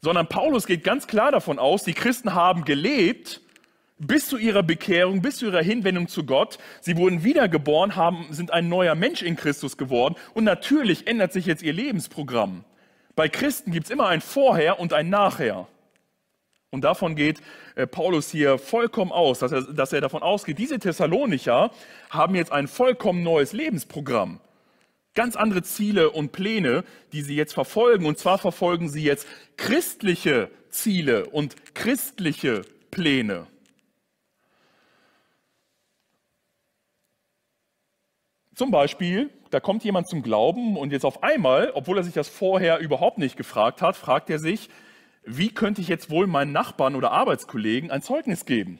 Sondern 0.00 0.28
Paulus 0.28 0.66
geht 0.66 0.84
ganz 0.84 1.08
klar 1.08 1.32
davon 1.32 1.58
aus, 1.58 1.82
die 1.82 1.94
Christen 1.94 2.34
haben 2.34 2.64
gelebt 2.64 3.40
bis 3.98 4.28
zu 4.28 4.36
ihrer 4.36 4.62
Bekehrung, 4.62 5.22
bis 5.22 5.38
zu 5.38 5.46
ihrer 5.46 5.62
Hinwendung 5.62 6.08
zu 6.08 6.24
Gott. 6.24 6.58
Sie 6.80 6.96
wurden 6.96 7.24
wiedergeboren, 7.24 7.96
haben, 7.96 8.26
sind 8.30 8.52
ein 8.52 8.68
neuer 8.68 8.94
Mensch 8.94 9.22
in 9.22 9.36
Christus 9.36 9.76
geworden 9.76 10.16
und 10.34 10.44
natürlich 10.44 11.06
ändert 11.06 11.32
sich 11.32 11.46
jetzt 11.46 11.62
ihr 11.62 11.72
Lebensprogramm. 11.72 12.64
Bei 13.14 13.28
Christen 13.28 13.72
gibt 13.72 13.86
es 13.86 13.90
immer 13.90 14.08
ein 14.08 14.20
Vorher 14.20 14.78
und 14.78 14.92
ein 14.92 15.08
Nachher. 15.08 15.66
Und 16.70 16.82
davon 16.82 17.14
geht 17.14 17.40
äh, 17.74 17.86
Paulus 17.86 18.30
hier 18.30 18.58
vollkommen 18.58 19.12
aus, 19.12 19.38
dass 19.38 19.52
er, 19.52 19.62
dass 19.62 19.94
er 19.94 20.02
davon 20.02 20.22
ausgeht, 20.22 20.58
diese 20.58 20.78
Thessalonicher 20.78 21.70
haben 22.10 22.34
jetzt 22.34 22.52
ein 22.52 22.68
vollkommen 22.68 23.22
neues 23.22 23.54
Lebensprogramm. 23.54 24.40
Ganz 25.14 25.36
andere 25.36 25.62
Ziele 25.62 26.10
und 26.10 26.32
Pläne, 26.32 26.84
die 27.14 27.22
sie 27.22 27.36
jetzt 27.36 27.54
verfolgen. 27.54 28.04
Und 28.04 28.18
zwar 28.18 28.36
verfolgen 28.36 28.90
sie 28.90 29.02
jetzt 29.02 29.26
christliche 29.56 30.50
Ziele 30.68 31.24
und 31.30 31.74
christliche 31.74 32.60
Pläne. 32.90 33.46
Zum 38.56 38.70
Beispiel, 38.70 39.28
da 39.50 39.60
kommt 39.60 39.84
jemand 39.84 40.08
zum 40.08 40.22
Glauben 40.22 40.78
und 40.78 40.90
jetzt 40.90 41.04
auf 41.04 41.22
einmal, 41.22 41.72
obwohl 41.74 41.98
er 41.98 42.04
sich 42.04 42.14
das 42.14 42.30
vorher 42.30 42.78
überhaupt 42.78 43.18
nicht 43.18 43.36
gefragt 43.36 43.82
hat, 43.82 43.96
fragt 43.96 44.30
er 44.30 44.38
sich, 44.38 44.70
wie 45.26 45.50
könnte 45.50 45.82
ich 45.82 45.88
jetzt 45.88 46.08
wohl 46.08 46.26
meinen 46.26 46.52
Nachbarn 46.52 46.94
oder 46.94 47.12
Arbeitskollegen 47.12 47.90
ein 47.90 48.00
Zeugnis 48.00 48.46
geben? 48.46 48.78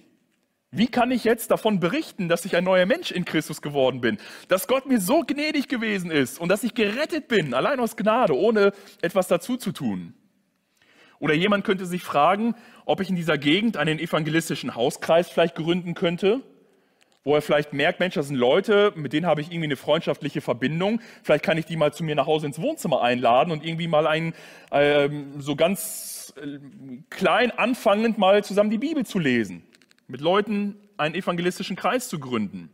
Wie 0.71 0.87
kann 0.87 1.11
ich 1.11 1.25
jetzt 1.25 1.51
davon 1.51 1.79
berichten, 1.79 2.31
dass 2.31 2.47
ich 2.47 2.57
ein 2.57 2.65
neuer 2.65 2.87
Mensch 2.87 3.11
in 3.11 3.27
Christus 3.27 3.61
geworden 3.61 4.01
bin, 4.01 4.17
dass 4.49 4.67
Gott 4.67 4.87
mir 4.87 4.99
so 4.99 5.21
gnädig 5.21 5.69
gewesen 5.69 6.11
ist 6.11 6.41
und 6.41 6.49
dass 6.49 6.65
ich 6.65 6.73
gerettet 6.73 7.29
bin, 7.29 7.53
allein 7.53 7.79
aus 7.79 7.99
Gnade, 7.99 8.35
ohne 8.35 8.73
etwas 9.03 9.29
dazu 9.29 9.59
zu 9.59 9.73
tun? 9.73 10.15
Oder 11.19 11.35
jemand 11.35 11.65
könnte 11.65 11.85
sich 11.85 12.03
fragen, 12.03 12.55
ob 12.87 13.03
ich 13.03 13.11
in 13.11 13.17
dieser 13.17 13.37
Gegend 13.37 13.77
einen 13.77 13.99
evangelistischen 13.99 14.75
Hauskreis 14.75 15.29
vielleicht 15.29 15.55
gründen 15.55 15.93
könnte, 15.93 16.41
wo 17.27 17.35
er 17.35 17.43
vielleicht 17.43 17.73
merkt, 17.73 17.99
Mensch, 17.99 18.15
das 18.15 18.29
sind 18.29 18.37
Leute, 18.37 18.93
mit 18.95 19.13
denen 19.13 19.27
habe 19.27 19.41
ich 19.41 19.49
irgendwie 19.49 19.65
eine 19.65 19.77
freundschaftliche 19.77 20.41
Verbindung. 20.41 21.01
Vielleicht 21.25 21.45
kann 21.45 21.59
ich 21.59 21.65
die 21.67 21.77
mal 21.77 21.93
zu 21.93 22.05
mir 22.05 22.15
nach 22.15 22.27
Hause 22.27 22.47
ins 22.47 22.63
Wohnzimmer 22.63 23.03
einladen 23.03 23.51
und 23.51 23.65
irgendwie 23.67 23.89
mal 23.89 24.07
ein 24.07 24.33
äh, 24.71 25.09
so 25.37 25.57
ganz 25.57 26.33
klein 27.11 27.51
anfangend 27.51 28.17
mal 28.17 28.45
zusammen 28.45 28.71
die 28.71 28.79
Bibel 28.79 29.05
zu 29.05 29.19
lesen, 29.19 29.65
mit 30.07 30.21
Leuten 30.21 30.77
einen 30.99 31.17
evangelistischen 31.17 31.75
Kreis 31.75 32.09
zu 32.09 32.21
gründen. 32.21 32.71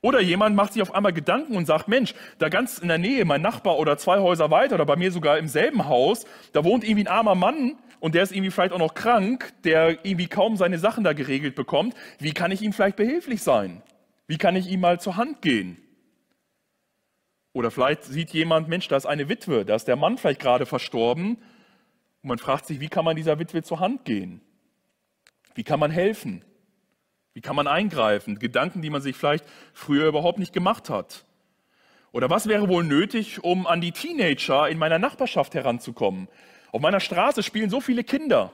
Oder 0.00 0.20
jemand 0.20 0.54
macht 0.54 0.74
sich 0.74 0.82
auf 0.82 0.94
einmal 0.94 1.12
Gedanken 1.12 1.56
und 1.56 1.66
sagt, 1.66 1.88
Mensch, 1.88 2.14
da 2.38 2.50
ganz 2.50 2.78
in 2.78 2.86
der 2.86 2.98
Nähe, 2.98 3.24
mein 3.24 3.42
Nachbar 3.42 3.78
oder 3.78 3.98
zwei 3.98 4.20
Häuser 4.20 4.52
weiter 4.52 4.76
oder 4.76 4.86
bei 4.86 4.94
mir 4.94 5.10
sogar 5.10 5.38
im 5.38 5.48
selben 5.48 5.88
Haus, 5.88 6.24
da 6.52 6.62
wohnt 6.62 6.84
irgendwie 6.84 7.02
ein 7.02 7.08
armer 7.08 7.34
Mann 7.34 7.76
und 8.00 8.14
der 8.14 8.22
ist 8.22 8.32
irgendwie 8.32 8.50
vielleicht 8.50 8.72
auch 8.72 8.78
noch 8.78 8.94
krank, 8.94 9.52
der 9.64 10.04
irgendwie 10.04 10.26
kaum 10.26 10.56
seine 10.56 10.78
Sachen 10.78 11.04
da 11.04 11.12
geregelt 11.12 11.54
bekommt. 11.54 11.94
Wie 12.18 12.32
kann 12.32 12.50
ich 12.50 12.62
ihm 12.62 12.72
vielleicht 12.72 12.96
behilflich 12.96 13.42
sein? 13.42 13.82
Wie 14.26 14.38
kann 14.38 14.56
ich 14.56 14.68
ihm 14.68 14.80
mal 14.80 14.98
zur 15.00 15.16
Hand 15.16 15.42
gehen? 15.42 15.76
Oder 17.52 17.70
vielleicht 17.70 18.04
sieht 18.04 18.30
jemand, 18.30 18.68
Mensch, 18.68 18.88
da 18.88 18.96
ist 18.96 19.06
eine 19.06 19.28
Witwe, 19.28 19.64
da 19.64 19.74
ist 19.74 19.86
der 19.86 19.96
Mann 19.96 20.18
vielleicht 20.18 20.40
gerade 20.40 20.66
verstorben 20.66 21.36
und 22.22 22.28
man 22.28 22.38
fragt 22.38 22.66
sich, 22.66 22.80
wie 22.80 22.88
kann 22.88 23.04
man 23.04 23.16
dieser 23.16 23.38
Witwe 23.38 23.62
zur 23.62 23.80
Hand 23.80 24.04
gehen? 24.04 24.40
Wie 25.54 25.64
kann 25.64 25.80
man 25.80 25.90
helfen? 25.90 26.44
Wie 27.34 27.40
kann 27.40 27.56
man 27.56 27.66
eingreifen? 27.66 28.38
Gedanken, 28.38 28.82
die 28.82 28.90
man 28.90 29.02
sich 29.02 29.16
vielleicht 29.16 29.44
früher 29.72 30.06
überhaupt 30.06 30.38
nicht 30.38 30.52
gemacht 30.52 30.90
hat. 30.90 31.24
Oder 32.12 32.30
was 32.30 32.46
wäre 32.46 32.68
wohl 32.68 32.84
nötig, 32.84 33.42
um 33.44 33.66
an 33.66 33.80
die 33.80 33.92
Teenager 33.92 34.68
in 34.68 34.78
meiner 34.78 34.98
Nachbarschaft 34.98 35.54
heranzukommen? 35.54 36.28
Auf 36.72 36.80
meiner 36.80 37.00
Straße 37.00 37.42
spielen 37.42 37.70
so 37.70 37.80
viele 37.80 38.04
Kinder. 38.04 38.52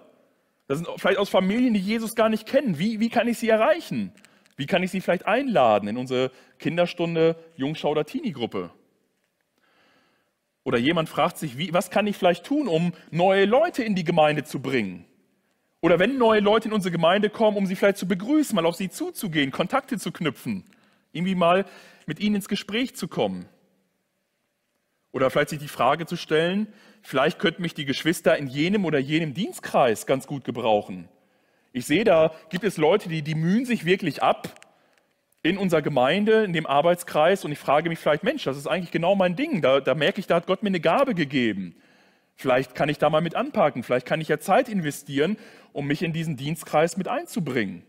Das 0.69 0.79
sind 0.79 0.89
vielleicht 0.97 1.19
aus 1.19 1.29
Familien, 1.29 1.75
die 1.75 1.81
Jesus 1.81 2.15
gar 2.15 2.29
nicht 2.29 2.47
kennen. 2.47 2.79
Wie, 2.79 2.99
wie 2.99 3.09
kann 3.09 3.29
ich 3.29 3.39
sie 3.39 3.49
erreichen? 3.49 4.13
Wie 4.57 4.67
kann 4.67 4.83
ich 4.83 4.91
sie 4.91 5.01
vielleicht 5.01 5.27
einladen 5.27 5.89
in 5.89 5.97
unsere 5.97 6.31
Kinderstunde, 6.59 7.37
Jungschau 7.57 7.91
oder 7.91 8.05
Teenie-Gruppe? 8.05 8.71
Oder 10.65 10.79
jemand 10.79 11.09
fragt 11.09 11.39
sich, 11.39 11.59
wie, 11.59 11.73
was 11.73 11.91
kann 11.91 12.07
ich 12.07 12.17
vielleicht 12.17 12.45
tun, 12.45 12.67
um 12.67 12.93
neue 13.11 13.45
Leute 13.45 13.85
in 13.85 13.95
die 13.95 14.03
Gemeinde 14.03 14.45
zu 14.45 14.61
bringen? 14.61 15.05
Oder 15.81 16.01
wenn 16.01 16.19
neue 16.19 16.41
Leute 16.41 16.69
in 16.69 16.75
unsere 16.75 16.91
Gemeinde 16.91 17.31
kommen, 17.31 17.57
um 17.57 17.67
sie 17.67 17.77
vielleicht 17.77 17.99
zu 17.99 18.09
begrüßen, 18.09 18.57
mal 18.57 18.67
auf 18.67 18.75
sie 18.75 18.89
zuzugehen, 18.89 19.53
Kontakte 19.53 19.99
zu 19.99 20.11
knüpfen, 20.11 20.65
irgendwie 21.13 21.37
mal 21.37 21.67
mit 22.07 22.19
ihnen 22.19 22.37
ins 22.37 22.49
Gespräch 22.49 22.97
zu 22.97 23.07
kommen. 23.07 23.47
Oder 25.17 25.31
vielleicht 25.31 25.49
sich 25.49 25.61
die 25.61 25.67
Frage 25.67 26.05
zu 26.05 26.15
stellen, 26.15 26.67
vielleicht 27.01 27.39
könnten 27.39 27.63
mich 27.63 27.73
die 27.73 27.87
Geschwister 27.87 28.37
in 28.37 28.49
jenem 28.49 28.85
oder 28.85 28.99
jenem 28.99 29.33
Dienstkreis 29.33 30.05
ganz 30.05 30.27
gut 30.27 30.45
gebrauchen. 30.45 31.09
Ich 31.73 31.87
sehe, 31.87 32.05
da 32.05 32.35
gibt 32.51 32.65
es 32.65 32.77
Leute, 32.77 33.09
die, 33.09 33.23
die 33.23 33.35
mühen 33.35 33.65
sich 33.65 33.87
wirklich 33.87 34.23
ab, 34.23 34.61
in 35.43 35.57
unserer 35.57 35.81
Gemeinde, 35.81 36.45
in 36.45 36.53
dem 36.53 36.67
Arbeitskreis 36.67 37.47
und 37.47 37.53
ich 37.53 37.59
frage 37.59 37.89
mich 37.89 37.99
vielleicht, 37.99 38.25
Mensch, 38.25 38.45
das 38.45 38.59
ist 38.59 38.67
eigentlich 38.67 38.91
genau 38.91 39.15
mein 39.15 39.37
Ding. 39.37 39.63
Da, 39.63 39.81
da 39.81 39.95
merke 39.95 40.21
ich, 40.21 40.27
da 40.27 40.35
hat 40.35 40.47
Gott 40.47 40.63
mir 40.63 40.69
eine 40.69 40.81
Gabe 40.81 41.15
gegeben. 41.15 41.77
Vielleicht 42.35 42.75
kann 42.75 42.91
ich 42.91 42.99
da 42.99 43.09
mal 43.09 43.23
mit 43.23 43.37
anpacken, 43.37 43.85
vielleicht 43.85 44.05
kann 44.05 44.21
ich 44.21 44.29
ja 44.29 44.39
Zeit 44.39 44.69
investieren, 44.69 45.39
um 45.73 45.87
mich 45.87 46.03
in 46.03 46.13
diesen 46.13 46.37
Dienstkreis 46.37 46.99
mit 46.99 47.09
einzubringen. 47.09 47.85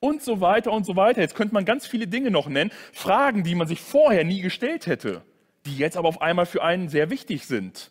Und 0.00 0.20
so 0.20 0.40
weiter 0.40 0.72
und 0.72 0.84
so 0.84 0.96
weiter. 0.96 1.20
Jetzt 1.20 1.36
könnte 1.36 1.54
man 1.54 1.64
ganz 1.64 1.86
viele 1.86 2.08
Dinge 2.08 2.32
noch 2.32 2.48
nennen, 2.48 2.72
Fragen, 2.92 3.44
die 3.44 3.54
man 3.54 3.68
sich 3.68 3.80
vorher 3.80 4.24
nie 4.24 4.40
gestellt 4.40 4.88
hätte, 4.88 5.22
die 5.66 5.76
jetzt 5.76 5.96
aber 5.96 6.08
auf 6.08 6.22
einmal 6.22 6.46
für 6.46 6.62
einen 6.62 6.88
sehr 6.88 7.10
wichtig 7.10 7.46
sind, 7.46 7.90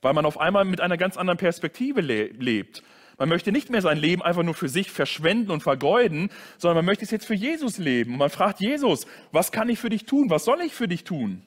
weil 0.00 0.12
man 0.12 0.26
auf 0.26 0.38
einmal 0.38 0.64
mit 0.64 0.80
einer 0.80 0.96
ganz 0.96 1.16
anderen 1.16 1.38
Perspektive 1.38 2.00
le 2.00 2.26
lebt. 2.26 2.82
Man 3.18 3.28
möchte 3.28 3.50
nicht 3.50 3.68
mehr 3.68 3.82
sein 3.82 3.98
Leben 3.98 4.22
einfach 4.22 4.44
nur 4.44 4.54
für 4.54 4.68
sich 4.68 4.92
verschwenden 4.92 5.50
und 5.50 5.60
vergeuden, 5.60 6.30
sondern 6.56 6.76
man 6.76 6.84
möchte 6.84 7.04
es 7.04 7.10
jetzt 7.10 7.26
für 7.26 7.34
Jesus 7.34 7.76
leben. 7.78 8.12
Und 8.12 8.18
man 8.18 8.30
fragt 8.30 8.60
Jesus, 8.60 9.06
was 9.32 9.50
kann 9.50 9.68
ich 9.68 9.80
für 9.80 9.88
dich 9.88 10.04
tun? 10.04 10.30
Was 10.30 10.44
soll 10.44 10.60
ich 10.60 10.72
für 10.72 10.86
dich 10.86 11.02
tun? 11.02 11.42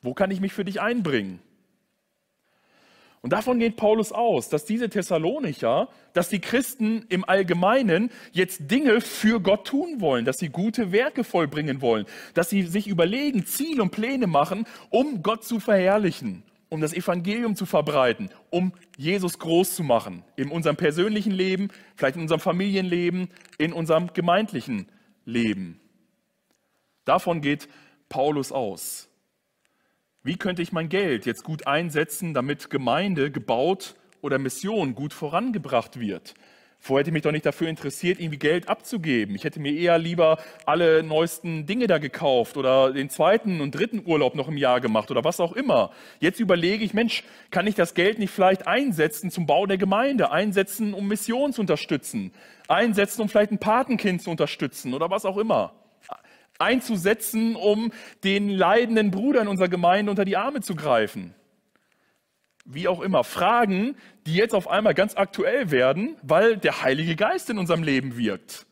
Wo 0.00 0.14
kann 0.14 0.32
ich 0.32 0.40
mich 0.40 0.52
für 0.52 0.64
dich 0.64 0.80
einbringen? 0.80 1.40
Und 3.20 3.32
davon 3.32 3.58
geht 3.58 3.76
Paulus 3.76 4.12
aus, 4.12 4.48
dass 4.48 4.64
diese 4.64 4.88
Thessalonicher, 4.88 5.88
dass 6.12 6.28
die 6.28 6.40
Christen 6.40 7.04
im 7.08 7.28
Allgemeinen 7.28 8.10
jetzt 8.32 8.70
Dinge 8.70 9.00
für 9.00 9.40
Gott 9.40 9.66
tun 9.66 10.00
wollen, 10.00 10.24
dass 10.24 10.38
sie 10.38 10.48
gute 10.48 10.92
Werke 10.92 11.24
vollbringen 11.24 11.80
wollen, 11.80 12.06
dass 12.34 12.50
sie 12.50 12.62
sich 12.62 12.86
überlegen, 12.86 13.44
Ziele 13.44 13.82
und 13.82 13.90
Pläne 13.90 14.26
machen, 14.26 14.66
um 14.90 15.22
Gott 15.22 15.44
zu 15.44 15.60
verherrlichen 15.60 16.44
um 16.70 16.80
das 16.80 16.92
Evangelium 16.92 17.56
zu 17.56 17.66
verbreiten, 17.66 18.30
um 18.50 18.72
Jesus 18.96 19.38
groß 19.38 19.74
zu 19.74 19.82
machen. 19.82 20.22
In 20.36 20.50
unserem 20.50 20.76
persönlichen 20.76 21.32
Leben, 21.32 21.70
vielleicht 21.96 22.16
in 22.16 22.22
unserem 22.22 22.40
Familienleben, 22.40 23.30
in 23.56 23.72
unserem 23.72 24.12
gemeindlichen 24.12 24.86
Leben. 25.24 25.80
Davon 27.04 27.40
geht 27.40 27.68
Paulus 28.08 28.52
aus. 28.52 29.07
Wie 30.28 30.36
könnte 30.36 30.60
ich 30.60 30.72
mein 30.72 30.90
Geld 30.90 31.24
jetzt 31.24 31.42
gut 31.42 31.66
einsetzen, 31.66 32.34
damit 32.34 32.68
Gemeinde 32.68 33.30
gebaut 33.30 33.94
oder 34.20 34.38
Mission 34.38 34.94
gut 34.94 35.14
vorangebracht 35.14 35.98
wird? 36.00 36.34
Vorher 36.78 37.00
hätte 37.00 37.08
ich 37.08 37.14
mich 37.14 37.22
doch 37.22 37.32
nicht 37.32 37.46
dafür 37.46 37.70
interessiert, 37.70 38.20
irgendwie 38.20 38.38
Geld 38.38 38.68
abzugeben. 38.68 39.34
Ich 39.34 39.44
hätte 39.44 39.58
mir 39.58 39.72
eher 39.72 39.96
lieber 39.96 40.36
alle 40.66 41.02
neuesten 41.02 41.64
Dinge 41.64 41.86
da 41.86 41.96
gekauft 41.96 42.58
oder 42.58 42.92
den 42.92 43.08
zweiten 43.08 43.62
und 43.62 43.74
dritten 43.74 44.02
Urlaub 44.04 44.34
noch 44.34 44.48
im 44.48 44.58
Jahr 44.58 44.82
gemacht 44.82 45.10
oder 45.10 45.24
was 45.24 45.40
auch 45.40 45.52
immer. 45.54 45.92
Jetzt 46.20 46.40
überlege 46.40 46.84
ich, 46.84 46.92
Mensch, 46.92 47.24
kann 47.50 47.66
ich 47.66 47.74
das 47.74 47.94
Geld 47.94 48.18
nicht 48.18 48.30
vielleicht 48.30 48.66
einsetzen 48.66 49.30
zum 49.30 49.46
Bau 49.46 49.64
der 49.64 49.78
Gemeinde, 49.78 50.30
einsetzen, 50.30 50.92
um 50.92 51.08
Mission 51.08 51.54
zu 51.54 51.62
unterstützen, 51.62 52.32
einsetzen, 52.68 53.22
um 53.22 53.30
vielleicht 53.30 53.52
ein 53.52 53.60
Patenkind 53.60 54.20
zu 54.20 54.30
unterstützen 54.30 54.92
oder 54.92 55.08
was 55.08 55.24
auch 55.24 55.38
immer. 55.38 55.72
Einzusetzen, 56.58 57.56
um 57.56 57.92
den 58.24 58.48
leidenden 58.48 59.10
Bruder 59.10 59.42
in 59.42 59.48
unserer 59.48 59.68
Gemeinde 59.68 60.10
unter 60.10 60.24
die 60.24 60.36
Arme 60.36 60.60
zu 60.60 60.74
greifen 60.74 61.34
wie 62.68 62.86
auch 62.86 63.00
immer, 63.00 63.24
Fragen, 63.24 63.96
die 64.26 64.34
jetzt 64.34 64.54
auf 64.54 64.68
einmal 64.68 64.94
ganz 64.94 65.16
aktuell 65.16 65.70
werden, 65.70 66.16
weil 66.22 66.58
der 66.58 66.82
Heilige 66.82 67.16
Geist 67.16 67.48
in 67.48 67.58
unserem 67.58 67.82
Leben 67.82 68.18
wirkt. 68.18 68.66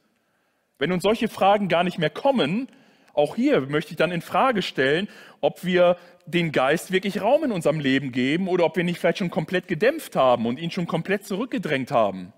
Wenn 0.79 0.93
uns 0.93 1.03
solche 1.03 1.29
Fragen 1.29 1.69
gar 1.69 1.83
nicht 1.83 1.99
mehr 1.99 2.11
kommen, 2.11 2.69
auch 3.15 3.35
hier 3.37 3.63
möchte 3.63 3.93
ich 3.93 3.97
dann 3.97 4.13
in 4.13 4.21
Frage 4.21 4.61
stellen, 4.61 5.09
ob 5.41 5.65
wir 5.65 5.97
den 6.27 6.53
Geist 6.53 6.93
wirklich 6.93 7.23
Raum 7.23 7.45
in 7.45 7.53
unserem 7.53 7.81
Leben 7.81 8.13
geben 8.13 8.49
oder 8.49 8.67
ob 8.67 8.77
wir 8.77 8.85
nicht 8.85 8.99
vielleicht 8.99 9.19
schon 9.19 9.31
komplett 9.31 9.69
gedämpft 9.69 10.15
haben 10.15 10.45
und 10.45 10.61
ihn 10.61 10.71
schon 10.71 10.87
komplett 10.87 11.25
zurückgedrängt 11.25 11.91
haben. 11.91 12.35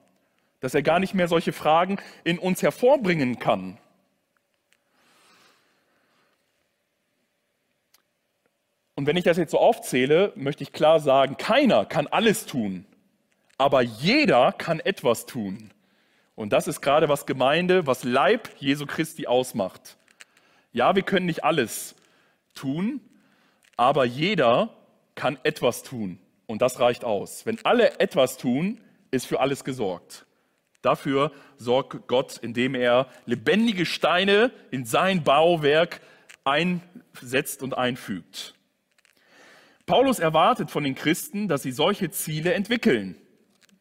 Dass 0.61 0.74
er 0.74 0.82
gar 0.82 1.01
nicht 1.01 1.14
mehr 1.14 1.26
solche 1.26 1.53
Fragen 1.53 1.96
in 2.22 2.38
uns 2.38 2.62
hervorbringen 2.62 3.40
kann. 3.40 3.78
Und 8.99 9.07
wenn 9.07 9.16
ich 9.16 9.22
das 9.22 9.36
jetzt 9.36 9.53
so 9.53 9.61
aufzähle, 9.61 10.32
möchte 10.34 10.64
ich 10.64 10.72
klar 10.72 10.99
sagen, 10.99 11.36
keiner 11.36 11.84
kann 11.84 12.09
alles 12.09 12.46
tun, 12.46 12.84
aber 13.57 13.80
jeder 13.80 14.51
kann 14.51 14.80
etwas 14.80 15.24
tun. 15.24 15.70
Und 16.34 16.53
das 16.53 16.66
ist 16.66 16.80
gerade 16.80 17.09
was 17.09 17.24
Gemeinde, 17.24 17.86
was 17.86 18.03
Leib 18.03 18.51
Jesu 18.59 18.86
Christi 18.86 19.28
ausmacht. 19.28 19.99
Ja, 20.72 20.96
wir 20.96 21.05
können 21.05 21.26
nicht 21.26 21.44
alles 21.44 21.94
tun, 22.57 23.01
aber 23.76 24.05
jeder 24.05 24.74
kann 25.14 25.38
etwas 25.44 25.84
tun. 25.84 26.18
Und 26.49 26.61
das 26.61 26.80
reicht 26.80 27.05
aus. 27.05 27.46
Wenn 27.46 27.64
alle 27.64 28.01
etwas 28.01 28.36
tun, 28.36 28.80
ist 29.12 29.26
für 29.26 29.38
alles 29.38 29.62
gesorgt. 29.62 30.26
Dafür 30.82 31.30
sorgt 31.57 32.09
Gott, 32.09 32.38
indem 32.38 32.74
er 32.74 33.07
lebendige 33.26 33.86
Steine 33.86 34.51
in 34.72 34.84
sein 34.84 35.22
Bauwerk 35.22 36.01
einsetzt 36.42 37.62
und 37.62 37.78
einfügt. 37.78 38.57
Paulus 39.89 40.18
erwartet 40.18 40.70
von 40.70 40.84
den 40.84 40.95
Christen, 40.95 41.49
dass 41.49 41.62
sie 41.62 41.72
solche 41.72 42.11
Ziele 42.11 42.53
entwickeln. 42.53 43.16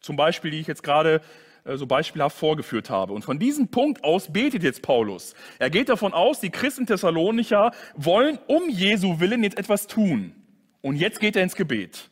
Zum 0.00 0.16
Beispiel, 0.16 0.50
die 0.50 0.58
ich 0.58 0.66
jetzt 0.66 0.82
gerade 0.82 1.20
äh, 1.64 1.76
so 1.76 1.86
beispielhaft 1.86 2.36
vorgeführt 2.36 2.90
habe. 2.90 3.12
Und 3.12 3.24
von 3.24 3.38
diesem 3.38 3.68
Punkt 3.68 4.02
aus 4.02 4.32
betet 4.32 4.62
jetzt 4.62 4.82
Paulus. 4.82 5.34
Er 5.58 5.70
geht 5.70 5.88
davon 5.88 6.14
aus, 6.14 6.40
die 6.40 6.50
Christen 6.50 6.86
Thessalonicher 6.86 7.72
wollen 7.94 8.38
um 8.46 8.70
Jesu 8.70 9.20
Willen 9.20 9.44
jetzt 9.44 9.58
etwas 9.58 9.86
tun. 9.86 10.34
Und 10.80 10.96
jetzt 10.96 11.20
geht 11.20 11.36
er 11.36 11.42
ins 11.42 11.54
Gebet. 11.54 12.08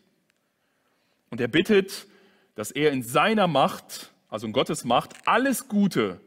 Und 1.31 1.41
er 1.41 1.49
bittet, 1.49 2.07
dass 2.55 2.71
er 2.71 2.93
in 2.93 3.03
seiner 3.03 3.47
Macht, 3.47 4.13
also 4.29 4.47
in 4.47 4.53
Gottes 4.53 4.85
Macht, 4.85 5.15
alles 5.25 5.69
Gute, 5.69 6.21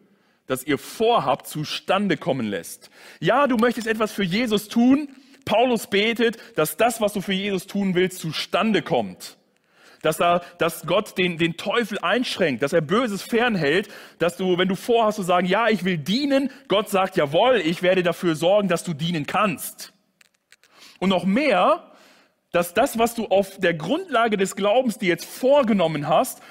das 0.48 0.64
ihr 0.64 0.80
vorhabt, 0.80 1.48
zustande 1.48 2.18
kommen 2.18 2.48
lässt. 2.48 2.90
Ja, 3.20 3.46
du 3.46 3.58
möchtest 3.58 3.86
etwas 3.86 4.12
für 4.12 4.24
Jesus 4.24 4.70
tun, 4.70 5.10
Paulus 5.50 5.88
betet, 5.88 6.38
dass 6.56 6.78
das, 6.78 7.02
was 7.02 7.14
du 7.14 7.22
für 7.22 7.34
Jesus 7.34 7.66
tun 7.66 7.96
willst, 7.96 8.20
zustande 8.20 8.84
kommt. 8.84 9.36
Dass, 10.04 10.20
er, 10.20 10.44
dass 10.60 10.86
Gott 10.86 11.18
den, 11.18 11.40
den 11.40 11.58
Teufel 11.58 11.98
einschränkt, 11.98 12.62
dass 12.62 12.72
er 12.72 12.82
Böses 12.82 13.24
fernhält, 13.24 13.90
dass 14.20 14.38
du, 14.38 14.60
wenn 14.60 14.68
du 14.68 14.76
vorhast 14.76 15.16
zu 15.16 15.24
sagen, 15.24 15.48
ja, 15.48 15.68
ich 15.68 15.84
will 15.84 15.98
dienen, 15.98 16.52
Gott 16.68 16.90
sagt, 16.90 17.18
jawohl, 17.18 17.64
ich 17.66 17.82
werde 17.82 18.04
dafür 18.04 18.36
sorgen, 18.36 18.68
dass 18.68 18.84
du 18.84 18.94
dienen 18.94 19.26
kannst. 19.26 19.92
Und 21.00 21.10
noch 21.10 21.26
mehr, 21.26 21.94
dass 22.52 22.76
das, 22.76 23.00
was 23.00 23.16
du 23.16 23.26
auf 23.26 23.58
der 23.58 23.74
Grundlage 23.74 24.38
des 24.38 24.56
Glaubens 24.56 25.00
dir 25.00 25.10
jetzt 25.10 25.26
vorgenommen 25.26 26.08
hast, 26.08 26.44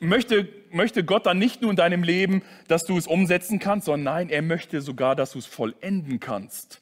möchte, 0.00 0.48
möchte 0.72 1.04
Gott 1.04 1.24
dann 1.26 1.38
nicht 1.38 1.62
nur 1.62 1.70
in 1.70 1.76
deinem 1.76 2.02
Leben, 2.02 2.42
dass 2.66 2.82
du 2.82 2.98
es 2.98 3.06
umsetzen 3.06 3.60
kannst, 3.60 3.86
sondern 3.86 4.12
nein, 4.12 4.28
er 4.28 4.42
möchte 4.42 4.80
sogar, 4.80 5.14
dass 5.14 5.30
du 5.30 5.38
es 5.38 5.46
vollenden 5.46 6.18
kannst 6.18 6.80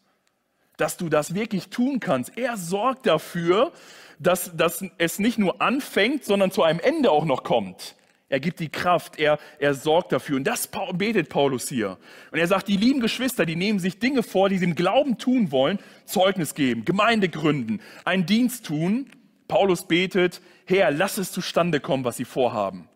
dass 0.82 0.96
du 0.96 1.08
das 1.08 1.32
wirklich 1.36 1.68
tun 1.68 2.00
kannst. 2.00 2.36
Er 2.36 2.56
sorgt 2.56 3.06
dafür, 3.06 3.70
dass, 4.18 4.56
dass 4.56 4.84
es 4.98 5.20
nicht 5.20 5.38
nur 5.38 5.62
anfängt, 5.62 6.24
sondern 6.24 6.50
zu 6.50 6.64
einem 6.64 6.80
Ende 6.80 7.12
auch 7.12 7.24
noch 7.24 7.44
kommt. 7.44 7.94
Er 8.28 8.40
gibt 8.40 8.58
die 8.58 8.68
Kraft, 8.68 9.16
er, 9.16 9.38
er 9.60 9.74
sorgt 9.74 10.10
dafür. 10.10 10.38
Und 10.38 10.44
das 10.44 10.68
betet 10.94 11.28
Paulus 11.28 11.68
hier. 11.68 11.98
Und 12.32 12.40
er 12.40 12.48
sagt, 12.48 12.66
die 12.66 12.76
lieben 12.76 12.98
Geschwister, 12.98 13.46
die 13.46 13.54
nehmen 13.54 13.78
sich 13.78 14.00
Dinge 14.00 14.24
vor, 14.24 14.48
die 14.48 14.58
sie 14.58 14.64
im 14.64 14.74
Glauben 14.74 15.18
tun 15.18 15.52
wollen, 15.52 15.78
Zeugnis 16.04 16.56
geben, 16.56 16.84
Gemeinde 16.84 17.28
gründen, 17.28 17.80
einen 18.04 18.26
Dienst 18.26 18.66
tun. 18.66 19.08
Paulus 19.46 19.86
betet, 19.86 20.40
Herr, 20.66 20.90
lass 20.90 21.16
es 21.16 21.30
zustande 21.30 21.78
kommen, 21.78 22.04
was 22.04 22.16
sie 22.16 22.24
vorhaben. 22.24 22.88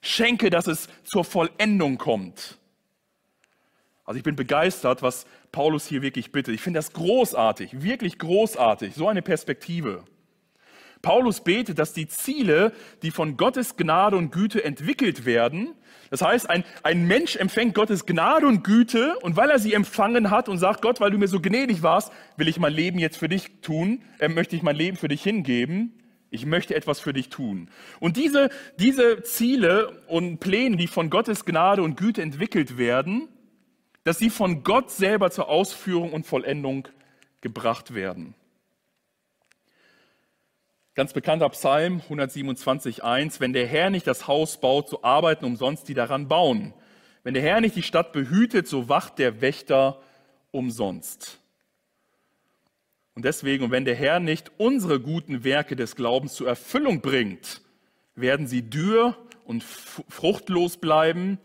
Schenke, 0.00 0.48
dass 0.48 0.66
es 0.66 0.88
zur 1.04 1.24
Vollendung 1.24 1.98
kommt. 1.98 2.58
Also 4.04 4.18
ich 4.18 4.24
bin 4.24 4.36
begeistert, 4.36 5.02
was 5.02 5.26
Paulus 5.50 5.86
hier 5.86 6.02
wirklich 6.02 6.30
bittet. 6.32 6.54
Ich 6.54 6.60
finde 6.60 6.78
das 6.78 6.92
großartig, 6.92 7.82
wirklich 7.82 8.18
großartig, 8.18 8.94
so 8.94 9.08
eine 9.08 9.22
Perspektive. 9.22 10.04
Paulus 11.00 11.42
betet, 11.42 11.78
dass 11.78 11.92
die 11.92 12.08
Ziele, 12.08 12.72
die 13.02 13.10
von 13.10 13.36
Gottes 13.36 13.76
Gnade 13.76 14.16
und 14.16 14.30
Güte 14.32 14.64
entwickelt 14.64 15.26
werden, 15.26 15.74
das 16.10 16.22
heißt, 16.22 16.48
ein, 16.48 16.64
ein 16.82 17.06
Mensch 17.06 17.36
empfängt 17.36 17.74
Gottes 17.74 18.06
Gnade 18.06 18.46
und 18.46 18.62
Güte 18.62 19.18
und 19.22 19.36
weil 19.36 19.50
er 19.50 19.58
sie 19.58 19.72
empfangen 19.72 20.30
hat 20.30 20.48
und 20.48 20.58
sagt, 20.58 20.82
Gott, 20.82 21.00
weil 21.00 21.10
du 21.10 21.18
mir 21.18 21.28
so 21.28 21.40
gnädig 21.40 21.82
warst, 21.82 22.12
will 22.36 22.48
ich 22.48 22.58
mein 22.58 22.72
Leben 22.72 22.98
jetzt 22.98 23.16
für 23.16 23.28
dich 23.28 23.60
tun, 23.62 24.02
äh, 24.18 24.28
möchte 24.28 24.54
ich 24.54 24.62
mein 24.62 24.76
Leben 24.76 24.96
für 24.96 25.08
dich 25.08 25.22
hingeben. 25.22 25.92
Ich 26.30 26.46
möchte 26.46 26.74
etwas 26.74 27.00
für 27.00 27.12
dich 27.12 27.30
tun. 27.30 27.68
Und 28.00 28.16
diese, 28.16 28.50
diese 28.78 29.22
Ziele 29.22 29.90
und 30.06 30.38
Pläne, 30.40 30.76
die 30.76 30.88
von 30.88 31.10
Gottes 31.10 31.44
Gnade 31.44 31.82
und 31.82 31.96
Güte 31.96 32.22
entwickelt 32.22 32.76
werden, 32.76 33.28
dass 34.04 34.18
sie 34.18 34.30
von 34.30 34.62
Gott 34.62 34.90
selber 34.90 35.30
zur 35.30 35.48
Ausführung 35.48 36.12
und 36.12 36.26
Vollendung 36.26 36.88
gebracht 37.40 37.94
werden. 37.94 38.34
Ganz 40.94 41.12
bekannter 41.12 41.48
Psalm 41.48 42.00
127.1, 42.08 43.40
wenn 43.40 43.52
der 43.52 43.66
Herr 43.66 43.90
nicht 43.90 44.06
das 44.06 44.28
Haus 44.28 44.60
baut, 44.60 44.88
so 44.88 45.02
arbeiten 45.02 45.44
umsonst 45.44 45.88
die 45.88 45.94
daran 45.94 46.28
bauen. 46.28 46.72
Wenn 47.24 47.34
der 47.34 47.42
Herr 47.42 47.60
nicht 47.60 47.74
die 47.74 47.82
Stadt 47.82 48.12
behütet, 48.12 48.68
so 48.68 48.88
wacht 48.88 49.18
der 49.18 49.40
Wächter 49.40 50.00
umsonst. 50.52 51.40
Und 53.14 53.24
deswegen, 53.24 53.64
und 53.64 53.70
wenn 53.70 53.84
der 53.84 53.96
Herr 53.96 54.20
nicht 54.20 54.52
unsere 54.56 55.00
guten 55.00 55.42
Werke 55.42 55.74
des 55.74 55.96
Glaubens 55.96 56.34
zur 56.34 56.48
Erfüllung 56.48 57.00
bringt, 57.00 57.62
werden 58.14 58.46
sie 58.46 58.68
dürr 58.68 59.16
und 59.44 59.64
fruchtlos 59.64 60.76
bleiben, 60.76 61.38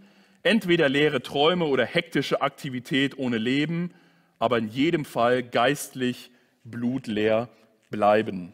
entweder 0.44 0.90
leere 0.90 1.22
Träume 1.22 1.66
oder 1.66 1.86
hektische 1.86 2.42
Aktivität 2.42 3.18
ohne 3.18 3.38
Leben, 3.38 3.94
aber 4.40 4.58
in 4.58 4.70
jedem 4.70 5.06
Fall 5.06 5.44
geistlich 5.44 6.32
blutleer 6.64 7.50
bleiben. 7.90 8.54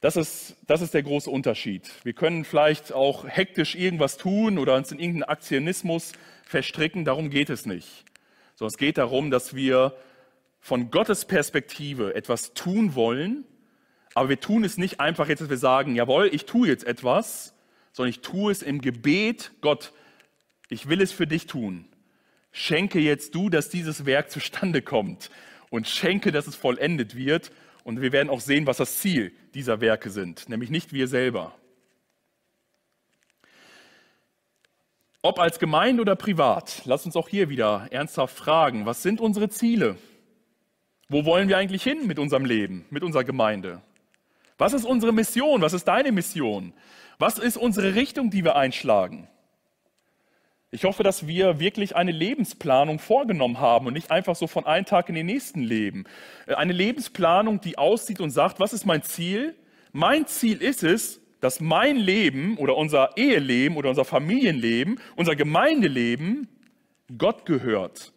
Das 0.00 0.16
ist, 0.16 0.56
das 0.66 0.82
ist 0.82 0.94
der 0.94 1.04
große 1.04 1.30
Unterschied. 1.30 1.88
Wir 2.02 2.12
können 2.12 2.44
vielleicht 2.44 2.92
auch 2.92 3.24
hektisch 3.28 3.76
irgendwas 3.76 4.16
tun 4.16 4.58
oder 4.58 4.74
uns 4.74 4.90
in 4.90 4.98
irgendeinen 4.98 5.30
Aktionismus 5.30 6.12
verstricken, 6.44 7.04
darum 7.04 7.30
geht 7.30 7.50
es 7.50 7.66
nicht. 7.66 8.04
Sondern 8.56 8.72
es 8.72 8.78
geht 8.78 8.98
darum, 8.98 9.30
dass 9.30 9.54
wir 9.54 9.94
von 10.60 10.90
Gottes 10.90 11.24
Perspektive 11.24 12.14
etwas 12.16 12.52
tun 12.52 12.94
wollen, 12.94 13.44
aber 14.14 14.28
wir 14.28 14.40
tun 14.40 14.64
es 14.64 14.76
nicht 14.76 15.00
einfach 15.00 15.28
jetzt, 15.28 15.40
dass 15.40 15.50
wir 15.50 15.56
sagen, 15.56 15.94
jawohl, 15.94 16.28
ich 16.32 16.46
tue 16.46 16.66
jetzt 16.66 16.84
etwas, 16.84 17.54
sondern 17.92 18.10
ich 18.10 18.20
tue 18.20 18.50
es 18.50 18.62
im 18.62 18.80
Gebet, 18.80 19.52
Gott, 19.60 19.92
ich 20.68 20.88
will 20.88 21.00
es 21.00 21.12
für 21.12 21.26
dich 21.26 21.46
tun. 21.46 21.86
Schenke 22.50 22.98
jetzt 22.98 23.34
du, 23.34 23.48
dass 23.48 23.70
dieses 23.70 24.06
Werk 24.06 24.30
zustande 24.30 24.82
kommt 24.82 25.30
und 25.70 25.88
schenke, 25.88 26.32
dass 26.32 26.46
es 26.46 26.56
vollendet 26.56 27.16
wird 27.16 27.50
und 27.84 28.00
wir 28.00 28.12
werden 28.12 28.30
auch 28.30 28.40
sehen, 28.40 28.66
was 28.66 28.76
das 28.78 28.98
Ziel 28.98 29.32
dieser 29.54 29.80
Werke 29.80 30.10
sind, 30.10 30.48
nämlich 30.48 30.70
nicht 30.70 30.92
wir 30.92 31.08
selber. 31.08 31.54
Ob 35.24 35.38
als 35.38 35.60
Gemeinde 35.60 36.02
oder 36.02 36.16
privat, 36.16 36.82
lass 36.84 37.06
uns 37.06 37.14
auch 37.14 37.28
hier 37.28 37.48
wieder 37.48 37.86
ernsthaft 37.90 38.36
fragen, 38.36 38.86
was 38.86 39.02
sind 39.02 39.20
unsere 39.20 39.48
Ziele? 39.48 39.96
Wo 41.08 41.24
wollen 41.24 41.48
wir 41.48 41.58
eigentlich 41.58 41.84
hin 41.84 42.06
mit 42.06 42.18
unserem 42.18 42.44
Leben, 42.44 42.86
mit 42.90 43.04
unserer 43.04 43.22
Gemeinde? 43.22 43.82
Was 44.58 44.72
ist 44.72 44.84
unsere 44.84 45.12
Mission? 45.12 45.60
Was 45.60 45.74
ist 45.74 45.84
deine 45.84 46.10
Mission? 46.10 46.72
Was 47.22 47.38
ist 47.38 47.56
unsere 47.56 47.94
Richtung, 47.94 48.30
die 48.30 48.42
wir 48.42 48.56
einschlagen? 48.56 49.28
Ich 50.72 50.82
hoffe, 50.82 51.04
dass 51.04 51.28
wir 51.28 51.60
wirklich 51.60 51.94
eine 51.94 52.10
Lebensplanung 52.10 52.98
vorgenommen 52.98 53.60
haben 53.60 53.86
und 53.86 53.92
nicht 53.92 54.10
einfach 54.10 54.34
so 54.34 54.48
von 54.48 54.66
einem 54.66 54.86
Tag 54.86 55.08
in 55.08 55.14
den 55.14 55.26
nächsten 55.26 55.62
leben. 55.62 56.02
Äh, 56.48 56.54
eine 56.54 56.72
Lebensplanung, 56.72 57.60
die 57.60 57.78
aussieht 57.78 58.20
und 58.20 58.30
sagt, 58.30 58.58
was 58.58 58.72
ist 58.72 58.86
mein 58.86 59.04
Ziel? 59.04 59.54
Mein 59.92 60.26
Ziel 60.26 60.60
ist 60.60 60.82
es, 60.82 61.20
dass 61.40 61.60
mein 61.60 61.96
Leben 61.96 62.58
oder 62.58 62.76
unser 62.76 63.16
Eheleben 63.16 63.76
oder 63.76 63.90
unser 63.90 64.04
Familienleben, 64.04 64.98
unser 65.14 65.36
Gemeindeleben 65.36 66.48
Gott 67.18 67.46
gehört. 67.46 68.12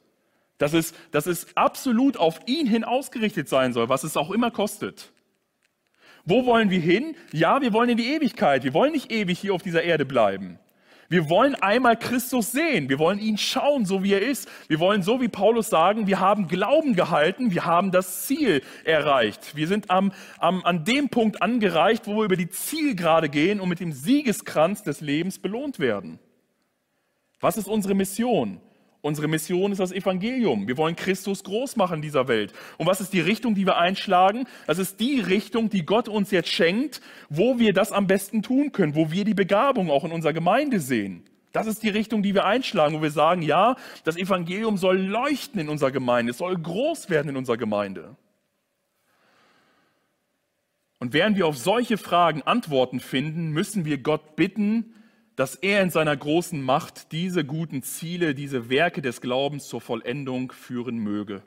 Dass 0.57 0.73
es, 0.73 0.95
dass 1.11 1.27
es 1.27 1.55
absolut 1.55 2.17
auf 2.17 2.39
ihn 2.47 2.65
hin 2.65 2.83
ausgerichtet 2.83 3.49
sein 3.49 3.71
soll, 3.71 3.87
was 3.87 4.03
es 4.03 4.17
auch 4.17 4.31
immer 4.31 4.49
kostet. 4.49 5.11
Wo 6.25 6.45
wollen 6.45 6.69
wir 6.69 6.79
hin? 6.79 7.15
Ja, 7.31 7.61
wir 7.61 7.71
wollen 7.71 7.89
in 7.89 7.97
die 7.97 8.13
Ewigkeit. 8.13 8.63
Wir 8.63 8.73
wollen 8.73 8.91
nicht 8.91 9.11
ewig 9.11 9.39
hier 9.39 9.53
auf 9.53 9.61
dieser 9.61 9.83
Erde 9.83 10.05
bleiben. 10.05 10.59
Wir 11.07 11.29
wollen 11.29 11.53
einmal 11.53 11.97
Christus 11.97 12.51
sehen. 12.51 12.89
Wir 12.89 12.97
wollen 12.97 13.19
ihn 13.19 13.37
schauen, 13.37 13.85
so 13.85 14.03
wie 14.03 14.13
er 14.13 14.23
ist. 14.23 14.49
Wir 14.67 14.79
wollen, 14.79 15.03
so 15.03 15.21
wie 15.21 15.27
Paulus 15.27 15.69
sagen, 15.69 16.07
wir 16.07 16.19
haben 16.19 16.47
Glauben 16.47 16.95
gehalten. 16.95 17.51
Wir 17.51 17.65
haben 17.65 17.91
das 17.91 18.25
Ziel 18.25 18.63
erreicht. 18.83 19.55
Wir 19.55 19.67
sind 19.67 19.91
am, 19.91 20.11
am, 20.39 20.65
an 20.65 20.83
dem 20.83 21.09
Punkt 21.09 21.43
angereicht, 21.43 22.07
wo 22.07 22.17
wir 22.17 22.23
über 22.23 22.37
die 22.37 22.49
Zielgerade 22.49 23.29
gehen 23.29 23.59
und 23.59 23.69
mit 23.69 23.79
dem 23.79 23.91
Siegeskranz 23.91 24.81
des 24.81 25.01
Lebens 25.01 25.37
belohnt 25.37 25.77
werden. 25.77 26.17
Was 27.39 27.57
ist 27.57 27.67
unsere 27.67 27.93
Mission? 27.93 28.59
Unsere 29.05 29.27
Mission 29.27 29.71
ist 29.71 29.77
das 29.77 29.91
Evangelium. 29.91 30.67
Wir 30.67 30.77
wollen 30.77 30.95
Christus 30.95 31.43
groß 31.43 31.75
machen 31.75 31.97
in 31.97 32.01
dieser 32.01 32.27
Welt. 32.27 32.53
Und 32.79 32.87
was 32.87 33.01
ist 33.01 33.13
die 33.13 33.19
Richtung, 33.19 33.53
die 33.53 33.67
wir 33.67 33.77
einschlagen? 33.77 34.47
Das 34.65 34.79
ist 34.79 34.99
die 34.99 35.19
Richtung, 35.19 35.69
die 35.69 35.85
Gott 35.85 36.09
uns 36.09 36.31
jetzt 36.31 36.49
schenkt, 36.49 37.01
wo 37.29 37.59
wir 37.59 37.71
das 37.71 37.91
am 37.91 38.07
besten 38.07 38.41
tun 38.41 38.71
können, 38.71 38.95
wo 38.95 39.11
wir 39.11 39.23
die 39.23 39.35
Begabung 39.35 39.91
auch 39.91 40.05
in 40.05 40.11
unserer 40.11 40.33
Gemeinde 40.33 40.79
sehen. 40.79 41.23
Das 41.51 41.67
ist 41.67 41.83
die 41.83 41.89
Richtung, 41.89 42.23
die 42.23 42.33
wir 42.33 42.45
einschlagen, 42.45 42.95
wo 42.95 43.03
wir 43.03 43.11
sagen, 43.11 43.43
ja, 43.43 43.75
das 44.05 44.17
Evangelium 44.17 44.75
soll 44.75 44.97
leuchten 44.97 45.61
in 45.61 45.69
unserer 45.69 45.91
Gemeinde, 45.91 46.31
es 46.31 46.39
soll 46.39 46.57
groß 46.57 47.11
werden 47.11 47.29
in 47.29 47.37
unserer 47.37 47.57
Gemeinde. 47.57 48.15
Und 50.97 51.13
während 51.13 51.37
wir 51.37 51.45
auf 51.45 51.59
solche 51.59 51.99
Fragen 51.99 52.41
Antworten 52.41 52.99
finden, 52.99 53.51
müssen 53.51 53.85
wir 53.85 53.99
Gott 53.99 54.35
bitten, 54.35 54.95
dass 55.35 55.55
er 55.55 55.81
in 55.81 55.89
seiner 55.89 56.15
großen 56.15 56.61
Macht 56.61 57.11
diese 57.11 57.43
guten 57.43 57.83
Ziele, 57.83 58.33
diese 58.33 58.69
Werke 58.69 59.01
des 59.01 59.21
Glaubens 59.21 59.67
zur 59.67 59.81
Vollendung 59.81 60.51
führen 60.51 60.97
möge. 60.97 61.43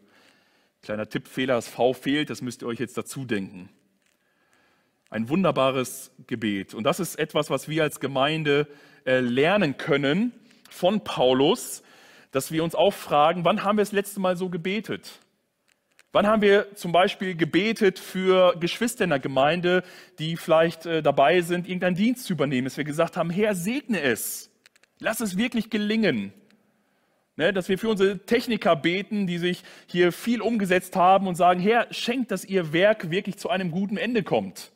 Kleiner 0.82 1.08
Tippfehler, 1.08 1.54
das 1.54 1.68
V 1.68 1.94
fehlt, 1.94 2.30
das 2.30 2.42
müsst 2.42 2.62
ihr 2.62 2.68
euch 2.68 2.78
jetzt 2.78 2.98
dazu 2.98 3.24
denken. 3.24 3.70
Ein 5.10 5.28
wunderbares 5.28 6.12
Gebet. 6.26 6.74
Und 6.74 6.84
das 6.84 7.00
ist 7.00 7.18
etwas, 7.18 7.48
was 7.48 7.68
wir 7.68 7.82
als 7.82 7.98
Gemeinde 7.98 8.68
äh, 9.06 9.20
lernen 9.20 9.78
können 9.78 10.32
von 10.68 11.02
Paulus, 11.02 11.82
dass 12.30 12.52
wir 12.52 12.62
uns 12.62 12.74
auch 12.74 12.92
fragen, 12.92 13.44
wann 13.44 13.64
haben 13.64 13.78
wir 13.78 13.82
das 13.82 13.92
letzte 13.92 14.20
Mal 14.20 14.36
so 14.36 14.50
gebetet? 14.50 15.20
Wann 16.18 16.26
haben 16.26 16.42
wir 16.42 16.74
zum 16.74 16.90
Beispiel 16.90 17.36
gebetet 17.36 18.00
für 18.00 18.56
Geschwister 18.58 19.04
in 19.04 19.10
der 19.10 19.20
Gemeinde, 19.20 19.84
die 20.18 20.36
vielleicht 20.36 20.84
äh, 20.84 21.00
dabei 21.00 21.42
sind, 21.42 21.68
irgendeinen 21.68 21.94
Dienst 21.94 22.24
zu 22.24 22.32
übernehmen, 22.32 22.64
dass 22.64 22.76
wir 22.76 22.82
gesagt 22.82 23.16
haben, 23.16 23.30
Herr, 23.30 23.54
segne 23.54 24.00
es. 24.00 24.50
Lass 24.98 25.20
es 25.20 25.36
wirklich 25.36 25.70
gelingen. 25.70 26.32
Ne, 27.36 27.52
dass 27.52 27.68
wir 27.68 27.78
für 27.78 27.88
unsere 27.88 28.18
Techniker 28.18 28.74
beten, 28.74 29.28
die 29.28 29.38
sich 29.38 29.62
hier 29.86 30.10
viel 30.10 30.40
umgesetzt 30.40 30.96
haben 30.96 31.28
und 31.28 31.36
sagen, 31.36 31.60
Herr, 31.60 31.86
schenkt, 31.92 32.32
dass 32.32 32.44
ihr 32.44 32.72
Werk 32.72 33.12
wirklich 33.12 33.36
zu 33.36 33.48
einem 33.48 33.70
guten 33.70 33.96
Ende 33.96 34.24
kommt. 34.24 34.72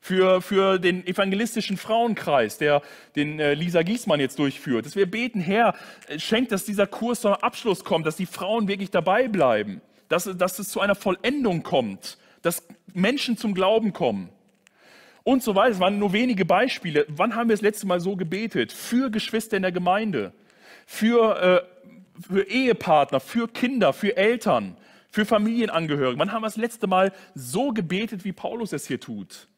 Für, 0.00 0.40
für 0.40 0.78
den 0.78 1.06
evangelistischen 1.06 1.76
Frauenkreis, 1.76 2.56
der 2.56 2.80
den 3.14 3.38
äh, 3.40 3.52
Lisa 3.52 3.82
Giesmann 3.82 4.20
jetzt 4.20 4.38
durchführt, 4.38 4.86
dass 4.86 4.96
wir 4.96 5.04
beten, 5.04 5.38
Herr, 5.38 5.74
äh, 6.08 6.18
schenkt, 6.18 6.50
dass 6.50 6.64
dieser 6.64 6.86
Kurs 6.86 7.20
zum 7.20 7.34
Abschluss 7.34 7.84
kommt, 7.84 8.06
dass 8.06 8.16
die 8.16 8.24
Frauen 8.24 8.68
wirklich 8.68 8.90
dabei 8.90 9.28
bleiben 9.28 9.82
dass, 10.12 10.24
dass 10.36 10.58
es 10.58 10.68
zu 10.68 10.80
einer 10.80 10.94
Vollendung 10.94 11.62
kommt, 11.62 12.18
dass 12.42 12.62
Menschen 12.92 13.38
zum 13.38 13.54
Glauben 13.54 13.94
kommen 13.94 14.28
und 15.24 15.42
so 15.42 15.54
weiter. 15.54 15.70
Es 15.70 15.80
waren 15.80 15.98
nur 15.98 16.12
wenige 16.12 16.44
Beispiele. 16.44 17.06
Wann 17.08 17.34
haben 17.34 17.48
wir 17.48 17.54
das 17.54 17.62
letzte 17.62 17.86
Mal 17.86 17.98
so 17.98 18.14
gebetet? 18.14 18.72
Für 18.72 19.10
Geschwister 19.10 19.56
in 19.56 19.62
der 19.62 19.72
Gemeinde, 19.72 20.34
für, 20.84 21.40
äh, 21.40 22.22
für 22.28 22.42
Ehepartner, 22.42 23.20
für 23.20 23.48
Kinder, 23.48 23.94
für 23.94 24.14
Eltern, 24.14 24.76
für 25.08 25.24
Familienangehörige. 25.24 26.18
Wann 26.18 26.30
haben 26.30 26.42
wir 26.42 26.48
das 26.48 26.56
letzte 26.58 26.86
Mal 26.86 27.12
so 27.34 27.72
gebetet, 27.72 28.26
wie 28.26 28.32
Paulus 28.32 28.74
es 28.74 28.86
hier 28.86 29.00
tut? 29.00 29.48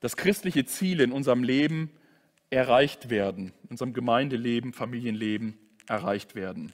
Dass 0.00 0.16
christliche 0.16 0.64
Ziele 0.64 1.04
in 1.04 1.12
unserem 1.12 1.44
Leben 1.44 1.90
erreicht 2.48 3.10
werden, 3.10 3.52
in 3.64 3.70
unserem 3.72 3.92
Gemeindeleben, 3.92 4.72
Familienleben 4.72 5.58
erreicht 5.86 6.34
werden. 6.34 6.72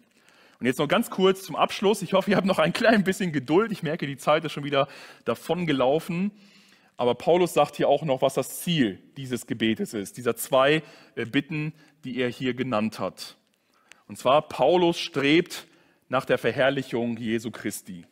Und 0.61 0.67
jetzt 0.67 0.79
noch 0.79 0.89
ganz 0.89 1.09
kurz 1.09 1.43
zum 1.43 1.57
Abschluss. 1.57 2.03
Ich 2.03 2.13
hoffe, 2.13 2.31
ihr 2.31 2.37
habt 2.37 2.47
noch 2.47 2.59
ein 2.59 2.75
klein 2.75 3.03
bisschen 3.03 3.33
Geduld. 3.33 3.73
Ich 3.73 3.83
merke, 3.83 4.07
die 4.07 4.19
Zeit 4.19 4.45
ist 4.45 4.53
schon 4.53 4.65
wieder 4.65 4.89
davon 5.25 5.67
gelaufen. 5.67 6.33
Aber 6.99 7.15
Paulus 7.15 7.55
sagt 7.55 7.77
hier 7.77 7.89
auch 7.89 8.03
noch, 8.03 8.21
was 8.21 8.35
das 8.35 8.61
Ziel 8.61 8.99
dieses 9.17 9.47
Gebetes 9.47 9.95
ist, 9.95 10.19
dieser 10.19 10.37
zwei 10.37 10.83
äh, 11.15 11.25
Bitten, 11.25 11.73
die 12.05 12.19
er 12.19 12.29
hier 12.29 12.53
genannt 12.53 12.99
hat. 12.99 13.37
Und 14.07 14.19
zwar, 14.19 14.43
Paulus 14.43 14.99
strebt 14.99 15.67
nach 16.11 16.27
der 16.27 16.37
Verherrlichung 16.37 17.17
Jesu 17.17 17.51
Christi. 17.51 18.05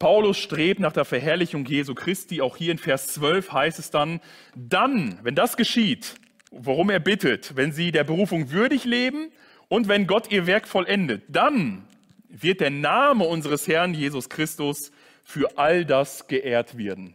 Paulus 0.00 0.36
strebt 0.36 0.80
nach 0.80 0.92
der 0.92 1.04
Verherrlichung 1.04 1.64
Jesu 1.64 1.94
Christi. 1.94 2.40
Auch 2.40 2.56
hier 2.56 2.72
in 2.72 2.78
Vers 2.78 3.06
12 3.08 3.52
heißt 3.52 3.78
es 3.78 3.92
dann, 3.92 4.20
dann, 4.56 5.20
wenn 5.22 5.36
das 5.36 5.56
geschieht, 5.56 6.16
worum 6.50 6.90
er 6.90 6.98
bittet, 6.98 7.54
wenn 7.54 7.70
sie 7.70 7.92
der 7.92 8.02
Berufung 8.02 8.50
würdig 8.50 8.84
leben 8.84 9.30
und 9.70 9.86
wenn 9.86 10.08
Gott 10.08 10.32
ihr 10.32 10.48
Werk 10.48 10.66
vollendet, 10.66 11.22
dann 11.28 11.86
wird 12.28 12.60
der 12.60 12.70
Name 12.70 13.24
unseres 13.24 13.68
Herrn 13.68 13.94
Jesus 13.94 14.28
Christus 14.28 14.90
für 15.22 15.56
all 15.58 15.84
das 15.84 16.26
geehrt 16.26 16.76
werden. 16.76 17.14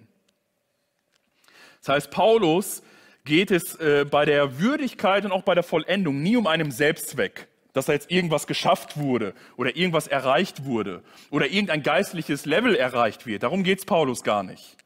Das 1.82 1.90
heißt, 1.90 2.12
Paulus 2.12 2.82
geht 3.26 3.52
es 3.52 3.76
äh, 3.76 4.06
bei 4.10 4.24
der 4.24 4.58
Würdigkeit 4.58 5.26
und 5.26 5.34
auch 5.34 5.44
bei 5.44 5.54
der 5.54 5.64
Vollendung 5.64 6.24
nie 6.24 6.38
um 6.38 6.48
einen 6.48 6.72
Selbstzweck, 6.72 7.48
dass 7.74 7.88
da 7.88 7.94
jetzt 7.94 8.10
irgendwas 8.10 8.48
geschafft 8.48 8.96
wurde 8.96 9.34
oder 9.58 9.76
irgendwas 9.76 10.08
erreicht 10.08 10.64
wurde 10.64 11.04
oder 11.32 11.48
irgendein 11.48 11.84
geistliches 11.84 12.46
Level 12.46 12.74
erreicht 12.74 13.26
wird. 13.26 13.44
Darum 13.44 13.64
geht 13.64 13.80
es 13.80 13.86
Paulus 13.86 14.24
gar 14.24 14.44
nicht. 14.44 14.78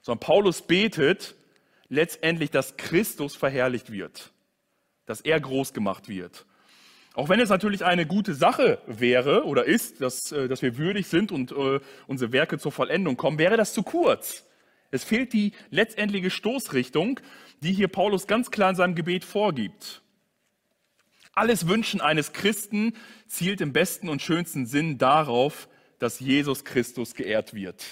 Sondern 0.00 0.20
Paulus 0.20 0.62
betet 0.62 1.34
letztendlich, 1.90 2.50
dass 2.50 2.78
Christus 2.78 3.36
verherrlicht 3.36 3.92
wird, 3.92 4.32
dass 5.04 5.20
er 5.20 5.38
groß 5.38 5.74
gemacht 5.74 6.08
wird. 6.08 6.46
Auch 7.16 7.30
wenn 7.30 7.40
es 7.40 7.48
natürlich 7.48 7.82
eine 7.82 8.04
gute 8.04 8.34
Sache 8.34 8.78
wäre 8.86 9.46
oder 9.46 9.64
ist, 9.64 10.02
dass, 10.02 10.32
äh, 10.32 10.48
dass 10.48 10.60
wir 10.60 10.76
würdig 10.76 11.06
sind 11.06 11.32
und 11.32 11.50
äh, 11.50 11.80
unsere 12.06 12.30
Werke 12.30 12.58
zur 12.58 12.72
Vollendung 12.72 13.16
kommen, 13.16 13.38
wäre 13.38 13.56
das 13.56 13.72
zu 13.72 13.82
kurz. 13.82 14.44
Es 14.90 15.02
fehlt 15.02 15.32
die 15.32 15.52
letztendliche 15.70 16.28
Stoßrichtung, 16.28 17.18
die 17.62 17.72
hier 17.72 17.88
Paulus 17.88 18.26
ganz 18.26 18.50
klar 18.50 18.68
in 18.68 18.76
seinem 18.76 18.94
Gebet 18.94 19.24
vorgibt. 19.24 20.02
Alles 21.32 21.66
Wünschen 21.66 22.02
eines 22.02 22.34
Christen 22.34 22.92
zielt 23.26 23.62
im 23.62 23.72
besten 23.72 24.10
und 24.10 24.20
schönsten 24.20 24.66
Sinn 24.66 24.98
darauf, 24.98 25.68
dass 25.98 26.20
Jesus 26.20 26.64
Christus 26.66 27.14
geehrt 27.14 27.54
wird. 27.54 27.82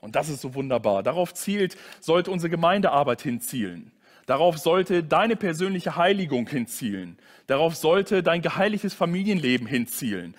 Und 0.00 0.16
das 0.16 0.30
ist 0.30 0.40
so 0.40 0.54
wunderbar. 0.54 1.02
Darauf 1.02 1.34
zielt, 1.34 1.76
sollte 2.00 2.30
unsere 2.30 2.48
Gemeindearbeit 2.48 3.20
hinzielen. 3.20 3.92
Darauf 4.26 4.58
sollte 4.58 5.02
deine 5.02 5.36
persönliche 5.36 5.96
Heiligung 5.96 6.48
hinzielen. 6.48 7.18
Darauf 7.46 7.74
sollte 7.74 8.22
dein 8.22 8.40
geheiligtes 8.40 8.94
Familienleben 8.94 9.66
hinzielen. 9.66 10.34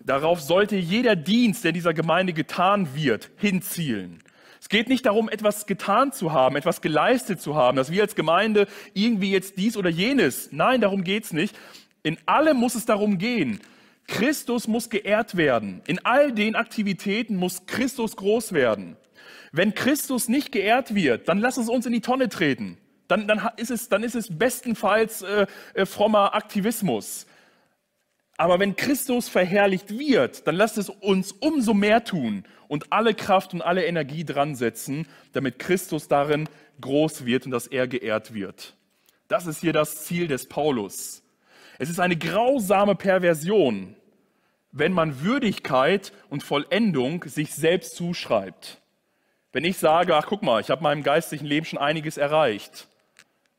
Darauf 0.00 0.40
sollte 0.40 0.76
jeder 0.76 1.16
Dienst, 1.16 1.64
der 1.64 1.72
dieser 1.72 1.94
Gemeinde 1.94 2.32
getan 2.32 2.94
wird, 2.94 3.30
hinzielen. 3.36 4.22
Es 4.60 4.68
geht 4.68 4.88
nicht 4.88 5.04
darum, 5.04 5.28
etwas 5.28 5.66
getan 5.66 6.12
zu 6.12 6.32
haben, 6.32 6.56
etwas 6.56 6.80
geleistet 6.80 7.40
zu 7.40 7.54
haben, 7.54 7.76
dass 7.76 7.90
wir 7.90 8.02
als 8.02 8.14
Gemeinde 8.14 8.66
irgendwie 8.94 9.30
jetzt 9.30 9.58
dies 9.58 9.76
oder 9.76 9.90
jenes. 9.90 10.50
Nein, 10.52 10.80
darum 10.80 11.04
geht's 11.04 11.32
nicht. 11.32 11.56
In 12.02 12.18
allem 12.26 12.56
muss 12.56 12.74
es 12.74 12.86
darum 12.86 13.18
gehen. 13.18 13.60
Christus 14.06 14.68
muss 14.68 14.90
geehrt 14.90 15.36
werden. 15.36 15.82
In 15.86 16.04
all 16.04 16.32
den 16.32 16.54
Aktivitäten 16.54 17.36
muss 17.36 17.66
Christus 17.66 18.16
groß 18.16 18.52
werden. 18.52 18.96
Wenn 19.52 19.74
Christus 19.74 20.28
nicht 20.28 20.52
geehrt 20.52 20.94
wird, 20.94 21.28
dann 21.28 21.38
lass 21.38 21.56
es 21.56 21.68
uns 21.68 21.86
in 21.86 21.92
die 21.92 22.00
Tonne 22.00 22.28
treten 22.28 22.78
dann, 23.08 23.28
dann, 23.28 23.48
ist, 23.56 23.70
es, 23.70 23.88
dann 23.88 24.02
ist 24.02 24.14
es 24.14 24.36
bestenfalls 24.36 25.22
äh, 25.22 25.46
äh, 25.74 25.86
frommer 25.86 26.34
Aktivismus. 26.34 27.26
Aber 28.36 28.58
wenn 28.58 28.74
Christus 28.74 29.28
verherrlicht 29.28 29.96
wird, 29.96 30.46
dann 30.46 30.56
lasst 30.56 30.78
es 30.78 30.88
uns 30.88 31.32
umso 31.32 31.72
mehr 31.72 32.04
tun 32.04 32.44
und 32.66 32.92
alle 32.92 33.14
Kraft 33.14 33.54
und 33.54 33.62
alle 33.62 33.84
Energie 33.84 34.24
dran 34.24 34.56
setzen, 34.56 35.06
damit 35.32 35.58
Christus 35.58 36.08
darin 36.08 36.48
groß 36.80 37.26
wird 37.26 37.46
und 37.46 37.52
dass 37.52 37.68
er 37.68 37.86
geehrt 37.86 38.34
wird. 38.34 38.74
Das 39.28 39.46
ist 39.46 39.60
hier 39.60 39.72
das 39.72 40.04
Ziel 40.04 40.26
des 40.26 40.48
Paulus. 40.48 41.22
Es 41.78 41.90
ist 41.90 42.00
eine 42.00 42.16
grausame 42.16 42.94
Perversion, 42.94 43.94
wenn 44.72 44.92
man 44.92 45.22
Würdigkeit 45.22 46.12
und 46.28 46.42
Vollendung 46.42 47.24
sich 47.24 47.54
selbst 47.54 47.94
zuschreibt. 47.94 48.80
Wenn 49.52 49.64
ich 49.64 49.78
sage, 49.78 50.16
ach 50.16 50.26
guck 50.26 50.42
mal, 50.42 50.60
ich 50.60 50.70
habe 50.70 50.82
meinem 50.82 51.04
geistlichen 51.04 51.46
Leben 51.46 51.64
schon 51.64 51.78
einiges 51.78 52.16
erreicht, 52.16 52.88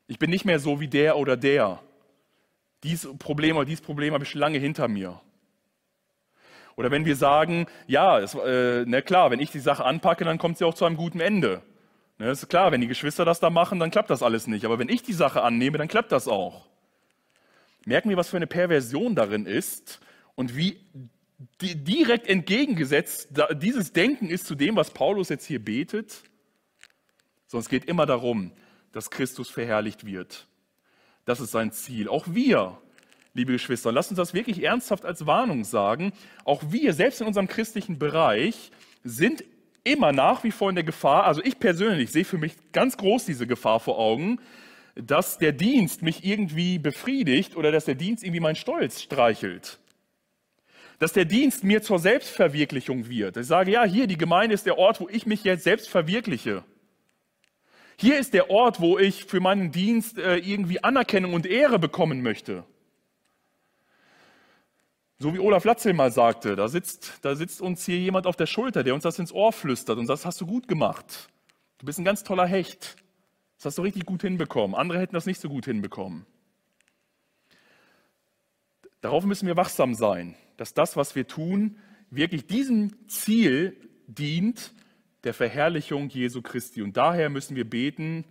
ich 0.07 0.19
bin 0.19 0.29
nicht 0.29 0.45
mehr 0.45 0.59
so 0.59 0.79
wie 0.79 0.87
der 0.87 1.17
oder 1.17 1.37
der. 1.37 1.79
Dies 2.83 3.07
Problem 3.17 3.57
oder 3.57 3.65
dieses 3.65 3.81
Problem 3.81 4.13
habe 4.13 4.23
ich 4.23 4.29
schon 4.29 4.41
lange 4.41 4.59
hinter 4.59 4.87
mir. 4.87 5.19
Oder 6.75 6.91
wenn 6.91 7.05
wir 7.05 7.15
sagen, 7.15 7.67
ja, 7.87 8.19
es, 8.19 8.35
äh, 8.35 8.83
na 8.85 9.01
klar, 9.01 9.31
wenn 9.31 9.39
ich 9.39 9.51
die 9.51 9.59
Sache 9.59 9.85
anpacke, 9.85 10.25
dann 10.25 10.37
kommt 10.37 10.57
sie 10.57 10.65
auch 10.65 10.73
zu 10.73 10.85
einem 10.85 10.97
guten 10.97 11.19
Ende. 11.19 11.61
Ne, 12.17 12.29
ist 12.29 12.47
klar, 12.47 12.71
wenn 12.71 12.81
die 12.81 12.87
Geschwister 12.87 13.25
das 13.25 13.39
da 13.39 13.49
machen, 13.49 13.79
dann 13.79 13.91
klappt 13.91 14.09
das 14.09 14.23
alles 14.23 14.47
nicht. 14.47 14.65
Aber 14.65 14.79
wenn 14.79 14.89
ich 14.89 15.03
die 15.03 15.13
Sache 15.13 15.41
annehme, 15.41 15.77
dann 15.77 15.87
klappt 15.87 16.11
das 16.11 16.27
auch. 16.27 16.67
Merken 17.85 18.09
wir, 18.09 18.17
was 18.17 18.29
für 18.29 18.37
eine 18.37 18.47
Perversion 18.47 19.15
darin 19.15 19.45
ist 19.45 19.99
und 20.35 20.55
wie 20.55 20.79
direkt 21.61 22.27
entgegengesetzt 22.27 23.29
dieses 23.53 23.93
Denken 23.93 24.29
ist 24.29 24.45
zu 24.45 24.55
dem, 24.55 24.75
was 24.75 24.91
Paulus 24.91 25.29
jetzt 25.29 25.45
hier 25.45 25.63
betet. 25.63 26.23
Sondern 27.47 27.63
es 27.63 27.69
geht 27.69 27.85
immer 27.85 28.05
darum, 28.05 28.51
dass 28.95 29.11
Christus 29.11 29.49
verherrlicht 29.49 30.05
wird. 30.05 30.47
Das 31.25 31.41
ist 31.41 31.51
sein 31.51 31.73
Ziel. 31.73 32.07
Auch 32.07 32.27
wir, 32.29 32.77
liebe 33.33 33.51
Geschwister, 33.51 33.91
lasst 33.91 34.09
uns 34.09 34.17
das 34.17 34.33
wirklich 34.33 34.63
ernsthaft 34.63 35.03
als 35.03 35.25
Warnung 35.25 35.65
sagen. 35.65 36.13
Auch 36.45 36.63
wir, 36.69 36.93
selbst 36.93 37.19
in 37.19 37.27
unserem 37.27 37.49
christlichen 37.49 37.99
Bereich, 37.99 38.71
sind 39.03 39.43
immer 39.83 40.13
nach 40.13 40.45
wie 40.45 40.51
vor 40.51 40.69
in 40.69 40.75
der 40.75 40.85
Gefahr, 40.85 41.25
also 41.25 41.43
ich 41.43 41.59
persönlich 41.59 42.09
sehe 42.09 42.23
für 42.23 42.37
mich 42.37 42.53
ganz 42.71 42.95
groß 42.95 43.25
diese 43.25 43.45
Gefahr 43.45 43.81
vor 43.81 43.99
Augen, 43.99 44.39
dass 44.95 45.39
der 45.39 45.51
Dienst 45.51 46.01
mich 46.01 46.23
irgendwie 46.23 46.79
befriedigt 46.79 47.57
oder 47.57 47.73
dass 47.73 47.83
der 47.83 47.95
Dienst 47.95 48.23
irgendwie 48.23 48.39
meinen 48.39 48.55
Stolz 48.55 49.01
streichelt. 49.01 49.77
Dass 50.99 51.11
der 51.11 51.25
Dienst 51.25 51.65
mir 51.65 51.81
zur 51.81 51.99
Selbstverwirklichung 51.99 53.09
wird. 53.09 53.35
Ich 53.35 53.47
sage, 53.47 53.71
ja, 53.71 53.83
hier, 53.83 54.07
die 54.07 54.17
Gemeinde 54.17 54.55
ist 54.55 54.65
der 54.65 54.77
Ort, 54.77 55.01
wo 55.01 55.09
ich 55.09 55.25
mich 55.25 55.43
jetzt 55.43 55.65
selbst 55.65 55.89
verwirkliche. 55.89 56.63
Hier 57.97 58.19
ist 58.19 58.33
der 58.33 58.49
Ort, 58.49 58.81
wo 58.81 58.97
ich 58.97 59.25
für 59.25 59.39
meinen 59.39 59.71
Dienst 59.71 60.17
äh, 60.17 60.37
irgendwie 60.37 60.83
Anerkennung 60.83 61.33
und 61.33 61.45
Ehre 61.45 61.79
bekommen 61.79 62.21
möchte. 62.21 62.65
So 65.17 65.33
wie 65.33 65.39
Olaf 65.39 65.63
Latzel 65.63 65.93
mal 65.93 66.11
sagte, 66.11 66.57
da 66.57 66.67
sitzt, 66.67 67.19
da 67.21 67.35
sitzt 67.35 67.61
uns 67.61 67.85
hier 67.85 67.97
jemand 67.97 68.27
auf 68.27 68.35
der 68.35 68.47
Schulter, 68.47 68.83
der 68.83 68.93
uns 68.93 69.03
das 69.03 69.17
ins 69.17 69.31
Ohr 69.31 69.53
flüstert 69.53 69.97
und 69.97 70.07
das 70.07 70.25
hast 70.25 70.41
du 70.41 70.45
gut 70.45 70.67
gemacht. 70.67 71.29
Du 71.77 71.85
bist 71.85 71.99
ein 71.99 72.05
ganz 72.05 72.23
toller 72.23 72.45
Hecht. 72.45 72.97
Das 73.57 73.65
hast 73.65 73.77
du 73.77 73.83
richtig 73.83 74.05
gut 74.05 74.21
hinbekommen. 74.21 74.75
Andere 74.75 74.99
hätten 74.99 75.15
das 75.15 75.25
nicht 75.25 75.39
so 75.39 75.47
gut 75.47 75.65
hinbekommen. 75.65 76.25
Darauf 78.99 79.23
müssen 79.23 79.47
wir 79.47 79.55
wachsam 79.55 79.93
sein, 79.93 80.35
dass 80.57 80.73
das, 80.73 80.97
was 80.97 81.15
wir 81.15 81.27
tun, 81.27 81.77
wirklich 82.09 82.47
diesem 82.47 83.07
Ziel 83.07 83.77
dient, 84.07 84.73
der 85.25 85.33
Verherrlichung 85.33 86.09
Jesu 86.09 86.41
Christi. 86.41 86.81
Und 86.81 86.95
daher 86.95 87.29
müssen 87.29 87.55
wir 87.55 87.69
beten, 87.69 88.23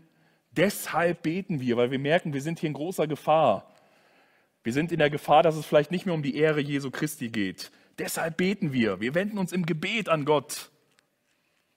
deshalb 0.53 1.23
beten 1.23 1.61
wir, 1.61 1.77
weil 1.77 1.91
wir 1.91 1.99
merken, 1.99 2.33
wir 2.33 2.41
sind 2.41 2.61
hier 2.61 2.69
in 2.69 2.75
großer 2.75 3.07
Gefahr. 3.07 3.75
Wir 4.63 4.73
sind 4.73 4.93
in 4.93 4.99
der 4.99 5.11
Gefahr, 5.11 5.43
dass 5.43 5.57
es 5.57 5.67
vielleicht 5.67 5.91
nicht 5.91 6.07
mehr 6.07 6.15
um 6.15 6.23
die 6.23 6.37
Ehre 6.37 6.61
Jesu 6.61 6.91
Christi 6.91 7.29
geht. 7.29 7.71
Deshalb 7.99 8.37
beten 8.37 8.73
wir. 8.73 9.01
Wir 9.01 9.15
wenden 9.15 9.39
uns 9.39 9.53
im 9.53 9.67
Gebet 9.67 10.09
an 10.09 10.25
Gott 10.25 10.71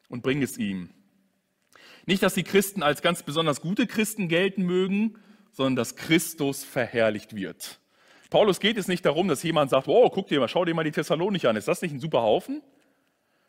und 0.07 0.23
bringen 0.23 0.41
es 0.41 0.57
ihm. 0.57 0.89
Nicht, 2.05 2.23
dass 2.23 2.35
die 2.35 2.43
Christen 2.43 2.83
als 2.83 3.01
ganz 3.01 3.23
besonders 3.23 3.59
gute 3.59 3.85
Christen 3.87 4.29
gelten 4.29 4.63
mögen, 4.63 5.17
sondern 5.51 5.75
dass 5.75 5.95
Christus 5.97 6.63
verherrlicht 6.63 7.35
wird. 7.35 7.79
Paulus 8.29 8.59
geht 8.59 8.77
es 8.77 8.87
nicht 8.87 9.05
darum, 9.05 9.27
dass 9.27 9.43
jemand 9.43 9.71
sagt, 9.71 9.87
oh, 9.87 10.09
guck 10.09 10.27
dir 10.27 10.39
mal, 10.39 10.47
schau 10.47 10.63
dir 10.63 10.73
mal 10.73 10.83
die 10.83 10.91
Thessalonicher 10.91 11.49
an. 11.49 11.55
Ist 11.55 11.67
das 11.67 11.81
nicht 11.81 11.93
ein 11.93 11.99
super 11.99 12.21
Haufen? 12.21 12.61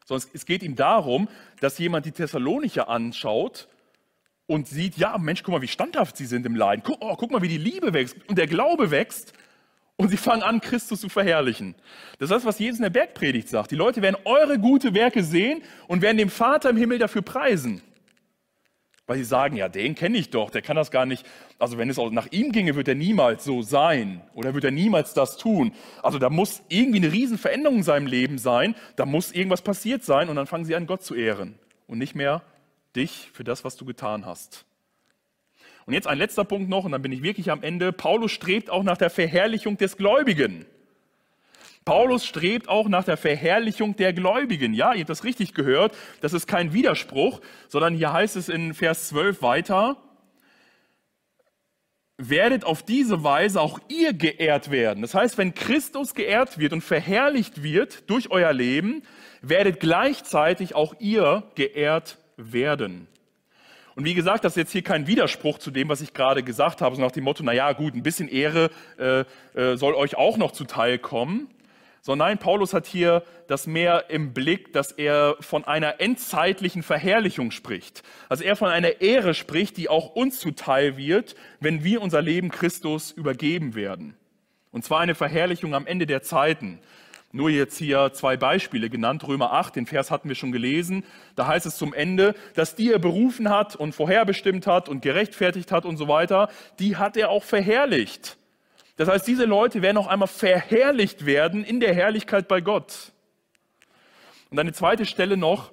Sondern 0.08 0.26
es 0.32 0.46
geht 0.46 0.62
ihm 0.62 0.74
darum, 0.74 1.28
dass 1.60 1.78
jemand 1.78 2.06
die 2.06 2.12
Thessalonicher 2.12 2.88
anschaut 2.88 3.68
und 4.46 4.66
sieht, 4.66 4.96
ja, 4.96 5.18
Mensch, 5.18 5.42
guck 5.42 5.52
mal, 5.52 5.60
wie 5.60 5.68
standhaft 5.68 6.16
sie 6.16 6.24
sind 6.24 6.46
im 6.46 6.56
Leiden. 6.56 6.82
Guck, 6.82 6.96
oh, 7.00 7.14
guck 7.16 7.30
mal, 7.30 7.42
wie 7.42 7.48
die 7.48 7.58
Liebe 7.58 7.92
wächst 7.92 8.16
und 8.26 8.38
der 8.38 8.46
Glaube 8.46 8.90
wächst. 8.90 9.34
Und 9.96 10.08
sie 10.08 10.16
fangen 10.16 10.42
an, 10.42 10.60
Christus 10.60 11.00
zu 11.00 11.10
verherrlichen. 11.10 11.74
Das 12.18 12.30
ist 12.30 12.36
das, 12.36 12.44
was 12.46 12.58
Jesus 12.58 12.78
in 12.78 12.84
der 12.84 12.90
Bergpredigt 12.90 13.48
sagt. 13.48 13.70
Die 13.70 13.76
Leute 13.76 14.00
werden 14.00 14.16
eure 14.24 14.58
gute 14.58 14.94
Werke 14.94 15.22
sehen 15.22 15.62
und 15.88 16.00
werden 16.00 16.16
dem 16.16 16.30
Vater 16.30 16.70
im 16.70 16.76
Himmel 16.78 16.98
dafür 16.98 17.20
preisen. 17.20 17.82
Weil 19.08 19.16
sie 19.16 19.24
sagen, 19.24 19.56
ja, 19.56 19.70
den 19.70 19.94
kenne 19.94 20.18
ich 20.18 20.28
doch, 20.28 20.50
der 20.50 20.60
kann 20.60 20.76
das 20.76 20.90
gar 20.90 21.06
nicht. 21.06 21.24
Also 21.58 21.78
wenn 21.78 21.88
es 21.88 21.98
auch 21.98 22.10
nach 22.10 22.30
ihm 22.30 22.52
ginge, 22.52 22.76
wird 22.76 22.88
er 22.88 22.94
niemals 22.94 23.42
so 23.42 23.62
sein 23.62 24.20
oder 24.34 24.52
wird 24.52 24.64
er 24.64 24.70
niemals 24.70 25.14
das 25.14 25.38
tun. 25.38 25.72
Also 26.02 26.18
da 26.18 26.28
muss 26.28 26.62
irgendwie 26.68 26.98
eine 26.98 27.10
Riesenveränderung 27.10 27.78
in 27.78 27.82
seinem 27.82 28.06
Leben 28.06 28.36
sein, 28.36 28.74
da 28.96 29.06
muss 29.06 29.32
irgendwas 29.32 29.62
passiert 29.62 30.04
sein 30.04 30.28
und 30.28 30.36
dann 30.36 30.46
fangen 30.46 30.66
sie 30.66 30.76
an, 30.76 30.86
Gott 30.86 31.02
zu 31.02 31.14
ehren 31.14 31.58
und 31.86 31.96
nicht 31.96 32.14
mehr 32.14 32.42
dich 32.94 33.30
für 33.32 33.44
das, 33.44 33.64
was 33.64 33.76
du 33.76 33.86
getan 33.86 34.26
hast. 34.26 34.66
Und 35.86 35.94
jetzt 35.94 36.06
ein 36.06 36.18
letzter 36.18 36.44
Punkt 36.44 36.68
noch 36.68 36.84
und 36.84 36.92
dann 36.92 37.00
bin 37.00 37.12
ich 37.12 37.22
wirklich 37.22 37.50
am 37.50 37.62
Ende. 37.62 37.94
Paulus 37.94 38.30
strebt 38.30 38.68
auch 38.68 38.82
nach 38.82 38.98
der 38.98 39.08
Verherrlichung 39.08 39.78
des 39.78 39.96
Gläubigen. 39.96 40.66
Paulus 41.88 42.26
strebt 42.26 42.68
auch 42.68 42.86
nach 42.86 43.04
der 43.04 43.16
Verherrlichung 43.16 43.96
der 43.96 44.12
Gläubigen. 44.12 44.74
Ja, 44.74 44.92
ihr 44.92 45.00
habt 45.00 45.08
das 45.08 45.24
richtig 45.24 45.54
gehört. 45.54 45.96
Das 46.20 46.34
ist 46.34 46.46
kein 46.46 46.74
Widerspruch, 46.74 47.40
sondern 47.66 47.94
hier 47.94 48.12
heißt 48.12 48.36
es 48.36 48.50
in 48.50 48.74
Vers 48.74 49.08
12 49.08 49.40
weiter, 49.40 49.96
werdet 52.18 52.64
auf 52.64 52.82
diese 52.82 53.24
Weise 53.24 53.62
auch 53.62 53.78
ihr 53.88 54.12
geehrt 54.12 54.70
werden. 54.70 55.00
Das 55.00 55.14
heißt, 55.14 55.38
wenn 55.38 55.54
Christus 55.54 56.14
geehrt 56.14 56.58
wird 56.58 56.74
und 56.74 56.82
verherrlicht 56.82 57.62
wird 57.62 58.10
durch 58.10 58.30
euer 58.30 58.52
Leben, 58.52 59.02
werdet 59.40 59.80
gleichzeitig 59.80 60.74
auch 60.74 60.94
ihr 60.98 61.44
geehrt 61.54 62.18
werden. 62.36 63.06
Und 63.94 64.04
wie 64.04 64.12
gesagt, 64.12 64.44
das 64.44 64.52
ist 64.52 64.56
jetzt 64.58 64.72
hier 64.72 64.82
kein 64.82 65.06
Widerspruch 65.06 65.56
zu 65.56 65.70
dem, 65.70 65.88
was 65.88 66.02
ich 66.02 66.12
gerade 66.12 66.42
gesagt 66.42 66.82
habe, 66.82 66.96
so 66.96 67.00
nach 67.00 67.12
dem 67.12 67.24
Motto, 67.24 67.42
na 67.42 67.54
ja, 67.54 67.72
gut, 67.72 67.94
ein 67.94 68.02
bisschen 68.02 68.28
Ehre 68.28 68.68
äh, 68.98 69.24
äh, 69.58 69.78
soll 69.78 69.94
euch 69.94 70.18
auch 70.18 70.36
noch 70.36 70.52
zuteil 70.52 70.98
kommen. 70.98 71.48
Sondern 72.00 72.28
nein, 72.28 72.38
Paulus 72.38 72.74
hat 72.74 72.86
hier 72.86 73.22
das 73.48 73.66
mehr 73.66 74.10
im 74.10 74.32
Blick, 74.32 74.72
dass 74.72 74.92
er 74.92 75.36
von 75.40 75.64
einer 75.64 76.00
endzeitlichen 76.00 76.82
Verherrlichung 76.82 77.50
spricht. 77.50 78.02
Also 78.28 78.44
er 78.44 78.56
von 78.56 78.68
einer 78.68 79.00
Ehre 79.00 79.34
spricht, 79.34 79.76
die 79.76 79.88
auch 79.88 80.14
uns 80.14 80.40
zuteil 80.40 80.96
wird, 80.96 81.34
wenn 81.60 81.84
wir 81.84 82.00
unser 82.02 82.22
Leben 82.22 82.50
Christus 82.50 83.10
übergeben 83.10 83.74
werden. 83.74 84.16
Und 84.70 84.84
zwar 84.84 85.00
eine 85.00 85.14
Verherrlichung 85.14 85.74
am 85.74 85.86
Ende 85.86 86.06
der 86.06 86.22
Zeiten. 86.22 86.80
Nur 87.30 87.50
jetzt 87.50 87.76
hier 87.76 88.12
zwei 88.14 88.38
Beispiele 88.38 88.88
genannt. 88.88 89.26
Römer 89.26 89.52
8, 89.52 89.76
den 89.76 89.86
Vers 89.86 90.10
hatten 90.10 90.28
wir 90.28 90.34
schon 90.34 90.52
gelesen. 90.52 91.04
Da 91.36 91.46
heißt 91.46 91.66
es 91.66 91.76
zum 91.76 91.92
Ende, 91.92 92.34
dass 92.54 92.74
die 92.74 92.90
er 92.90 92.98
berufen 92.98 93.50
hat 93.50 93.76
und 93.76 93.94
vorherbestimmt 93.94 94.66
hat 94.66 94.88
und 94.88 95.02
gerechtfertigt 95.02 95.70
hat 95.70 95.84
und 95.84 95.98
so 95.98 96.08
weiter, 96.08 96.48
die 96.78 96.96
hat 96.96 97.18
er 97.18 97.28
auch 97.28 97.44
verherrlicht. 97.44 98.38
Das 98.98 99.08
heißt, 99.08 99.26
diese 99.28 99.44
Leute 99.44 99.80
werden 99.80 99.94
noch 99.94 100.08
einmal 100.08 100.26
verherrlicht 100.26 101.24
werden 101.24 101.64
in 101.64 101.78
der 101.78 101.94
Herrlichkeit 101.94 102.48
bei 102.48 102.60
Gott. 102.60 103.12
Und 104.50 104.58
eine 104.58 104.72
zweite 104.72 105.06
Stelle 105.06 105.36
noch 105.36 105.70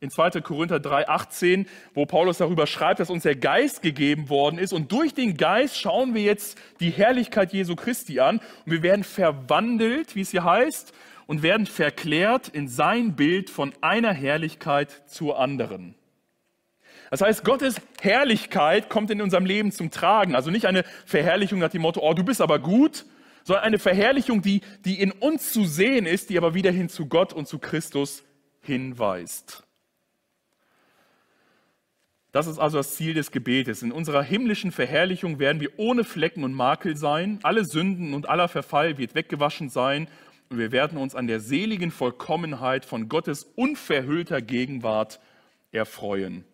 in 0.00 0.10
2. 0.10 0.40
Korinther 0.40 0.80
3, 0.80 1.08
18, 1.08 1.68
wo 1.94 2.04
Paulus 2.04 2.38
darüber 2.38 2.66
schreibt, 2.66 2.98
dass 2.98 3.10
uns 3.10 3.22
der 3.22 3.36
Geist 3.36 3.80
gegeben 3.80 4.28
worden 4.28 4.58
ist. 4.58 4.72
Und 4.72 4.90
durch 4.90 5.14
den 5.14 5.36
Geist 5.36 5.78
schauen 5.78 6.14
wir 6.14 6.22
jetzt 6.22 6.58
die 6.80 6.90
Herrlichkeit 6.90 7.52
Jesu 7.52 7.76
Christi 7.76 8.18
an. 8.18 8.40
Und 8.66 8.72
wir 8.72 8.82
werden 8.82 9.04
verwandelt, 9.04 10.16
wie 10.16 10.22
es 10.22 10.32
hier 10.32 10.42
heißt, 10.42 10.92
und 11.26 11.44
werden 11.44 11.66
verklärt 11.66 12.48
in 12.48 12.66
sein 12.66 13.14
Bild 13.14 13.50
von 13.50 13.72
einer 13.82 14.12
Herrlichkeit 14.12 15.08
zur 15.08 15.38
anderen. 15.38 15.94
Das 17.14 17.20
heißt, 17.20 17.44
Gottes 17.44 17.80
Herrlichkeit 18.00 18.90
kommt 18.90 19.08
in 19.08 19.22
unserem 19.22 19.46
Leben 19.46 19.70
zum 19.70 19.92
Tragen. 19.92 20.34
Also 20.34 20.50
nicht 20.50 20.66
eine 20.66 20.82
Verherrlichung 21.06 21.60
nach 21.60 21.68
dem 21.68 21.82
Motto, 21.82 22.00
oh, 22.00 22.12
du 22.12 22.24
bist 22.24 22.40
aber 22.40 22.58
gut, 22.58 23.04
sondern 23.44 23.62
eine 23.62 23.78
Verherrlichung, 23.78 24.42
die, 24.42 24.62
die 24.84 25.00
in 25.00 25.12
uns 25.12 25.52
zu 25.52 25.64
sehen 25.64 26.06
ist, 26.06 26.28
die 26.28 26.38
aber 26.38 26.54
wieder 26.54 26.72
hin 26.72 26.88
zu 26.88 27.06
Gott 27.06 27.32
und 27.32 27.46
zu 27.46 27.60
Christus 27.60 28.24
hinweist. 28.62 29.62
Das 32.32 32.48
ist 32.48 32.58
also 32.58 32.78
das 32.78 32.96
Ziel 32.96 33.14
des 33.14 33.30
Gebetes. 33.30 33.84
In 33.84 33.92
unserer 33.92 34.24
himmlischen 34.24 34.72
Verherrlichung 34.72 35.38
werden 35.38 35.60
wir 35.60 35.70
ohne 35.76 36.02
Flecken 36.02 36.42
und 36.42 36.52
Makel 36.52 36.96
sein. 36.96 37.38
Alle 37.44 37.64
Sünden 37.64 38.12
und 38.12 38.28
aller 38.28 38.48
Verfall 38.48 38.98
wird 38.98 39.14
weggewaschen 39.14 39.68
sein. 39.68 40.08
Und 40.48 40.58
wir 40.58 40.72
werden 40.72 40.98
uns 40.98 41.14
an 41.14 41.28
der 41.28 41.38
seligen 41.38 41.92
Vollkommenheit 41.92 42.84
von 42.84 43.08
Gottes 43.08 43.44
unverhüllter 43.54 44.42
Gegenwart 44.42 45.20
erfreuen. 45.70 46.44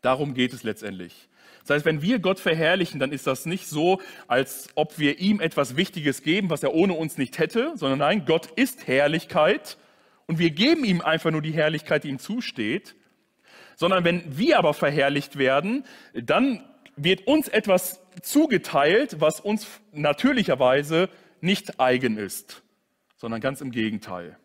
Darum 0.00 0.34
geht 0.34 0.52
es 0.52 0.62
letztendlich. 0.62 1.28
Das 1.68 1.76
heißt, 1.76 1.84
wenn 1.84 2.00
wir 2.00 2.18
Gott 2.18 2.40
verherrlichen, 2.40 2.98
dann 2.98 3.12
ist 3.12 3.26
das 3.26 3.44
nicht 3.44 3.66
so, 3.66 4.00
als 4.26 4.68
ob 4.74 4.98
wir 4.98 5.18
ihm 5.18 5.40
etwas 5.40 5.76
Wichtiges 5.76 6.22
geben, 6.22 6.48
was 6.50 6.62
er 6.62 6.72
ohne 6.72 6.94
uns 6.94 7.18
nicht 7.18 7.38
hätte, 7.38 7.72
sondern 7.74 7.98
nein, 7.98 8.24
Gott 8.24 8.46
ist 8.56 8.86
Herrlichkeit 8.86 9.76
und 10.26 10.38
wir 10.38 10.50
geben 10.50 10.84
ihm 10.84 11.00
einfach 11.00 11.30
nur 11.30 11.42
die 11.42 11.52
Herrlichkeit, 11.52 12.04
die 12.04 12.08
ihm 12.08 12.18
zusteht. 12.18 12.94
Sondern 13.76 14.04
wenn 14.04 14.38
wir 14.38 14.58
aber 14.58 14.74
verherrlicht 14.74 15.38
werden, 15.38 15.84
dann 16.14 16.64
wird 16.96 17.26
uns 17.26 17.48
etwas 17.48 18.00
zugeteilt, 18.22 19.20
was 19.20 19.40
uns 19.40 19.66
natürlicherweise 19.92 21.08
nicht 21.40 21.78
eigen 21.78 22.16
ist, 22.16 22.62
sondern 23.16 23.40
ganz 23.40 23.60
im 23.60 23.70
Gegenteil. 23.70 24.36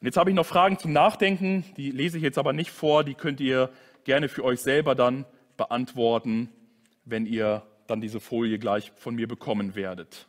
Und 0.00 0.06
jetzt 0.06 0.16
habe 0.16 0.30
ich 0.30 0.36
noch 0.36 0.46
Fragen 0.46 0.78
zum 0.78 0.92
Nachdenken, 0.92 1.64
die 1.76 1.90
lese 1.90 2.18
ich 2.18 2.22
jetzt 2.22 2.38
aber 2.38 2.52
nicht 2.52 2.70
vor, 2.70 3.04
die 3.04 3.14
könnt 3.14 3.40
ihr 3.40 3.70
gerne 4.08 4.30
für 4.30 4.42
euch 4.42 4.60
selber 4.60 4.94
dann 4.94 5.26
beantworten, 5.58 6.48
wenn 7.04 7.26
ihr 7.26 7.62
dann 7.88 8.00
diese 8.00 8.20
Folie 8.20 8.58
gleich 8.58 8.90
von 8.96 9.14
mir 9.14 9.28
bekommen 9.28 9.74
werdet. 9.74 10.28